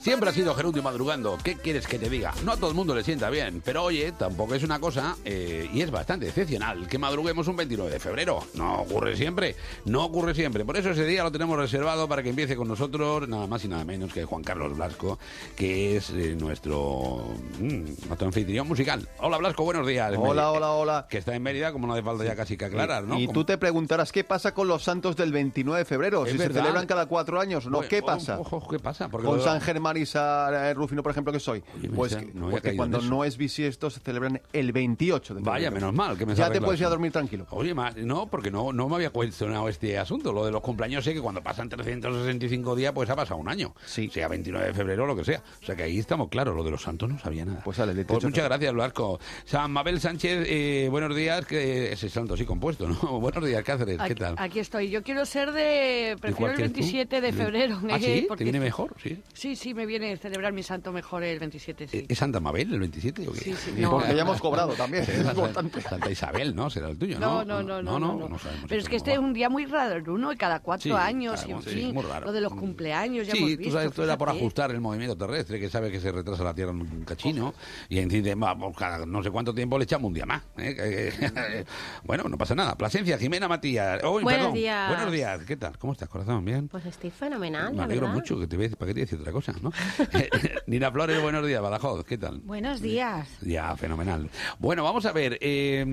Siempre 0.00 0.30
ha 0.30 0.32
sido 0.32 0.54
Gerundio 0.54 0.82
madrugando. 0.82 1.36
¿Qué 1.42 1.56
quieres 1.56 1.86
que 1.86 1.98
te 1.98 2.08
diga? 2.08 2.32
No 2.44 2.52
a 2.52 2.56
todo 2.56 2.70
el 2.70 2.76
mundo 2.76 2.94
le 2.94 3.04
sienta 3.04 3.28
bien, 3.28 3.60
pero 3.64 3.84
oye, 3.84 4.12
tampoco 4.12 4.54
es 4.54 4.62
una 4.62 4.78
cosa 4.80 5.16
eh, 5.24 5.68
y 5.72 5.82
es 5.82 5.90
bastante 5.90 6.28
excepcional 6.28 6.88
que 6.88 6.98
madruguemos 6.98 7.46
un 7.48 7.56
29 7.56 7.90
de 7.90 8.00
febrero. 8.00 8.40
No 8.54 8.80
ocurre 8.80 9.16
siempre, 9.16 9.56
no 9.84 10.04
ocurre 10.04 10.34
siempre. 10.34 10.64
Por 10.64 10.76
eso 10.76 10.90
ese 10.90 11.04
día 11.04 11.22
lo 11.22 11.30
tenemos 11.30 11.58
reservado 11.58 12.08
para 12.08 12.22
que 12.22 12.30
empiece 12.30 12.56
con 12.56 12.68
nosotros 12.68 13.28
nada 13.28 13.46
más 13.46 13.64
y 13.64 13.68
nada 13.68 13.84
menos 13.84 14.12
que 14.12 14.24
Juan 14.24 14.42
Carlos 14.42 14.76
Blasco, 14.76 15.18
que 15.56 15.96
es 15.96 16.10
eh, 16.10 16.34
nuestro, 16.38 17.26
mm, 17.58 18.06
nuestro 18.06 18.26
anfitrión 18.26 18.66
musical. 18.66 19.06
Hola 19.18 19.36
Blasco, 19.38 19.64
buenos 19.64 19.86
días. 19.86 20.14
Hola, 20.16 20.52
hola, 20.52 20.72
hola. 20.72 21.06
Que 21.10 21.18
está 21.18 21.34
en 21.34 21.42
Mérida, 21.42 21.72
como 21.72 21.86
no 21.86 21.92
hace 21.92 22.02
falta 22.02 22.24
ya 22.24 22.34
casi 22.34 22.56
que 22.56 22.64
aclarar, 22.64 23.04
¿no? 23.04 23.18
Y 23.18 23.28
tú 23.28 23.44
te 23.44 23.58
preguntarás, 23.58 24.12
¿qué 24.12 24.24
pasa 24.24 24.54
con 24.54 24.68
los 24.68 24.82
santos 24.82 25.16
del 25.16 25.32
29 25.32 25.80
de 25.80 25.84
febrero? 25.84 26.24
Si 26.24 26.36
verdad. 26.36 26.54
se 26.54 26.60
celebran 26.60 26.86
cada 26.86 27.06
cuatro 27.06 27.40
años, 27.40 27.66
¿no? 27.66 27.78
Oye, 27.78 27.88
¿Qué 27.88 28.02
pasa? 28.02 28.38
ojo, 28.38 28.66
¿qué 28.68 28.78
pasa? 28.78 29.08
Porque 29.08 29.28
San 29.52 29.60
Germán 29.60 29.96
y 29.96 30.06
San 30.06 30.54
eh, 30.54 30.74
Rufino, 30.74 31.02
por 31.02 31.12
ejemplo, 31.12 31.32
que 31.32 31.40
soy. 31.40 31.62
Pues 31.94 32.16
no 32.34 32.48
caído 32.50 32.70
en 32.70 32.76
cuando 32.76 33.00
no 33.00 33.24
es 33.24 33.36
bisiesto 33.36 33.90
se 33.90 34.00
celebran 34.00 34.40
el 34.52 34.72
28 34.72 35.34
de 35.34 35.40
febrero. 35.40 35.52
Vaya, 35.52 35.70
menos 35.70 35.92
mal 35.94 36.16
que 36.16 36.26
me 36.26 36.34
Ya 36.34 36.50
te 36.50 36.60
puedes 36.60 36.80
ir 36.80 36.86
a 36.86 36.90
dormir 36.90 37.12
tranquilo. 37.12 37.46
Oye, 37.50 37.74
no, 37.96 38.26
porque 38.26 38.50
no, 38.50 38.72
no 38.72 38.88
me 38.88 38.96
había 38.96 39.10
cuestionado 39.10 39.68
este 39.68 39.98
asunto. 39.98 40.32
Lo 40.32 40.44
de 40.44 40.52
los 40.52 40.60
cumpleaños 40.60 41.04
sé 41.04 41.14
que 41.14 41.20
cuando 41.20 41.42
pasan 41.42 41.68
365 41.68 42.76
días, 42.76 42.92
pues 42.92 43.08
ha 43.10 43.16
pasado 43.16 43.40
un 43.40 43.48
año. 43.48 43.74
Sí. 43.86 44.08
Sea 44.12 44.28
29 44.28 44.66
de 44.68 44.74
febrero 44.74 45.04
o 45.04 45.06
lo 45.06 45.16
que 45.16 45.24
sea. 45.24 45.42
O 45.62 45.64
sea 45.64 45.76
que 45.76 45.82
ahí 45.84 45.98
estamos 45.98 46.28
claros. 46.28 46.56
Lo 46.56 46.64
de 46.64 46.70
los 46.70 46.82
santos 46.82 47.08
no 47.08 47.18
sabía 47.18 47.44
nada. 47.44 47.62
Pues 47.64 47.76
sale, 47.76 48.04
Pues 48.04 48.24
muchas 48.24 48.44
gracias, 48.44 48.72
Blasco. 48.72 49.20
San 49.44 49.70
Mabel 49.72 50.00
Sánchez, 50.00 50.44
eh, 50.46 50.88
buenos 50.90 51.14
días. 51.14 51.44
Que 51.46 51.92
ese 51.92 52.08
santo 52.08 52.36
sí 52.36 52.44
compuesto, 52.44 52.88
¿no? 52.88 52.94
buenos 53.20 53.44
días, 53.44 53.62
Cáceres. 53.62 53.96
¿Qué 53.96 54.02
Aquí, 54.02 54.14
tal? 54.14 54.34
aquí 54.38 54.58
estoy. 54.58 54.90
Yo 54.90 55.02
quiero 55.02 55.24
ser 55.26 55.52
de. 55.52 56.16
Prefiero 56.20 56.50
el 56.52 56.56
quieres 56.56 56.72
tú? 56.72 56.80
27 56.80 57.20
de 57.20 57.32
febrero. 57.32 57.80
¿Ah, 57.90 57.98
sí? 57.98 58.04
¿Te 58.22 58.24
porque- 58.28 58.44
viene 58.44 58.60
mejor? 58.60 58.94
Sí. 59.02 59.20
Sí, 59.40 59.56
sí, 59.56 59.72
me 59.72 59.86
viene 59.86 60.14
celebrar 60.18 60.52
mi 60.52 60.62
santo 60.62 60.92
mejor 60.92 61.22
el 61.22 61.38
27, 61.38 61.88
sí. 61.88 62.04
¿Es 62.06 62.18
Santa 62.18 62.40
Mabel 62.40 62.74
el 62.74 62.78
27 62.78 63.26
o 63.26 63.32
qué? 63.32 63.40
Sí, 63.40 63.54
sí, 63.54 63.72
Y 63.74 63.80
no. 63.80 63.92
porque 63.92 64.14
ya 64.14 64.20
hemos 64.20 64.38
cobrado 64.38 64.74
también, 64.74 65.02
Sí, 65.06 65.12
es 65.12 65.16
Santa- 65.24 65.30
importante. 65.32 65.80
Santa 65.80 66.10
Isabel, 66.10 66.54
¿no? 66.54 66.68
Será 66.68 66.90
el 66.90 66.98
tuyo, 66.98 67.18
No, 67.18 67.42
¿no? 67.42 67.62
no, 67.62 67.80
no, 67.82 67.98
no, 67.98 67.98
no, 68.18 68.28
no. 68.28 68.38
sabemos 68.38 68.66
Pero 68.68 68.82
es 68.82 68.86
que 68.86 68.96
este 68.96 69.14
es 69.14 69.18
un 69.18 69.32
día 69.32 69.48
muy 69.48 69.64
raro, 69.64 70.12
uno 70.12 70.30
y 70.30 70.36
cada 70.36 70.60
cuatro 70.60 70.82
Sí, 70.82 70.90
años, 70.90 71.40
y 71.40 71.46
claro, 71.46 71.62
en 71.62 71.68
sí, 71.70 71.70
fin, 71.70 71.94
muy 71.94 72.02
raro. 72.04 72.26
lo 72.26 72.32
de 72.32 72.40
los 72.42 72.52
cumpleaños 72.52 73.26
ya 73.28 73.32
hemos 73.32 73.48
Sí, 73.48 73.56
visto. 73.56 73.70
tú 73.70 73.76
sabes, 73.78 73.88
esto 73.92 74.04
era 74.04 74.18
por 74.18 74.28
ajustar 74.28 74.72
el 74.72 74.80
movimiento 74.82 75.16
terrestre, 75.16 75.58
que 75.58 75.70
sabe 75.70 75.90
que 75.90 76.00
se 76.00 76.12
retrasa 76.12 76.44
la 76.44 76.52
Tierra 76.52 76.72
un 76.72 77.04
cachino, 77.06 77.54
y 77.88 77.98
encima, 77.98 78.58
pues, 78.58 78.76
cada 78.76 79.06
no 79.06 79.22
sé 79.22 79.30
cuánto 79.30 79.54
tiempo 79.54 79.78
le 79.78 79.84
echamos 79.84 80.08
un 80.08 80.12
día 80.14 80.26
más. 80.26 80.42
¿eh? 80.58 81.64
Bueno, 82.04 82.24
no 82.28 82.36
pasa 82.36 82.54
nada. 82.54 82.74
Plasencia, 82.76 83.16
Jimena 83.16 83.48
Matías. 83.48 84.00
Oh, 84.04 84.12
Buenos 84.20 84.32
perdón. 84.34 84.52
días. 84.52 84.88
Buenos 84.94 85.12
días. 85.12 85.40
¿Qué 85.46 85.56
tal? 85.56 85.78
¿Cómo 85.78 85.94
estás, 85.94 86.10
corazón? 86.10 86.44
¿Bien? 86.44 86.68
Pues 86.68 86.84
estoy 86.84 87.08
fenomenal, 87.10 87.72
Me 87.72 87.84
alegro 87.84 88.08
mucho 88.08 88.38
que 88.38 88.46
te 88.46 88.58
ves. 88.58 88.76
¿Para 88.76 88.88
qué 88.90 88.94
te 88.94 89.00
decir 89.00 89.29
otra 89.30 89.52
cosa? 89.52 89.54
¿no? 89.62 89.72
Nina 90.66 90.90
Flores, 90.90 91.20
buenos 91.22 91.46
días, 91.46 91.62
Badajoz. 91.62 92.04
¿Qué 92.04 92.18
tal? 92.18 92.40
Buenos 92.40 92.80
días. 92.80 93.28
Ya, 93.42 93.76
fenomenal. 93.76 94.28
Bueno, 94.58 94.84
vamos 94.84 95.04
a 95.06 95.12
ver. 95.12 95.38
Eh, 95.40 95.84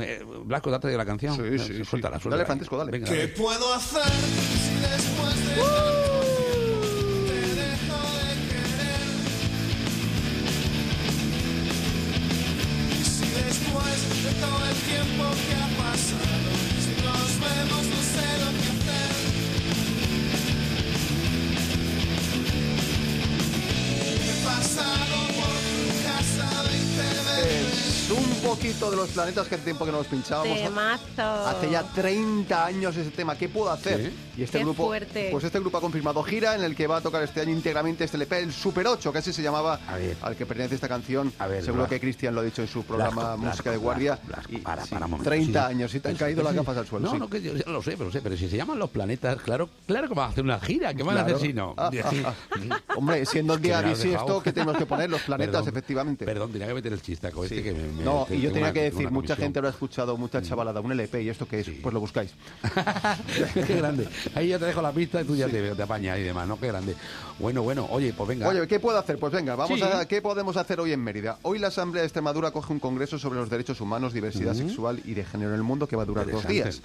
eh, 0.00 0.24
Blasco, 0.44 0.70
date 0.70 0.88
de 0.88 0.96
la 0.96 1.04
canción. 1.06 1.36
Sí, 1.36 1.58
sí, 1.58 1.74
sí. 1.78 1.84
Suéltala, 1.84 2.12
Dale, 2.16 2.22
suéltala. 2.22 2.44
Francisco, 2.46 2.76
dale. 2.76 2.90
Venga, 2.92 3.06
¿Qué 3.08 3.16
dale. 3.16 3.28
puedo 3.28 3.74
hacer 3.74 4.02
si 4.02 4.74
después 4.80 5.46
de 5.46 5.62
de 14.22 14.32
todo 14.40 14.66
el 14.66 14.76
tiempo 14.86 15.24
que 15.48 15.54
ha 15.54 15.68
pasado, 15.82 16.41
poquito 28.42 28.90
de 28.90 28.96
los 28.96 29.08
planetas 29.10 29.46
que 29.48 29.54
hace 29.54 29.64
tiempo 29.64 29.84
que 29.84 29.92
no 29.92 29.98
los 29.98 30.06
pinchábamos. 30.06 30.58
Temazo. 30.58 31.22
Hace 31.48 31.70
ya 31.70 31.82
30 31.82 32.64
años 32.66 32.96
ese 32.96 33.10
tema. 33.10 33.36
¿Qué 33.36 33.48
puedo 33.48 33.70
hacer? 33.70 34.12
Y 34.36 34.42
este 34.42 34.58
Qué 34.58 34.64
grupo, 34.64 34.86
fuerte. 34.86 35.28
pues 35.30 35.44
este 35.44 35.60
grupo 35.60 35.78
ha 35.78 35.80
confirmado 35.80 36.22
gira 36.22 36.54
en 36.54 36.64
el 36.64 36.74
que 36.74 36.86
va 36.86 36.96
a 36.98 37.00
tocar 37.00 37.22
este 37.22 37.40
año 37.42 37.52
íntegramente 37.52 38.04
este 38.04 38.16
LP, 38.16 38.38
el 38.38 38.52
Super 38.52 38.86
8, 38.86 39.12
que 39.12 39.18
así 39.18 39.32
se 39.32 39.42
llamaba 39.42 39.78
al 40.22 40.36
que 40.36 40.46
pertenece 40.46 40.74
esta 40.76 40.88
canción. 40.88 41.32
Seguro 41.62 41.84
Blas- 41.84 41.88
que 41.90 42.00
Cristian 42.00 42.34
lo 42.34 42.40
ha 42.40 42.44
dicho 42.44 42.62
en 42.62 42.68
su 42.68 42.82
programa 42.84 43.34
Blasco, 43.36 43.38
Música 43.38 43.70
de 43.70 43.76
Guardia. 43.76 44.18
Blasco, 44.26 44.52
Y 44.52 44.58
para, 44.58 44.84
sí, 44.84 44.90
para 44.94 45.06
momento. 45.06 45.28
30 45.30 45.66
Sí. 45.68 45.74
años 45.74 45.94
y 45.94 46.00
te 46.00 46.08
han 46.08 46.16
caído 46.16 46.42
las 46.42 46.54
gafas 46.54 46.76
al 46.78 46.86
suelo. 46.86 47.06
No, 47.06 47.12
sí. 47.12 47.18
no, 47.18 47.28
que 47.28 47.42
yo 47.42 47.52
ya 47.54 47.70
lo 47.70 47.82
sé, 47.82 47.92
pero 47.92 48.04
lo 48.06 48.12
sé, 48.12 48.20
pero 48.22 48.36
si 48.36 48.48
se 48.48 48.56
llaman 48.56 48.78
los 48.78 48.90
planetas, 48.90 49.40
claro, 49.42 49.68
claro 49.86 50.08
que 50.08 50.14
van 50.14 50.28
a 50.28 50.32
hacer 50.32 50.44
una 50.44 50.58
gira, 50.60 50.94
¿qué 50.94 51.02
van 51.02 51.18
a 51.18 51.20
hacer 51.22 51.38
si 51.38 51.52
no? 51.52 51.74
Ah, 51.76 51.90
ah, 52.02 52.10
ah. 52.26 52.78
Hombre, 52.96 53.24
siendo 53.26 53.54
el 53.54 53.60
Que 53.60 53.68
día 53.68 53.82
bisiesto. 53.82 54.42
¿qué 54.42 54.52
tenemos 54.52 54.76
que 54.76 54.86
poner? 54.86 55.10
Los 55.10 55.20
planetas, 55.26 55.52
Perdón, 55.62 55.68
efectivamente. 55.68 56.24
Perdón, 56.24 56.52
tenía 56.52 56.66
que 56.68 56.74
meter 56.74 56.92
el 56.94 57.02
chistaco 57.02 57.44
este 57.44 57.62
que 57.62 57.72
me, 57.72 57.82
me- 57.88 58.02
No, 58.04 58.24
te- 58.26 58.31
y 58.34 58.40
yo 58.40 58.48
tenía 58.50 58.64
una- 58.68 58.72
que 58.72 58.82
decir, 58.82 59.10
mucha 59.10 59.36
gente 59.36 59.58
habrá 59.58 59.70
escuchado 59.70 60.16
mucha 60.16 60.40
chavalada, 60.42 60.80
un 60.80 60.92
LP, 60.92 61.22
¿y 61.22 61.28
esto 61.28 61.46
qué 61.46 61.60
es? 61.60 61.70
Pues 61.82 61.92
lo 61.92 62.00
buscáis. 62.00 62.32
Qué 63.54 63.76
grande. 63.76 64.08
Ahí 64.34 64.48
ya 64.48 64.58
te 64.58 64.66
dejo 64.66 64.82
la 64.82 64.92
pista 64.92 65.20
y 65.20 65.24
tú 65.24 65.36
ya 65.36 65.48
te, 65.48 65.74
te 65.74 65.82
apañas 65.82 66.18
y 66.18 66.22
demás, 66.22 66.46
¿no? 66.48 66.58
Qué 66.58 66.68
grande. 66.68 66.94
Bueno, 67.38 67.62
bueno, 67.62 67.86
oye, 67.90 68.12
pues 68.12 68.28
venga. 68.28 68.48
Oye, 68.48 68.66
¿qué 68.66 68.78
puedo 68.80 68.98
hacer? 68.98 69.18
Pues 69.18 69.32
venga, 69.32 69.56
vamos 69.56 69.78
Sí. 69.78 69.84
a 69.84 70.06
qué 70.06 70.22
podemos 70.22 70.56
hacer 70.56 70.80
hoy 70.80 70.92
en 70.92 71.00
Mérida. 71.02 71.38
Hoy 71.42 71.58
la 71.58 71.68
Asamblea 71.68 72.02
de 72.02 72.06
Extremadura 72.06 72.50
coge 72.50 72.72
un 72.72 72.78
congreso 72.80 73.18
sobre 73.18 73.38
los 73.40 73.50
derechos 73.50 73.80
humanos, 73.80 74.12
diversidad 74.12 74.54
sexual 74.54 75.00
y 75.04 75.14
de 75.14 75.24
género 75.24 75.50
en 75.50 75.56
el 75.56 75.62
mundo 75.62 75.88
que 75.88 75.96
va 75.96 76.02
a 76.02 76.06
durar 76.06 76.30
dos 76.30 76.46
días. 76.46 76.80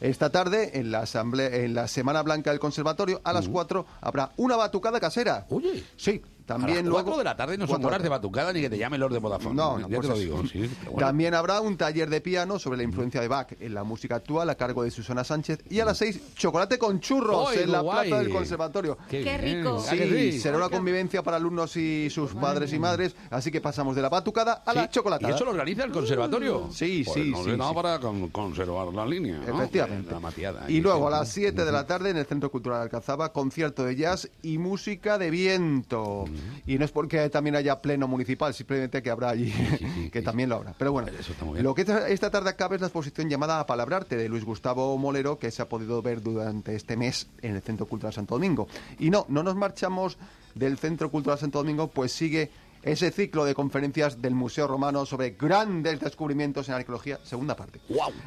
Esta 0.00 0.30
tarde, 0.30 0.78
en 0.78 0.90
la 0.90 1.00
asamblea, 1.00 1.48
en 1.54 1.74
la 1.74 1.88
Semana 1.88 2.22
Blanca 2.22 2.50
del 2.50 2.60
Conservatorio, 2.60 3.20
a 3.24 3.32
las 3.32 3.48
4 3.48 3.86
habrá 4.00 4.30
una 4.36 4.56
batucada 4.56 5.00
casera. 5.00 5.46
Oye. 5.50 5.82
Sí, 5.96 6.22
también 6.48 6.78
a 6.78 6.80
las 6.82 6.88
luego 6.88 7.04
4 7.04 7.18
de 7.18 7.24
la 7.24 7.36
tarde 7.36 7.58
no 7.58 7.66
son 7.66 7.84
horas 7.84 8.02
de 8.02 8.08
batucada 8.08 8.52
ni 8.52 8.60
que 8.60 8.70
te 8.70 8.78
llame 8.78 8.98
Lord 8.98 9.12
de 9.12 9.18
Vodafone. 9.20 9.54
No, 9.54 9.78
no, 9.78 9.88
ya 9.88 9.96
pues 9.96 10.00
te 10.00 10.08
lo 10.14 10.18
digo. 10.18 10.42
Sí, 10.46 10.68
bueno. 10.86 10.98
También 10.98 11.34
habrá 11.34 11.60
un 11.60 11.76
taller 11.76 12.08
de 12.10 12.20
piano 12.20 12.58
sobre 12.58 12.78
la 12.78 12.82
influencia 12.82 13.20
de 13.20 13.28
Bach 13.28 13.52
en 13.60 13.74
la 13.74 13.84
música 13.84 14.16
actual 14.16 14.50
a 14.50 14.54
cargo 14.56 14.82
de 14.82 14.90
Susana 14.90 15.22
Sánchez. 15.24 15.60
Y 15.70 15.78
a 15.80 15.84
las 15.84 15.98
6, 15.98 16.34
chocolate 16.34 16.78
con 16.78 16.98
churros 17.00 17.50
¡Ay, 17.50 17.58
en 17.64 17.72
la 17.72 17.78
qué 17.78 17.84
guay! 17.84 18.08
plaza 18.08 18.22
del 18.24 18.32
conservatorio. 18.32 18.98
Qué 19.08 19.22
Qué 19.22 19.38
rico. 19.38 19.80
Sí, 19.80 19.94
¿A 19.94 19.98
que 19.98 20.32
sí? 20.32 20.40
será 20.40 20.56
una 20.56 20.68
convivencia 20.68 21.22
para 21.22 21.36
alumnos 21.36 21.76
y 21.76 22.08
sus 22.10 22.32
padres 22.34 22.72
y 22.72 22.78
madres. 22.78 23.14
Así 23.30 23.50
que 23.50 23.60
pasamos 23.60 23.94
de 23.94 24.02
la 24.02 24.08
batucada 24.08 24.62
a 24.64 24.72
la 24.74 24.82
Sí, 24.84 24.88
chocolatada. 24.92 25.30
¿Y 25.32 25.34
eso 25.36 25.44
lo 25.44 25.50
organiza 25.50 25.84
el 25.84 25.92
conservatorio? 25.92 26.68
Sí, 26.72 27.02
Pues 27.04 27.14
sí, 27.24 27.30
no 27.30 27.44
sí, 27.44 27.50
nada 27.56 27.74
para 27.74 27.98
con- 28.00 28.28
conservar 28.30 28.88
la 28.94 29.04
línea. 29.06 29.38
¿no? 29.46 29.54
Efectivamente. 29.54 30.10
La 30.12 30.20
matiada. 30.20 30.64
Y 30.70 30.80
luego 30.80 31.08
a 31.08 31.10
las 31.10 31.28
7 31.28 31.64
de 31.64 31.72
la 31.72 31.86
tarde 31.86 32.10
en 32.10 32.16
el 32.16 32.24
Centro 32.26 32.50
Cultural 32.50 32.80
Alcazaba, 32.80 33.32
concierto 33.32 33.84
de 33.84 33.96
jazz 33.96 34.30
y 34.42 34.58
música 34.58 35.18
de 35.18 35.30
viento. 35.30 36.24
Y 36.66 36.78
no 36.78 36.84
es 36.84 36.90
porque 36.90 37.28
también 37.30 37.56
haya 37.56 37.80
pleno 37.80 38.08
municipal, 38.08 38.54
simplemente 38.54 39.02
que 39.02 39.10
habrá 39.10 39.30
allí, 39.30 39.52
que 40.12 40.22
también 40.22 40.48
lo 40.48 40.56
habrá. 40.56 40.74
Pero 40.78 40.92
bueno, 40.92 41.08
bien. 41.52 41.62
lo 41.62 41.74
que 41.74 41.82
esta, 41.82 42.08
esta 42.08 42.30
tarde 42.30 42.50
acaba 42.50 42.74
es 42.74 42.80
la 42.80 42.88
exposición 42.88 43.28
llamada 43.28 43.60
Apalabrarte 43.60 44.16
de 44.16 44.28
Luis 44.28 44.44
Gustavo 44.44 44.96
Molero, 44.98 45.38
que 45.38 45.50
se 45.50 45.62
ha 45.62 45.68
podido 45.68 46.02
ver 46.02 46.22
durante 46.22 46.74
este 46.74 46.96
mes 46.96 47.28
en 47.42 47.56
el 47.56 47.62
Centro 47.62 47.86
Cultural 47.86 48.12
Santo 48.12 48.34
Domingo. 48.34 48.68
Y 48.98 49.10
no, 49.10 49.26
no 49.28 49.42
nos 49.42 49.56
marchamos 49.56 50.18
del 50.54 50.78
Centro 50.78 51.10
Cultural 51.10 51.38
Santo 51.38 51.58
Domingo, 51.58 51.88
pues 51.88 52.12
sigue 52.12 52.50
ese 52.82 53.10
ciclo 53.10 53.44
de 53.44 53.54
conferencias 53.54 54.20
del 54.22 54.34
Museo 54.34 54.66
Romano 54.66 55.04
sobre 55.06 55.30
grandes 55.30 56.00
descubrimientos 56.00 56.68
en 56.68 56.74
arqueología, 56.74 57.18
segunda 57.24 57.56
parte. 57.56 57.80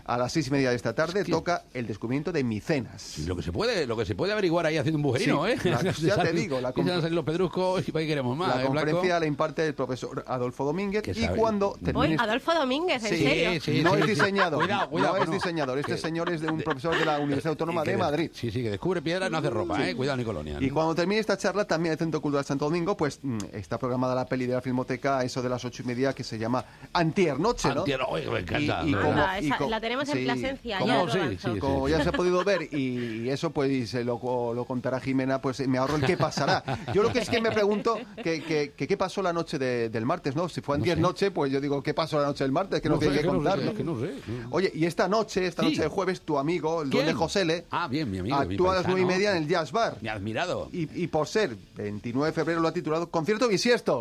A 0.05 0.17
las 0.17 0.31
seis 0.31 0.47
y 0.47 0.51
media 0.51 0.69
de 0.69 0.75
esta 0.75 0.93
tarde 0.93 1.23
toca 1.25 1.63
el 1.73 1.87
descubrimiento 1.87 2.31
de 2.31 2.43
Micenas. 2.43 3.19
Lo 3.19 3.35
que 3.35 3.41
se 3.43 3.51
puede, 3.51 3.85
lo 3.87 3.95
que 3.97 4.05
se 4.05 4.15
puede 4.15 4.33
averiguar 4.33 4.65
ahí 4.65 4.77
haciendo 4.77 4.97
un 4.97 5.03
bujerino, 5.03 5.45
Sí, 5.45 5.53
¿eh? 5.53 5.69
la- 5.71 5.81
ya 5.91 6.21
te 6.23 6.33
digo, 6.33 6.59
la 6.61 6.71
salir 6.73 7.11
los 7.13 7.23
pedruscos 7.25 7.87
y 7.87 7.91
para 7.91 8.01
ahí 8.01 8.07
queremos 8.07 8.35
más. 8.37 8.49
La 8.49 8.53
¿eh, 8.55 8.57
Blanco? 8.69 8.73
conferencia 8.91 9.19
la 9.19 9.25
imparte 9.25 9.65
el 9.67 9.73
profesor 9.73 10.23
Adolfo 10.27 10.65
Domínguez 10.65 11.03
y 11.07 11.13
sabe. 11.13 11.37
cuando 11.37 11.77
termine... 11.83 12.07
Voy, 12.09 12.17
Adolfo 12.19 12.53
Domínguez, 12.53 13.03
¿en 13.05 13.09
Sí, 13.09 13.23
serio? 13.23 13.61
sí, 13.61 13.81
no 13.83 13.93
sí, 13.93 13.99
es 13.99 14.05
sí. 14.05 14.09
diseñador, 14.11 14.59
Cuidado, 14.63 14.89
cuidado, 14.89 15.17
no 15.17 15.23
es 15.23 15.31
diseñador. 15.31 15.79
Este 15.79 15.93
Que- 15.93 15.97
señor 15.97 16.29
es 16.31 16.41
de 16.41 16.49
un 16.51 16.61
profesor 16.61 16.97
de 16.97 17.05
la 17.05 17.19
Universidad 17.19 17.51
Autónoma 17.51 17.83
de 17.83 17.91
de- 17.91 17.97
Madrid. 17.97 18.31
Sí, 18.33 18.51
sí, 18.51 18.61
que 18.61 18.69
descubre 18.71 19.01
piedra 19.01 19.27
y 19.27 19.29
no 19.29 19.37
hace 19.37 19.49
ropa, 19.49 19.77
Sí. 19.77 19.83
¿eh? 19.83 19.95
Cuidado, 19.95 20.17
ni 20.17 20.23
colonia. 20.25 20.57
Y 20.59 20.69
cuando 20.69 20.93
termine 20.93 21.19
esta 21.21 21.37
charla, 21.37 21.65
también 21.65 21.93
el 21.93 21.97
Centro 21.99 22.21
Cultural 22.21 22.43
Santo 22.45 22.65
Domingo, 22.65 22.97
pues 22.97 23.19
mm, 23.23 23.37
está 23.53 23.77
programada 23.77 24.13
la 24.13 24.25
película 24.25 24.40
peli 24.41 24.47
de 24.47 24.53
la 24.55 24.61
Filmoteca 24.61 25.19
a 25.19 25.23
eso 25.23 25.41
de 25.41 25.49
las 25.49 25.63
ocho 25.65 25.83
y 25.83 25.85
media 25.85 26.13
que 26.13 26.23
se 26.23 26.37
llama 26.37 26.63
Antier 26.93 27.39
Noche, 27.39 27.69
¿no? 27.73 27.81
Antier, 27.81 27.99
oye, 28.07 28.29
me 28.29 28.39
encanta. 28.39 28.81
Y, 28.85 28.89
y 28.89 28.93
como- 28.93 29.11
esa- 29.11 29.39
y 29.41 29.49
co- 29.51 29.69
la 29.69 29.79
tenemos 29.81 30.09
en 30.09 30.23
Plasencia, 30.23 30.79
como- 30.79 30.87
ya 30.91 30.97
lo 31.15 31.15
lanzó. 31.15 31.59
como 31.59 31.89
ya 31.89 32.03
se 32.03 32.09
ha 32.09 32.11
podido 32.11 32.43
ver 32.43 32.73
y 32.73 33.29
eso 33.29 33.51
pues 33.51 33.93
lo, 33.93 34.53
lo 34.53 34.65
contará 34.65 34.99
Jimena, 34.99 35.41
pues 35.41 35.65
me 35.67 35.77
ahorro 35.77 35.97
el 35.97 36.05
qué 36.05 36.17
pasará. 36.17 36.63
Yo 36.93 37.03
lo 37.03 37.11
que 37.11 37.19
es 37.19 37.29
que 37.29 37.39
me 37.41 37.51
pregunto 37.51 37.97
que, 38.23 38.41
que- 38.43 38.73
que 38.75 38.87
qué 38.87 38.97
pasó 38.97 39.21
la 39.21 39.33
noche 39.33 39.59
de- 39.59 39.89
del 39.89 40.05
martes, 40.05 40.35
¿no? 40.35 40.49
Si 40.49 40.61
fue 40.61 40.75
Antier 40.77 40.97
Noche, 40.97 41.31
pues 41.31 41.51
yo 41.51 41.61
digo, 41.61 41.81
¿qué 41.83 41.93
pasó 41.93 42.19
la 42.19 42.25
noche 42.27 42.43
del 42.43 42.51
martes? 42.51 42.81
Que 42.81 42.89
no, 42.89 42.95
No 42.95 42.99
tiene 42.99 43.15
sé, 43.15 43.21
que 43.21 43.27
que 43.27 43.31
no 43.31 43.37
contar, 43.39 43.59
sé, 43.59 43.83
¿no? 43.83 43.93
no 43.95 43.99
sé. 44.01 44.11
Oye, 44.49 44.71
y 44.73 44.85
esta 44.85 45.07
noche, 45.07 45.45
esta 45.45 45.61
Sí. 45.63 45.69
noche 45.69 45.81
de 45.83 45.87
jueves, 45.87 46.21
tu 46.21 46.37
amigo, 46.37 46.81
el 46.81 46.89
duende 46.89 47.13
Josele, 47.13 47.65
Ah, 47.71 47.87
bien, 47.87 48.09
mi 48.09 48.19
amigo. 48.19 48.37
mi 48.45 48.53
actúa 48.53 48.71
a 48.73 48.75
las 48.77 48.85
nueve 48.87 49.01
y 49.01 49.05
media 49.05 49.31
en 49.31 49.43
el 49.43 49.47
Jazz 49.47 49.71
Bar. 49.71 49.97
Mi 50.01 50.09
admirado. 50.09 50.69
Y, 50.71 51.03
y 51.03 51.07
por 51.07 51.27
ser 51.27 51.55
29 51.75 52.27
de 52.29 52.33
febrero 52.33 52.59
lo 52.59 52.67
ha 52.67 52.73
titulado 52.73 53.09
Concierto 53.09 53.47
Bisiesto. 53.47 53.99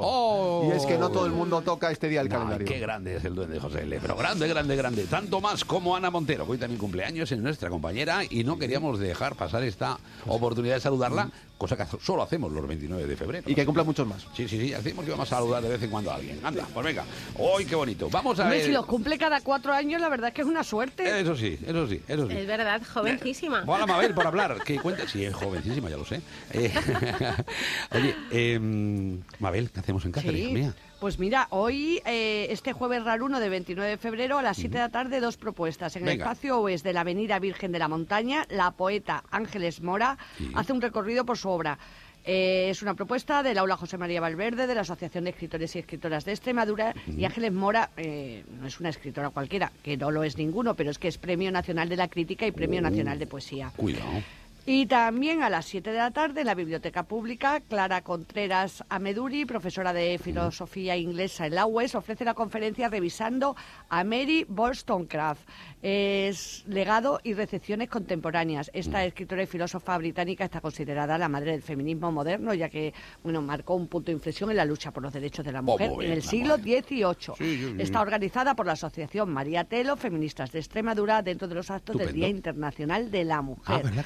Y 0.66 0.70
es 0.76 0.86
que 0.86 0.98
no 0.98 1.10
todo 1.10 1.26
el 1.26 1.32
mundo 1.32 1.60
toca 1.62 1.90
este 1.90 2.08
día 2.08 2.20
el. 2.20 2.28
No, 2.28 2.36
calendario. 2.36 2.66
Qué 2.66 2.78
grande 2.78 3.16
es 3.16 3.24
el 3.24 3.34
duende 3.34 3.58
José 3.58 3.82
L. 3.82 3.98
Pero 4.00 4.16
grande, 4.16 4.48
grande, 4.48 4.76
grande. 4.76 5.04
Tanto 5.04 5.40
más 5.40 5.64
como 5.64 5.96
Ana 5.96 6.10
Montero, 6.10 6.44
hoy 6.48 6.58
también 6.58 6.78
cumpleaños, 6.78 7.30
es 7.32 7.38
nuestra 7.38 7.70
compañera 7.70 8.22
y 8.28 8.44
no 8.44 8.58
queríamos 8.58 8.98
dejar 8.98 9.34
pasar 9.36 9.62
esta 9.62 9.98
oportunidad 10.26 10.74
de 10.74 10.80
saludarla, 10.80 11.30
cosa 11.60 11.76
que 11.76 11.84
solo 12.00 12.22
hacemos 12.22 12.50
los 12.50 12.66
29 12.66 13.06
de 13.06 13.16
febrero. 13.16 13.50
Y 13.50 13.54
que 13.54 13.66
cumpla 13.66 13.84
muchos 13.84 14.06
más. 14.06 14.22
Sí, 14.34 14.48
sí, 14.48 14.58
sí, 14.58 14.70
decimos 14.70 15.04
que 15.04 15.10
vamos 15.10 15.30
a 15.30 15.36
saludar 15.36 15.62
de 15.62 15.68
vez 15.68 15.82
en 15.82 15.90
cuando 15.90 16.10
a 16.10 16.14
alguien. 16.14 16.40
Anda, 16.42 16.66
pues 16.72 16.86
venga. 16.86 17.04
¡Uy, 17.36 17.66
qué 17.66 17.74
bonito! 17.74 18.08
Vamos 18.08 18.40
a 18.40 18.44
Hombre, 18.44 18.56
ver. 18.56 18.66
si 18.66 18.72
los 18.72 18.86
cumple 18.86 19.18
cada 19.18 19.42
cuatro 19.42 19.74
años, 19.74 20.00
la 20.00 20.08
verdad 20.08 20.28
es 20.28 20.34
que 20.34 20.40
es 20.40 20.46
una 20.46 20.64
suerte. 20.64 21.20
Eso 21.20 21.36
sí, 21.36 21.58
eso 21.66 21.86
sí, 21.86 22.00
eso 22.08 22.26
sí. 22.26 22.34
Es 22.34 22.46
verdad, 22.46 22.80
jovencísima. 22.94 23.64
Hola, 23.66 23.86
Mabel, 23.86 24.14
por 24.14 24.26
hablar. 24.26 24.56
¿Qué 24.64 24.78
cuenta? 24.78 25.06
Sí, 25.06 25.22
es 25.22 25.34
jovencísima, 25.34 25.90
ya 25.90 25.98
lo 25.98 26.06
sé. 26.06 26.22
Eh, 26.54 26.72
oye, 27.92 28.16
em, 28.30 29.20
Mabel, 29.38 29.70
¿qué 29.70 29.80
hacemos 29.80 30.02
en 30.06 30.12
casa, 30.12 30.32
hija 30.32 30.54
mía? 30.54 30.74
Pues 31.00 31.18
mira, 31.18 31.46
hoy, 31.48 32.02
eh, 32.04 32.48
este 32.50 32.74
jueves 32.74 33.02
raruno 33.04 33.40
de 33.40 33.48
29 33.48 33.92
de 33.92 33.96
febrero, 33.96 34.36
a 34.36 34.42
las 34.42 34.58
7 34.58 34.74
de 34.74 34.80
la 34.80 34.90
tarde, 34.90 35.20
dos 35.20 35.38
propuestas. 35.38 35.96
En 35.96 36.06
el 36.06 36.20
espacio 36.20 36.60
oeste 36.60 36.90
de 36.90 36.92
la 36.92 37.00
Avenida 37.00 37.38
Virgen 37.38 37.72
de 37.72 37.78
la 37.78 37.88
Montaña, 37.88 38.46
la 38.50 38.72
poeta 38.72 39.24
Ángeles 39.30 39.80
Mora 39.80 40.18
hace 40.54 40.74
un 40.74 40.82
recorrido 40.82 41.24
por 41.24 41.38
su 41.38 41.48
obra. 41.48 41.78
Eh, 42.26 42.68
es 42.68 42.82
una 42.82 42.92
propuesta 42.92 43.42
del 43.42 43.56
Aula 43.56 43.78
José 43.78 43.96
María 43.96 44.20
Valverde, 44.20 44.66
de 44.66 44.74
la 44.74 44.82
Asociación 44.82 45.24
de 45.24 45.30
Escritores 45.30 45.74
y 45.74 45.78
Escritoras 45.78 46.26
de 46.26 46.32
Extremadura. 46.32 46.94
Y 47.06 47.24
Ángeles 47.24 47.52
Mora 47.52 47.88
eh, 47.96 48.44
no 48.60 48.66
es 48.66 48.78
una 48.78 48.90
escritora 48.90 49.30
cualquiera, 49.30 49.72
que 49.82 49.96
no 49.96 50.10
lo 50.10 50.22
es 50.22 50.36
ninguno, 50.36 50.74
pero 50.74 50.90
es 50.90 50.98
que 50.98 51.08
es 51.08 51.16
Premio 51.16 51.50
Nacional 51.50 51.88
de 51.88 51.96
la 51.96 52.08
Crítica 52.08 52.46
y 52.46 52.52
Premio 52.52 52.82
Nacional 52.82 53.18
de 53.18 53.26
Poesía. 53.26 53.72
Cuidado. 53.74 54.22
Y 54.66 54.86
también 54.86 55.42
a 55.42 55.50
las 55.50 55.66
7 55.66 55.90
de 55.90 55.96
la 55.96 56.10
tarde 56.10 56.40
en 56.40 56.46
la 56.46 56.54
Biblioteca 56.54 57.04
Pública, 57.04 57.60
Clara 57.60 58.02
Contreras 58.02 58.84
Ameduri, 58.88 59.46
profesora 59.46 59.92
de 59.92 60.18
filosofía 60.18 60.96
inglesa 60.96 61.46
en 61.46 61.54
la 61.54 61.66
UES, 61.66 61.94
ofrece 61.94 62.24
la 62.24 62.34
conferencia 62.34 62.88
revisando 62.88 63.56
a 63.88 64.04
Mary 64.04 64.46
Wollstonecraft. 64.48 65.40
Es 65.82 66.64
legado 66.68 67.20
y 67.24 67.32
recepciones 67.32 67.88
contemporáneas. 67.88 68.70
Esta 68.74 69.02
escritora 69.04 69.42
y 69.42 69.46
filósofa 69.46 69.96
británica 69.96 70.44
está 70.44 70.60
considerada 70.60 71.16
la 71.16 71.28
madre 71.28 71.52
del 71.52 71.62
feminismo 71.62 72.12
moderno, 72.12 72.52
ya 72.52 72.68
que 72.68 72.92
bueno, 73.22 73.40
marcó 73.40 73.74
un 73.74 73.88
punto 73.88 74.06
de 74.06 74.12
inflexión 74.12 74.50
en 74.50 74.58
la 74.58 74.66
lucha 74.66 74.90
por 74.90 75.02
los 75.02 75.12
derechos 75.12 75.44
de 75.44 75.52
la 75.52 75.62
mujer 75.62 75.88
Vamos 75.88 76.04
en 76.04 76.12
el 76.12 76.22
siglo 76.22 76.56
XVIII. 76.58 77.14
Sí, 77.14 77.32
sí, 77.38 77.58
sí. 77.58 77.74
Está 77.78 78.02
organizada 78.02 78.54
por 78.54 78.66
la 78.66 78.72
Asociación 78.72 79.32
María 79.32 79.64
Telo, 79.64 79.96
Feministas 79.96 80.52
de 80.52 80.58
Extremadura, 80.58 81.22
dentro 81.22 81.48
de 81.48 81.54
los 81.54 81.70
actos 81.70 81.96
del. 81.96 82.10
Día 82.10 82.28
Internacional 82.28 83.10
de 83.10 83.24
la 83.24 83.40
Mujer. 83.40 83.82
Ah, 83.86 84.02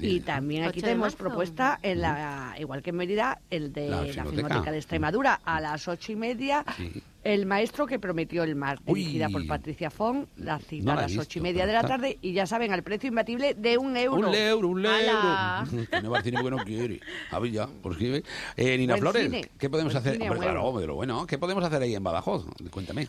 Y 0.00 0.20
también 0.20 0.62
aquí 0.64 0.78
8 0.78 0.80
de 0.80 0.82
tenemos 0.82 1.04
marzo. 1.06 1.18
propuesta, 1.18 1.78
en 1.82 2.00
la, 2.00 2.54
igual 2.58 2.82
que 2.82 2.90
en 2.90 2.96
Mérida, 2.96 3.40
el 3.50 3.72
de 3.72 3.88
La 3.88 4.04
la, 4.04 4.24
Filmoteca. 4.24 4.70
De 4.70 4.78
Extremadura, 4.78 5.40
a 5.44 5.60
las 5.60 5.86
ocho 5.88 6.12
y 6.12 6.16
media. 6.16 6.64
Sí. 6.76 7.02
El 7.24 7.46
maestro 7.46 7.86
que 7.86 7.98
prometió 7.98 8.42
el 8.44 8.54
mar, 8.54 8.78
Uy. 8.86 9.00
dirigida 9.00 9.28
por 9.28 9.46
Patricia 9.46 9.90
Font, 9.90 10.28
la 10.36 10.58
cita 10.60 10.84
No 10.84 10.92
la 10.94 10.98
a 10.98 11.02
las 11.02 11.10
visto, 11.10 11.22
ocho 11.22 11.38
y 11.40 11.42
media 11.42 11.66
de 11.66 11.72
la 11.72 11.82
tarde. 11.82 12.16
Y 12.22 12.32
ya 12.32 12.46
saben, 12.46 12.72
al 12.72 12.82
precio 12.82 13.08
imbatible 13.08 13.54
de 13.54 13.76
un 13.76 13.96
euro. 13.96 14.28
Un 14.28 14.34
euro, 14.34 14.68
un 14.68 14.86
euro. 14.86 15.86
Que 15.90 16.00
no 16.00 16.10
va 16.10 16.18
al 16.18 16.24
cine 16.24 16.40
porque 16.40 16.56
no 16.56 16.64
quiere. 16.64 17.00
A 17.30 17.38
ver, 17.38 17.50
ya, 17.50 17.66
por 17.66 17.92
escribe. 17.92 18.22
Eh, 18.56 18.78
Nina 18.78 18.94
Buen 18.94 19.00
Flores, 19.02 19.24
cine. 19.24 19.44
¿qué 19.58 19.68
podemos 19.68 19.92
Buen 19.92 20.00
hacer? 20.02 20.12
cine, 20.14 20.30
Hombre, 20.30 20.46
claro, 20.46 20.78
de 20.78 20.86
lo 20.86 20.94
bueno. 20.94 21.26
¿Qué 21.26 21.38
podemos 21.38 21.64
hacer 21.64 21.82
ahí 21.82 21.94
en 21.94 22.02
Badajoz? 22.04 22.46
Cuéntame. 22.70 23.08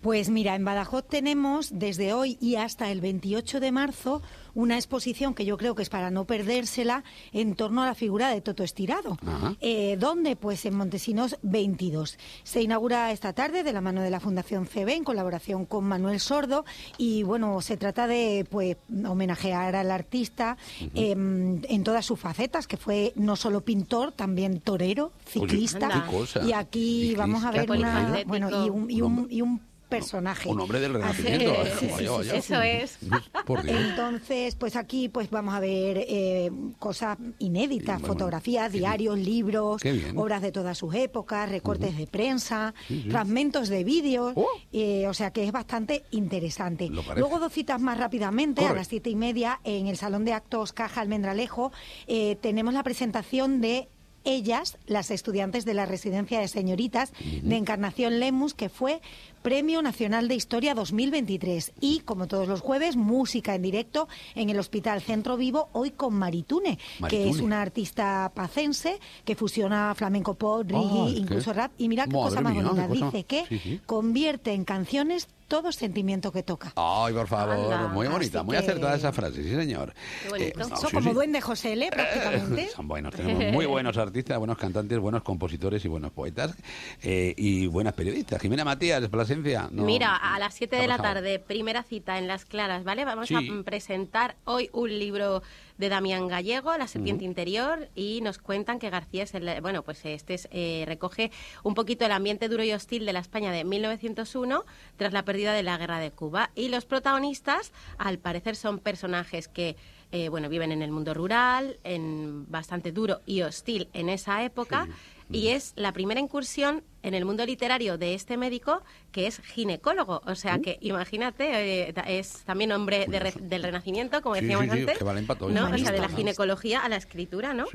Pues 0.00 0.30
mira, 0.30 0.54
en 0.54 0.64
Badajoz 0.64 1.04
tenemos 1.08 1.70
desde 1.72 2.12
hoy 2.12 2.38
y 2.40 2.54
hasta 2.54 2.90
el 2.90 3.00
28 3.00 3.58
de 3.58 3.72
marzo 3.72 4.22
una 4.54 4.76
exposición 4.76 5.34
que 5.34 5.44
yo 5.44 5.56
creo 5.56 5.74
que 5.74 5.82
es 5.82 5.88
para 5.88 6.10
no 6.10 6.24
perdérsela 6.24 7.04
en 7.32 7.54
torno 7.54 7.82
a 7.82 7.86
la 7.86 7.94
figura 7.94 8.28
de 8.28 8.40
Toto 8.40 8.62
Estirado. 8.62 9.16
Eh, 9.60 9.96
¿Dónde? 9.98 10.36
Pues 10.36 10.64
en 10.66 10.76
Montesinos 10.76 11.36
22. 11.42 12.18
Se 12.44 12.62
inaugura 12.62 13.10
esta 13.12 13.32
tarde 13.32 13.62
de 13.62 13.72
la 13.72 13.80
mano 13.80 14.00
de 14.02 14.10
la 14.10 14.20
Fundación 14.20 14.66
CB 14.66 14.88
en 14.90 15.04
colaboración 15.04 15.64
con 15.64 15.84
Manuel 15.84 16.20
Sordo 16.20 16.64
y 16.96 17.24
bueno, 17.24 17.60
se 17.60 17.76
trata 17.76 18.06
de 18.06 18.46
pues 18.48 18.76
homenajear 19.06 19.74
al 19.76 19.90
artista 19.90 20.56
em, 20.94 21.60
en 21.68 21.84
todas 21.84 22.04
sus 22.04 22.18
facetas, 22.18 22.66
que 22.66 22.76
fue 22.76 23.12
no 23.16 23.36
solo 23.36 23.60
pintor, 23.60 24.12
también 24.12 24.60
torero, 24.60 25.12
ciclista. 25.26 26.08
Y 26.44 26.52
aquí 26.52 27.14
vamos 27.16 27.44
a 27.44 27.50
ver 27.50 27.62
Ciclista, 27.62 27.88
una, 27.88 28.24
bueno, 28.26 28.50
y 28.50 28.70
un, 28.70 28.90
y 28.90 29.00
un, 29.02 29.26
y 29.30 29.42
un 29.42 29.67
personaje. 29.88 30.48
Un 30.48 30.60
hombre 30.60 30.80
del 30.80 30.94
Renacimiento. 30.94 31.50
eh, 31.52 31.72
sí, 31.78 31.88
sí, 31.98 32.06
sí. 32.22 32.36
Eso 32.36 32.60
es. 32.62 32.98
Por 33.46 33.62
Dios. 33.62 33.76
Entonces, 33.80 34.54
pues 34.54 34.76
aquí 34.76 35.08
pues 35.08 35.30
vamos 35.30 35.54
a 35.54 35.60
ver 35.60 36.04
eh, 36.08 36.50
cosas 36.78 37.18
inéditas, 37.38 38.00
bueno, 38.00 38.14
fotografías, 38.14 38.72
diarios, 38.72 39.18
libros, 39.18 39.82
obras 40.14 40.42
de 40.42 40.52
todas 40.52 40.76
sus 40.78 40.94
épocas, 40.94 41.50
recortes 41.50 41.96
de 41.96 42.06
prensa, 42.06 42.74
fragmentos 43.10 43.68
de 43.68 43.84
vídeos, 43.84 44.32
Oh. 44.36 44.46
eh, 44.72 45.06
o 45.08 45.14
sea 45.14 45.30
que 45.32 45.44
es 45.44 45.52
bastante 45.52 46.04
interesante. 46.10 46.88
Luego 47.16 47.38
dos 47.38 47.52
citas 47.52 47.80
más 47.80 47.98
rápidamente, 47.98 48.64
a 48.66 48.72
las 48.74 48.88
siete 48.88 49.10
y 49.10 49.16
media, 49.16 49.60
en 49.64 49.86
el 49.86 49.96
Salón 49.96 50.24
de 50.24 50.32
Actos 50.32 50.72
Caja 50.72 51.00
Almendralejo, 51.00 51.72
eh, 52.06 52.36
tenemos 52.40 52.74
la 52.74 52.82
presentación 52.82 53.60
de 53.60 53.88
ellas, 54.28 54.78
las 54.86 55.10
estudiantes 55.10 55.64
de 55.64 55.74
la 55.74 55.86
residencia 55.86 56.40
de 56.40 56.48
señoritas 56.48 57.12
de 57.42 57.56
Encarnación 57.56 58.20
Lemus, 58.20 58.54
que 58.54 58.68
fue 58.68 59.00
Premio 59.42 59.80
Nacional 59.82 60.28
de 60.28 60.34
Historia 60.34 60.74
2023. 60.74 61.72
Y, 61.80 62.00
como 62.00 62.26
todos 62.26 62.46
los 62.48 62.60
jueves, 62.60 62.96
música 62.96 63.54
en 63.54 63.62
directo 63.62 64.08
en 64.34 64.50
el 64.50 64.58
Hospital 64.58 65.00
Centro 65.00 65.36
Vivo, 65.36 65.68
hoy 65.72 65.90
con 65.92 66.14
Maritune, 66.14 66.78
que 67.08 67.28
es 67.30 67.40
una 67.40 67.62
artista 67.62 68.30
pacense 68.34 68.98
que 69.24 69.34
fusiona 69.36 69.94
flamenco 69.94 70.34
pop, 70.34 70.64
reggae, 70.66 71.12
qué- 71.14 71.18
incluso 71.20 71.52
rap. 71.52 71.72
Y 71.78 71.88
mira 71.88 72.04
qué 72.06 72.10
Madre 72.16 72.28
cosa 72.28 72.40
más 72.42 72.54
bonita. 72.54 72.88
Dice 72.88 73.24
que 73.24 73.44
Sí, 73.48 73.58
sí. 73.58 73.80
convierte 73.86 74.52
en 74.52 74.64
canciones 74.64 75.28
todo 75.48 75.72
sentimiento 75.72 76.30
que 76.30 76.42
toca. 76.42 76.72
Ay, 76.76 77.12
por 77.14 77.26
favor, 77.26 77.54
Anda. 77.72 77.88
muy 77.88 78.06
bonita, 78.06 78.42
muy 78.42 78.52
que- 78.56 78.58
acertada 78.62 78.94
esa 78.96 79.12
frase, 79.12 79.42
sí, 79.42 79.50
señor. 79.50 79.94
Qué 80.22 80.28
bonito. 80.28 80.58
no, 80.60 80.66
Eso 80.66 80.88
sí, 80.88 80.94
como 80.94 81.08
sí. 81.08 81.14
duende 81.14 81.40
José 81.40 81.72
L, 81.72 81.88
prácticamente. 81.90 82.68
Son 82.68 82.86
buenos, 82.86 83.14
tenemos 83.14 83.52
muy 83.52 83.66
buenos 83.66 83.96
artistas, 83.96 84.38
buenos 84.38 84.58
cantantes, 84.58 84.98
buenos 84.98 85.22
compositores 85.22 85.84
y 85.84 85.88
buenos 85.88 86.12
poetas 86.12 86.54
eh, 87.02 87.34
y 87.36 87.66
buenas 87.66 87.94
periodistas. 87.94 88.40
Jimena 88.40 88.64
Matías, 88.64 89.08
Plasencia. 89.08 89.68
no- 89.72 89.84
Mira, 89.84 90.14
a 90.16 90.38
las 90.38 90.54
7 90.54 90.76
¿qué 90.76 90.78
ha 90.78 90.82
de 90.82 90.88
la 90.88 90.98
tarde, 90.98 91.38
primera 91.38 91.82
cita 91.82 92.18
en 92.18 92.28
Las 92.28 92.44
Claras, 92.44 92.84
¿vale? 92.84 93.04
Vamos 93.04 93.28
Sí. 93.28 93.34
a 93.34 93.62
presentar 93.64 94.36
hoy 94.44 94.68
un 94.72 94.90
libro 94.98 95.42
de 95.78 95.88
Damián 95.88 96.28
Gallego, 96.28 96.76
La 96.76 96.86
serpiente 96.86 97.24
interior, 97.24 97.88
y 97.94 98.20
nos 98.20 98.38
cuentan 98.38 98.78
que 98.78 98.90
García 98.90 99.22
es 99.22 99.34
el, 99.34 99.60
bueno, 99.62 99.82
pues 99.82 100.04
este 100.04 100.34
es, 100.34 100.48
eh, 100.50 100.84
recoge 100.86 101.30
un 101.62 101.74
poquito 101.74 102.04
el 102.04 102.12
ambiente 102.12 102.48
duro 102.48 102.64
y 102.64 102.72
hostil 102.72 103.06
de 103.06 103.12
la 103.12 103.20
España 103.20 103.52
de 103.52 103.64
1901 103.64 104.64
tras 104.96 105.12
la 105.12 105.24
pérdida 105.24 105.52
de 105.52 105.62
la 105.62 105.78
guerra 105.78 105.98
de 105.98 106.10
Cuba. 106.10 106.50
Y 106.54 106.68
los 106.68 106.84
protagonistas, 106.84 107.72
al 107.96 108.18
parecer, 108.18 108.56
son 108.56 108.78
personajes 108.78 109.48
que 109.48 109.76
eh, 110.10 110.30
bueno, 110.30 110.48
viven 110.48 110.72
en 110.72 110.80
el 110.80 110.90
mundo 110.90 111.12
rural, 111.12 111.78
en 111.84 112.50
bastante 112.50 112.92
duro 112.92 113.20
y 113.26 113.42
hostil 113.42 113.88
en 113.92 114.08
esa 114.08 114.42
época, 114.42 114.88
y 115.30 115.48
es 115.48 115.72
la 115.76 115.92
primera 115.92 116.20
incursión 116.20 116.82
en 117.02 117.14
el 117.14 117.24
mundo 117.24 117.44
literario 117.46 117.96
de 117.98 118.14
este 118.14 118.36
médico 118.36 118.82
que 119.12 119.26
es 119.26 119.38
ginecólogo. 119.40 120.20
O 120.26 120.34
sea 120.34 120.58
que 120.58 120.78
imagínate, 120.80 121.88
eh, 121.88 121.94
es 122.06 122.44
también 122.44 122.72
hombre 122.72 123.06
de 123.08 123.18
re- 123.20 123.34
del 123.40 123.62
Renacimiento, 123.62 124.20
como 124.22 124.34
Sí, 124.34 124.40
decíamos 124.42 124.64
sí, 124.66 124.72
sí, 124.72 124.80
antes. 124.80 124.98
que 124.98 125.04
valen 125.04 125.26
pa' 125.26 125.36
todo, 125.36 125.50
¿no? 125.50 125.66
O 125.70 125.78
sea, 125.78 125.92
de 125.92 126.00
la 126.00 126.08
ginecología 126.08 126.80
a 126.80 126.88
la 126.88 126.96
escritura, 126.96 127.54
¿no? 127.54 127.66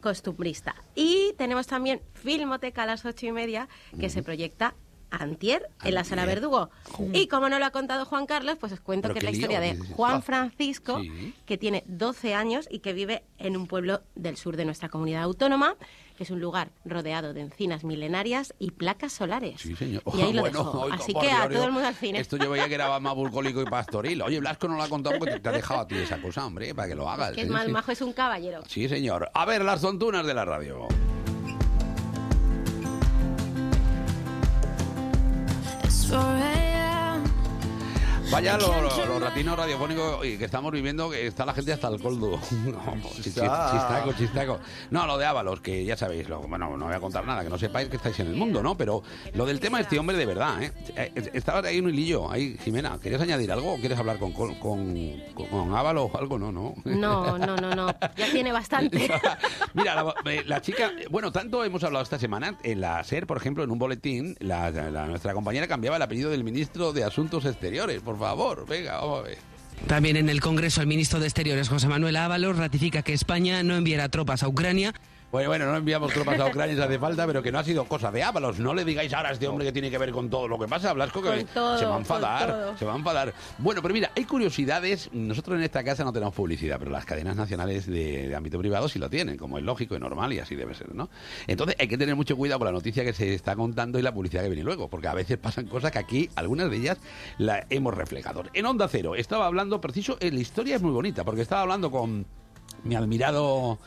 Costumbrista. 0.00 0.74
Y 0.94 1.32
tenemos 1.38 1.66
también 1.66 2.00
Filmoteca 2.14 2.82
a 2.82 2.86
las 2.86 3.04
ocho 3.04 3.26
y 3.26 3.32
media, 3.32 3.68
que 3.98 4.10
se 4.10 4.22
proyecta 4.22 4.74
Antier 5.22 5.68
en 5.84 5.94
la 5.94 6.04
sala. 6.04 6.24
Verdugo. 6.26 6.70
Y 7.12 7.28
como 7.28 7.48
no 7.48 7.58
lo 7.58 7.64
ha 7.66 7.70
contado 7.70 8.04
Juan 8.04 8.26
Carlos, 8.26 8.56
pues 8.58 8.72
os 8.72 8.80
cuento 8.80 9.08
Pero 9.08 9.14
que 9.14 9.18
es 9.20 9.24
la 9.24 9.30
historia 9.30 9.60
de. 9.60 9.76
Juan. 9.94 10.22
Francisco, 10.22 11.00
Sí. 11.00 11.34
que 11.44 11.58
tiene 11.58 11.84
12 11.86 12.34
años 12.34 12.66
y 12.70 12.78
que 12.80 12.92
vive 12.92 13.22
en 13.38 13.56
un 13.56 13.66
pueblo 13.66 14.02
del 14.14 14.36
sur 14.36 14.56
de 14.56 14.64
nuestra 14.64 14.88
comunidad 14.88 15.22
autónoma, 15.22 15.74
que 16.16 16.24
es 16.24 16.30
un 16.30 16.40
lugar 16.40 16.70
rodeado 16.84 17.34
de 17.34 17.42
encinas 17.42 17.84
milenarias 17.84 18.54
y 18.58 18.70
placas 18.70 19.12
solares. 19.12 19.60
Sí, 19.60 19.76
señor. 19.76 20.02
Y 20.14 20.22
ahí 20.22 20.32
lo 20.32 20.40
Bueno, 20.46 20.58
dejo. 20.64 20.88
Así 20.90 21.12
que 21.12 21.30
a 21.30 21.48
todo 21.48 21.64
el 21.64 21.72
mundo 21.72 21.86
al 21.88 21.94
cine. 21.94 22.20
Esto 22.20 22.36
yo 22.38 22.50
veía 22.50 22.68
que 22.68 22.74
era 22.74 22.98
más 23.00 23.14
bucólico 23.14 23.60
y 23.62 23.66
pastoril. 23.66 24.22
Oye, 24.22 24.40
Blasco 24.40 24.68
no 24.68 24.76
lo 24.76 24.82
ha 24.82 24.88
contado 24.88 25.18
porque 25.18 25.38
te, 25.38 25.48
ha 25.48 25.52
dejado 25.52 25.80
a 25.80 25.86
ti 25.86 25.96
esa 25.96 26.20
cosa, 26.20 26.46
hombre, 26.46 26.74
para 26.74 26.88
que 26.88 26.94
lo 26.94 27.08
hagas. 27.08 27.32
que 27.32 27.42
es 27.42 27.46
¿eh? 27.48 27.50
más 27.50 27.66
Sí. 27.66 27.72
majo, 27.72 27.92
es 27.92 28.00
un 28.00 28.12
caballero. 28.14 28.62
Sí, 28.66 28.88
señor. 28.88 29.30
A 29.34 29.44
ver, 29.44 29.62
las 29.64 29.80
tontunas 29.80 30.26
de 30.26 30.34
la 30.34 30.44
radio. 30.44 30.88
forever. 36.08 36.55
Vaya 38.30 38.58
los 38.58 38.68
lo, 38.98 39.06
lo 39.06 39.18
ratinos 39.20 39.56
radiofónicos 39.56 40.20
que 40.20 40.44
estamos 40.44 40.72
viviendo, 40.72 41.08
que 41.10 41.26
está 41.28 41.46
la 41.46 41.54
gente 41.54 41.72
hasta 41.72 41.88
el 41.88 42.00
coldo. 42.00 42.38
No, 42.66 43.02
chistaco, 43.22 44.12
chistaco. 44.14 44.58
No, 44.90 45.06
lo 45.06 45.16
de 45.18 45.24
Ábalos, 45.26 45.60
que 45.60 45.84
ya 45.84 45.96
sabéis, 45.96 46.28
lo- 46.28 46.40
bueno, 46.40 46.76
no 46.76 46.86
voy 46.86 46.94
a 46.94 47.00
contar 47.00 47.24
nada, 47.26 47.42
que 47.44 47.48
no 47.50 47.58
sepáis 47.58 47.88
que 47.88 47.96
estáis 47.96 48.18
en 48.20 48.28
el 48.28 48.34
mundo, 48.34 48.62
¿no? 48.62 48.76
Pero 48.76 49.02
lo 49.34 49.46
del 49.46 49.60
tema 49.60 49.78
de 49.78 49.84
este 49.84 49.98
hombre 49.98 50.16
de 50.16 50.26
verdad, 50.26 50.62
¿eh? 50.62 50.72
Eh, 50.96 51.30
Estaba 51.34 51.60
ahí 51.66 51.78
un 51.78 51.88
hilillo, 51.90 52.30
ahí, 52.30 52.56
Jimena, 52.64 52.98
¿querías 53.02 53.20
añadir 53.20 53.50
algo 53.52 53.74
o 53.74 53.76
quieres 53.78 53.98
hablar 53.98 54.18
con, 54.18 54.32
con, 54.32 54.54
con, 54.56 54.94
con 55.34 55.74
Ábalos 55.76 56.10
o 56.12 56.18
algo? 56.18 56.38
No, 56.38 56.50
no. 56.52 56.74
No, 56.84 57.38
no, 57.38 57.56
no, 57.56 57.74
no. 57.74 57.86
Ya 58.16 58.30
tiene 58.32 58.52
bastante. 58.52 59.08
Mira, 59.74 59.94
la, 60.02 60.14
eh, 60.30 60.42
la 60.46 60.60
chica, 60.60 60.90
bueno, 61.10 61.30
tanto 61.32 61.64
hemos 61.64 61.82
hablado 61.84 62.02
esta 62.02 62.18
semana, 62.18 62.58
en 62.62 62.80
la 62.80 63.02
SER, 63.04 63.26
por 63.26 63.36
ejemplo, 63.36 63.62
en 63.64 63.70
un 63.70 63.78
boletín, 63.78 64.36
la, 64.40 64.70
la- 64.70 65.06
nuestra 65.06 65.32
compañera 65.34 65.68
cambiaba 65.68 65.96
el 65.96 66.02
apellido 66.02 66.30
del 66.30 66.44
ministro 66.44 66.92
de 66.92 67.04
Asuntos 67.04 67.44
Exteriores, 67.44 68.00
por 68.02 68.15
favor, 68.18 68.66
venga, 68.66 68.96
vamos 69.00 69.20
a 69.20 69.22
ver. 69.22 69.38
También 69.86 70.16
en 70.16 70.28
el 70.28 70.40
Congreso 70.40 70.80
el 70.80 70.86
ministro 70.86 71.20
de 71.20 71.26
Exteriores 71.26 71.68
José 71.68 71.86
Manuel 71.86 72.16
Ábalos 72.16 72.56
ratifica 72.56 73.02
que 73.02 73.12
España 73.12 73.62
no 73.62 73.76
enviará 73.76 74.08
tropas 74.08 74.42
a 74.42 74.48
Ucrania. 74.48 74.94
Bueno, 75.32 75.48
bueno, 75.48 75.66
no 75.66 75.76
enviamos 75.76 76.12
tropas 76.12 76.38
a 76.38 76.46
Ucrania 76.46 76.76
si 76.76 76.80
hace 76.80 76.98
falta, 76.98 77.26
pero 77.26 77.42
que 77.42 77.50
no 77.50 77.58
ha 77.58 77.64
sido 77.64 77.84
cosa 77.84 78.12
de 78.12 78.22
Ábalos. 78.22 78.60
No 78.60 78.72
le 78.72 78.84
digáis 78.84 79.12
ahora 79.12 79.30
a 79.30 79.32
este 79.32 79.48
hombre 79.48 79.66
que 79.66 79.72
tiene 79.72 79.90
que 79.90 79.98
ver 79.98 80.12
con 80.12 80.30
todo 80.30 80.46
lo 80.46 80.58
que 80.58 80.68
pasa, 80.68 80.92
Blasco, 80.92 81.20
que 81.20 81.44
todo, 81.52 81.76
se 81.76 81.84
va 81.84 81.96
a 81.96 81.98
enfadar, 81.98 82.74
se 82.78 82.84
va 82.84 82.92
a 82.92 82.96
enfadar. 82.96 83.34
Bueno, 83.58 83.82
pero 83.82 83.92
mira, 83.92 84.12
hay 84.16 84.24
curiosidades. 84.24 85.10
Nosotros 85.12 85.58
en 85.58 85.64
esta 85.64 85.82
casa 85.82 86.04
no 86.04 86.12
tenemos 86.12 86.32
publicidad, 86.32 86.78
pero 86.78 86.92
las 86.92 87.04
cadenas 87.04 87.36
nacionales 87.36 87.86
de, 87.86 88.28
de 88.28 88.36
ámbito 88.36 88.58
privado 88.58 88.88
sí 88.88 88.98
lo 88.98 89.10
tienen, 89.10 89.36
como 89.36 89.58
es 89.58 89.64
lógico 89.64 89.96
y 89.96 89.98
normal 89.98 90.32
y 90.32 90.38
así 90.38 90.54
debe 90.54 90.74
ser, 90.74 90.94
¿no? 90.94 91.10
Entonces 91.48 91.76
hay 91.78 91.88
que 91.88 91.98
tener 91.98 92.14
mucho 92.14 92.36
cuidado 92.36 92.60
con 92.60 92.66
la 92.66 92.72
noticia 92.72 93.04
que 93.04 93.12
se 93.12 93.34
está 93.34 93.56
contando 93.56 93.98
y 93.98 94.02
la 94.02 94.14
publicidad 94.14 94.42
que 94.42 94.48
viene 94.48 94.62
luego, 94.62 94.88
porque 94.88 95.08
a 95.08 95.14
veces 95.14 95.38
pasan 95.38 95.66
cosas 95.66 95.90
que 95.90 95.98
aquí, 95.98 96.30
algunas 96.36 96.70
de 96.70 96.76
ellas, 96.76 96.98
la 97.38 97.66
hemos 97.68 97.94
reflejado. 97.94 98.44
En 98.54 98.64
Onda 98.64 98.86
Cero 98.88 99.16
estaba 99.16 99.46
hablando, 99.46 99.80
preciso, 99.80 100.18
eh, 100.20 100.30
la 100.30 100.40
historia 100.40 100.76
es 100.76 100.82
muy 100.82 100.92
bonita, 100.92 101.24
porque 101.24 101.42
estaba 101.42 101.62
hablando 101.62 101.90
con 101.90 102.26
mi 102.84 102.94
admirado 102.94 103.78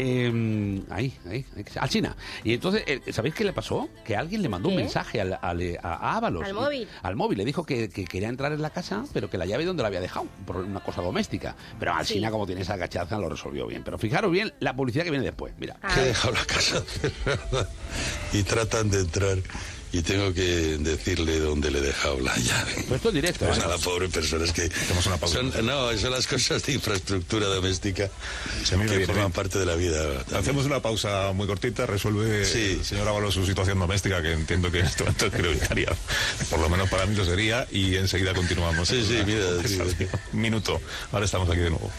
eh, 0.00 0.82
ahí, 0.90 1.12
ahí, 1.28 1.44
ahí, 1.56 1.64
Alsina. 1.80 2.16
Y 2.44 2.54
entonces, 2.54 2.84
eh, 2.86 3.00
¿sabéis 3.12 3.34
qué 3.34 3.44
le 3.44 3.52
pasó? 3.52 3.88
Que 4.04 4.16
alguien 4.16 4.42
le 4.42 4.48
mandó 4.48 4.68
un 4.68 4.76
mensaje 4.76 5.20
al, 5.20 5.38
al, 5.42 5.60
eh, 5.60 5.78
a, 5.82 5.94
a 5.94 6.16
Ábalos. 6.16 6.44
Al 6.44 6.54
móvil. 6.54 6.88
Al 7.02 7.16
móvil. 7.16 7.38
Le 7.38 7.44
dijo 7.44 7.64
que, 7.64 7.88
que 7.88 8.04
quería 8.04 8.28
entrar 8.28 8.52
en 8.52 8.62
la 8.62 8.70
casa, 8.70 9.04
pero 9.12 9.28
que 9.28 9.38
la 9.38 9.46
llave 9.46 9.64
donde 9.64 9.82
la 9.82 9.88
había 9.88 10.00
dejado, 10.00 10.26
por 10.46 10.56
una 10.58 10.80
cosa 10.80 11.02
doméstica. 11.02 11.56
Pero 11.78 11.94
Alsina, 11.94 12.28
Sí. 12.28 12.32
como 12.32 12.46
tiene 12.46 12.62
esa 12.62 12.76
gachaza, 12.76 13.18
lo 13.18 13.28
resolvió 13.28 13.66
bien. 13.66 13.82
Pero 13.84 13.98
fijaros 13.98 14.30
bien 14.30 14.52
la 14.60 14.74
publicidad 14.76 15.04
que 15.04 15.10
viene 15.10 15.24
después. 15.24 15.52
Mira. 15.58 15.76
que 15.94 16.00
he 16.00 16.04
dejado 16.04 16.34
la 16.34 16.44
casa 16.44 16.82
cerrada 16.86 17.68
y 18.32 18.42
tratan 18.44 18.90
de 18.90 19.00
entrar 19.00 19.38
y 19.92 20.02
tengo 20.02 20.32
que 20.34 20.78
decirle 20.78 21.38
dónde 21.38 21.70
le 21.70 21.78
he 21.78 21.82
dejado 21.82 22.20
la 22.20 22.36
llave. 22.36 22.72
Pues 22.74 22.92
esto 22.92 23.08
es 23.08 23.14
directo. 23.14 23.46
Pues 23.46 23.58
¿eh? 23.58 23.62
a 23.64 23.68
la 23.68 23.78
pobre 23.78 24.08
persona 24.08 24.44
es 24.44 24.52
que 24.52 24.70
son, 25.26 25.66
no, 25.66 25.96
son 25.96 26.10
las 26.10 26.26
cosas 26.26 26.62
de 26.64 26.72
infraestructura 26.74 27.46
doméstica 27.46 28.10
que 28.68 29.06
forman 29.06 29.32
parte 29.32 29.58
de 29.58 29.66
la 29.66 29.74
vida. 29.74 30.24
Hacemos 30.34 30.66
una 30.66 30.80
pausa 30.80 31.32
muy 31.32 31.46
cortita, 31.46 31.86
resuelve 31.86 32.42
el 32.42 32.84
señor 32.84 33.08
Ábalos 33.08 33.34
su 33.34 33.46
situación 33.46 33.78
doméstica, 33.78 34.20
que 34.22 34.32
entiendo 34.32 34.70
que 34.70 34.80
en 34.80 34.86
este 34.86 35.04
momento 35.04 35.26
es 35.26 35.32
prioritaria. 35.32 35.92
Por 36.50 36.60
lo 36.60 36.68
menos 36.68 36.88
para 36.88 37.06
mí 37.06 37.14
lo 37.14 37.24
sería, 37.24 37.66
y 37.70 37.96
enseguida 37.96 38.34
continuamos. 38.34 38.88
Sí, 38.88 39.04
sí, 39.06 39.18
mira, 39.24 39.46
Un 40.32 40.40
minuto, 40.40 40.80
ahora 41.12 41.24
estamos 41.24 41.48
aquí 41.48 41.60
de 41.60 41.70
nuevo. 41.70 41.90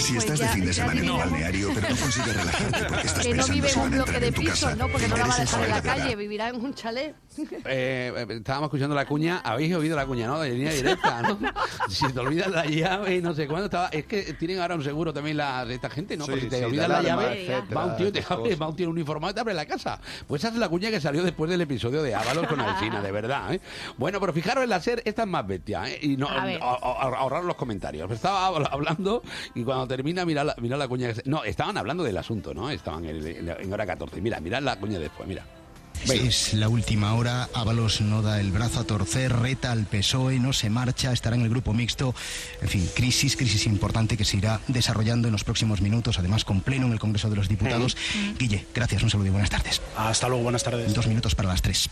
Si 0.00 0.16
estás 0.16 0.38
de 0.38 0.48
fin 0.48 0.64
de 0.66 0.72
semana 0.72 1.00
en 1.00 1.10
un 1.10 1.18
balneario, 1.18 1.70
pero 1.74 1.88
no 1.90 1.96
consigues 1.96 2.36
relajarte 2.36 2.84
porque 2.88 3.06
estás 3.06 3.26
Que 3.26 3.34
no 3.34 3.46
pensando 3.46 3.54
vive 3.54 3.70
en 3.70 3.78
un 3.80 3.90
bloque 3.90 4.20
de 4.20 4.32
pisos, 4.32 4.60
casa. 4.60 4.76
¿no? 4.76 4.88
Porque 4.88 5.08
no 5.08 5.16
la 5.16 5.26
va 5.26 5.34
a 5.34 5.38
dejar 5.38 5.64
en 5.64 5.70
la 5.70 5.82
calle, 5.82 6.16
vivirá 6.16 6.48
en 6.48 6.56
un 6.56 6.74
chalet. 6.74 7.14
Eh, 7.38 8.12
eh, 8.16 8.26
estábamos 8.30 8.66
escuchando 8.68 8.94
la 8.94 9.06
cuña, 9.06 9.38
habéis 9.44 9.74
oído 9.74 9.96
la 9.96 10.04
cuña, 10.06 10.26
¿no? 10.26 10.40
De 10.40 10.50
línea 10.50 10.72
directa, 10.72 11.22
¿no? 11.22 11.38
si 11.88 12.12
te 12.12 12.18
olvidas 12.20 12.50
la 12.50 12.64
llave, 12.66 13.20
no 13.22 13.32
sé 13.34 13.46
cuándo 13.46 13.66
estaba. 13.66 13.88
Es 13.88 14.06
que 14.06 14.34
tienen 14.34 14.60
ahora 14.60 14.74
un 14.74 14.82
seguro 14.82 15.12
también 15.12 15.36
la, 15.36 15.62
esta 15.68 15.88
gente, 15.88 16.16
¿no? 16.16 16.24
Sí, 16.24 16.30
Porque 16.32 16.44
si 16.44 16.50
te 16.50 16.58
sí, 16.58 16.64
olvidas 16.64 16.88
la 16.88 16.98
alarma, 16.98 17.22
llave, 17.22 17.42
etcétera, 17.42 17.80
va 17.80 17.86
un 17.86 17.96
tío, 17.96 18.12
te 18.12 18.24
abre, 18.28 18.56
va 18.56 18.68
un 18.68 18.76
tío 18.76 18.90
uniformado 18.90 19.30
y 19.30 19.34
te 19.34 19.40
abre 19.40 19.54
la 19.54 19.66
casa. 19.66 20.00
Pues 20.26 20.42
esa 20.42 20.52
es 20.52 20.58
la 20.58 20.68
cuña 20.68 20.90
que 20.90 21.00
salió 21.00 21.22
después 21.22 21.48
del 21.50 21.60
episodio 21.60 22.02
de 22.02 22.14
Ábalos 22.14 22.46
con 22.48 22.60
Alcina, 22.60 23.00
de 23.00 23.12
verdad, 23.12 23.54
¿eh? 23.54 23.60
Bueno, 23.98 24.18
pero 24.20 24.32
fijaros 24.32 24.64
en 24.64 24.70
la 24.70 24.80
SER, 24.80 25.02
esta 25.04 25.22
es 25.22 25.28
más 25.28 25.46
bestia, 25.46 25.88
¿eh? 25.88 25.98
Y 26.02 26.16
no, 26.16 26.28
A 26.28 26.42
a- 26.42 26.56
a- 26.56 27.16
ahorrar 27.18 27.44
los 27.44 27.54
comentarios. 27.56 28.10
Estaba 28.10 28.48
habl- 28.50 28.68
hablando 28.70 29.22
y 29.54 29.62
cuando 29.64 29.81
termina, 29.86 30.24
mira 30.24 30.44
la, 30.44 30.54
mira 30.60 30.76
la 30.76 30.88
cuña 30.88 31.08
que 31.08 31.14
se- 31.16 31.22
No, 31.26 31.44
estaban 31.44 31.76
hablando 31.76 32.02
del 32.04 32.16
asunto, 32.18 32.52
¿no? 32.54 32.70
Estaban 32.70 33.04
en, 33.04 33.72
hora 33.72 33.86
14. 33.86 34.20
Mira, 34.20 34.40
mirad 34.40 34.62
la 34.62 34.76
cuña 34.78 34.98
después, 34.98 35.28
mira. 35.28 35.44
Es 36.04 36.54
la 36.54 36.68
última 36.68 37.14
hora, 37.14 37.48
Ábalos 37.54 38.00
no 38.00 38.22
da 38.22 38.40
el 38.40 38.50
brazo 38.50 38.80
a 38.80 38.84
torcer, 38.84 39.32
reta 39.36 39.70
al 39.70 39.84
PSOE, 39.86 40.40
no 40.40 40.52
se 40.52 40.68
marcha, 40.68 41.12
estará 41.12 41.36
en 41.36 41.42
el 41.42 41.48
grupo 41.48 41.74
mixto. 41.74 42.12
En 42.60 42.68
fin, 42.68 42.88
crisis, 42.94 43.36
crisis 43.36 43.66
importante 43.66 44.16
que 44.16 44.24
se 44.24 44.38
irá 44.38 44.60
desarrollando 44.66 45.28
en 45.28 45.32
los 45.32 45.44
próximos 45.44 45.80
minutos, 45.80 46.18
además 46.18 46.44
con 46.44 46.60
pleno 46.60 46.86
en 46.86 46.92
el 46.94 46.98
Congreso 46.98 47.30
de 47.30 47.36
los 47.36 47.48
Diputados. 47.48 47.96
Guille, 48.36 48.66
gracias, 48.74 49.02
un 49.04 49.10
saludo 49.10 49.28
y 49.28 49.30
buenas 49.30 49.50
tardes. 49.50 49.80
Hasta 49.96 50.26
luego, 50.28 50.42
buenas 50.42 50.64
tardes. 50.64 50.92
Dos 50.92 51.06
minutos 51.06 51.36
para 51.36 51.50
las 51.50 51.62
tres. 51.62 51.88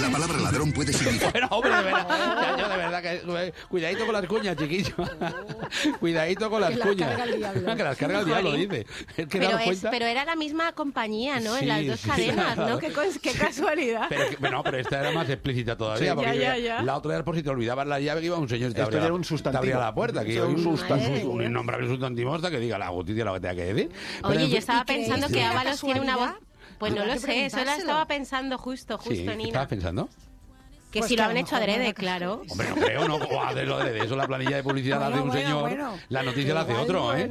La 0.00 0.08
palabra 0.10 0.38
ladrón 0.38 0.72
puede 0.72 0.92
significar... 0.92 1.32
Bueno, 1.32 1.48
hombre, 1.50 1.70
de 1.76 1.82
verdad, 1.82 2.06
ya, 2.08 2.56
yo 2.56 2.68
de 2.68 2.76
verdad 2.76 3.02
que 3.02 3.22
eh, 3.46 3.52
cuidadito 3.68 4.04
con 4.06 4.14
las 4.14 4.26
cuñas, 4.26 4.56
chiquillo. 4.56 4.94
cuidadito 6.00 6.50
con 6.50 6.60
las 6.60 6.70
Que 6.70 6.76
las 6.76 6.88
cuñas. 6.88 7.08
carga 7.10 7.24
el 7.24 7.36
diablo. 7.38 7.76
que 7.76 7.82
las 7.84 7.96
carga 7.96 8.18
el 8.20 8.24
diablo, 8.26 8.52
dice. 8.52 8.86
Es 9.16 9.26
que 9.26 9.38
Pero, 9.38 9.58
es- 9.58 9.86
pero 9.90 10.06
era 10.06 10.24
la 10.24 10.36
misma 10.36 10.72
compañía, 10.72 11.40
¿no? 11.40 11.54
Sí, 11.56 11.62
en 11.62 11.68
las 11.68 11.86
dos 11.86 12.00
sí, 12.00 12.08
cadenas, 12.08 12.54
claro. 12.54 12.70
¿no? 12.70 12.78
Qué, 12.78 13.32
casualidad. 13.32 14.06
Pero, 14.08 14.28
que- 14.30 14.36
bueno, 14.36 14.62
pero 14.62 14.78
esta 14.78 15.00
era 15.00 15.10
más 15.12 15.28
explícita 15.28 15.76
todavía. 15.76 16.10
Sí. 16.10 16.16
porque 16.16 16.38
Ya, 16.38 16.56
ya, 16.56 16.58
ya. 16.58 16.82
La 16.82 16.96
otra 16.96 17.14
era 17.14 17.24
por 17.24 17.36
si 17.36 17.42
te 17.42 17.50
olvidabas 17.50 17.86
la 17.86 18.00
llave 18.00 18.20
que 18.20 18.26
iba 18.26 18.36
un 18.38 18.48
señor 18.48 18.70
y 18.70 18.74
te 18.74 18.82
abría, 18.82 19.00
la- 19.00 19.06
era 19.06 19.14
un 19.14 19.22
te 19.22 19.28
sustantivo. 19.28 19.58
abría 19.58 19.78
la 19.78 19.94
puerta. 19.94 20.20
Eso 20.22 20.28
hay 20.30 20.36
era 20.36 20.46
un 20.46 20.54
un, 20.66 20.76
sustantivo. 20.78 21.32
un 21.32 21.42
innombrable 21.42 21.88
sustantivo 21.88 22.34
hasta 22.34 22.50
que 22.50 22.58
diga 22.58 22.78
la 22.78 22.88
justicia 22.88 23.24
lo 23.24 23.34
que 23.34 23.40
tenga 23.40 23.54
que 23.54 23.64
decir. 23.74 23.90
Pero, 24.22 24.28
Oye, 24.34 24.48
yo 24.50 24.58
estaba 24.58 24.84
pensando 24.84 25.28
que 25.28 25.42
Ábalos 25.44 25.80
tiene 25.80 26.00
una 26.00 26.16
voz... 26.16 26.30
casualidad? 26.70 26.78
Pues 26.78 26.92
no 26.94 27.04
lo 27.04 27.18
sé, 27.20 27.26
preguntárselo. 27.26 27.78
estaba 27.78 28.06
pensando 28.06 28.58
justo, 28.58 28.96
justo, 28.98 29.10
Sí, 29.14 29.24
¿qué 29.26 29.36
Nina. 29.36 29.48
estabas 29.48 29.68
pensando? 29.68 30.08
Que 30.90 30.98
Pues 30.98 31.08
si 31.08 31.14
que 31.14 31.22
lo 31.22 31.28
a 31.28 31.30
han 31.30 31.36
hecho 31.36 31.52
no 31.54 31.58
adrede, 31.58 31.94
claro. 31.94 32.42
Hombre, 32.48 32.68
no 32.70 32.74
creo, 32.76 33.06
no. 33.08 33.14
O 33.16 33.40
hacerlo 33.42 33.78
de 33.78 33.98
eso, 34.00 34.16
la 34.16 34.26
planilla 34.26 34.56
de 34.56 34.62
publicidad 34.64 34.98
la 34.98 35.06
hace 35.06 35.20
un 35.20 35.28
Bueno, 35.28 35.40
señor, 35.42 35.60
bueno, 35.60 35.88
bueno. 35.90 36.02
la 36.08 36.22
noticia 36.24 36.52
la 36.54 36.60
hace 36.62 36.74
otro, 36.74 37.14
¿eh? 37.16 37.28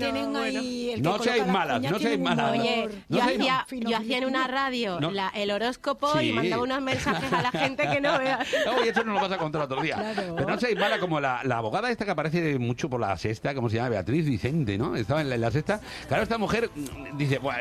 No 1.00 1.12
coloca 1.12 1.24
seáis 1.24 1.44
las 1.44 1.48
malas, 1.54 1.82
no 1.82 2.00
seáis 2.00 2.20
malas. 2.20 2.52
Oye, 2.60 2.90
No 3.10 3.18
yo, 3.18 3.24
hacía, 3.24 3.66
yo 3.72 3.98
hacía 3.98 4.18
en 4.18 4.26
una 4.26 4.48
radio 4.48 5.00
No. 5.00 5.12
la- 5.12 5.30
el 5.36 5.52
horóscopo 5.52 6.18
Sí. 6.20 6.30
y 6.30 6.34
mandaba 6.34 6.64
unos 6.64 6.82
mensajes 6.82 7.32
a 7.34 7.42
la 7.42 7.52
gente 7.52 7.88
que 7.90 8.00
no 8.02 8.18
veas. 8.18 8.48
No, 8.66 8.86
y 8.86 8.88
eso 8.90 9.04
no 9.04 9.14
lo 9.14 9.22
vas 9.22 9.32
a 9.32 9.38
contar 9.38 9.62
otro 9.64 9.82
día. 9.82 9.96
Claro. 9.96 10.36
Pero 10.38 10.48
no 10.50 10.60
seáis 10.60 10.78
mala 10.78 11.00
como 11.00 11.20
la, 11.20 11.42
la 11.44 11.58
abogada 11.58 11.90
esta 11.92 12.06
que 12.06 12.12
aparece 12.12 12.58
mucho 12.60 12.90
por 12.90 13.00
la 13.02 13.18
sexta, 13.18 13.54
¿cómo 13.56 13.70
se 13.70 13.76
llama? 13.78 13.90
Beatriz 13.90 14.26
Vicente, 14.26 14.78
¿no? 14.78 14.96
Estaba 14.96 15.22
en 15.22 15.30
la, 15.30 15.36
en 15.36 15.42
la 15.42 15.52
sexta. 15.52 15.82
Claro, 16.08 16.24
esta 16.24 16.38
mujer 16.38 16.70
dice, 17.16 17.40
bueno, 17.40 17.60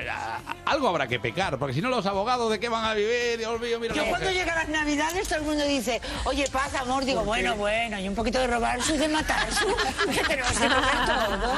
algo 0.64 0.88
habrá 0.88 1.06
que 1.08 1.18
pecar, 1.18 1.58
porque 1.58 1.74
si 1.74 1.80
no 1.80 1.88
los 1.88 2.06
abogados, 2.06 2.50
¿de 2.50 2.60
qué 2.60 2.68
van 2.68 2.84
a 2.84 2.94
vivir? 2.94 3.38
Dios 3.38 3.60
mío, 3.60 3.80
mira 3.80 3.94
Yo 3.94 4.04
cuando 4.08 4.30
llegan 4.30 4.54
las 4.54 4.68
navidades 4.68 5.26
todo 5.28 5.38
el 5.40 5.44
mundo 5.44 5.64
dice, 5.64 5.87
oye, 6.24 6.46
paz, 6.52 6.74
amor, 6.74 7.04
digo, 7.04 7.24
bueno, 7.24 7.56
bueno, 7.56 7.98
y 7.98 8.08
un 8.08 8.14
poquito 8.14 8.38
de 8.38 8.46
robar 8.46 8.82
su 8.82 8.94
y 8.94 8.98
de 8.98 9.08
matar 9.08 9.52
su, 9.52 9.66
que 10.10 10.20
tenemos 10.22 10.52
que 10.52 10.68
comer 10.68 11.06
todo. 11.06 11.52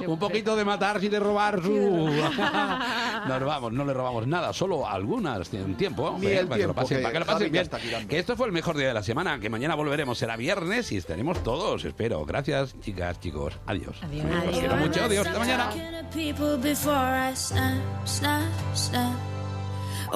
Un 0.12 0.18
poquito 0.18 0.56
de 0.56 0.64
matar 0.64 1.02
y 1.02 1.08
de 1.08 1.20
robar 1.20 1.62
su... 1.62 1.70
Nos 1.72 3.44
vamos, 3.44 3.72
no 3.72 3.84
le 3.84 3.94
robamos 3.94 4.26
nada, 4.26 4.52
solo 4.52 4.88
algunas 4.88 5.52
en 5.54 5.76
tiempo. 5.76 6.16
Ni 6.18 6.26
el 6.26 6.46
para 6.46 6.60
que 6.60 6.66
lo 6.66 6.74
tiempo, 6.74 6.74
pasen, 6.74 6.96
que 6.98 7.02
para 7.02 7.12
que 7.12 7.18
lo 7.20 7.26
pasen 7.26 7.52
bien. 7.52 7.68
Que 8.08 8.18
esto 8.18 8.36
fue 8.36 8.46
el 8.46 8.52
mejor 8.52 8.76
día 8.76 8.88
de 8.88 8.94
la 8.94 9.02
semana, 9.02 9.38
que 9.38 9.48
mañana 9.48 9.74
volveremos, 9.74 10.18
será 10.18 10.36
viernes 10.36 10.92
y 10.92 10.96
estaremos 10.96 11.42
todos, 11.42 11.84
espero. 11.84 12.24
Gracias, 12.24 12.74
chicas, 12.80 13.20
chicos. 13.20 13.54
Adiós. 13.66 13.96
Adiós. 14.02 14.26
Os 14.50 14.58
quiero 14.58 14.76
mucho, 14.76 15.04
adiós, 15.04 15.26
hasta 15.26 15.38
mañana. 15.38 15.70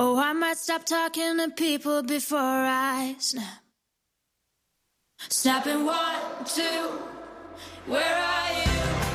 Oh, 0.01 0.17
I 0.17 0.33
might 0.33 0.57
stop 0.59 0.85
talking 0.85 1.39
to 1.39 1.51
people 1.51 2.05
before 2.05 2.39
I 2.39 3.17
snap. 3.19 3.65
Snapping 5.29 5.85
one, 5.85 6.45
two, 6.45 7.01
where 7.85 8.15
are 8.15 8.53
you? 8.53 9.08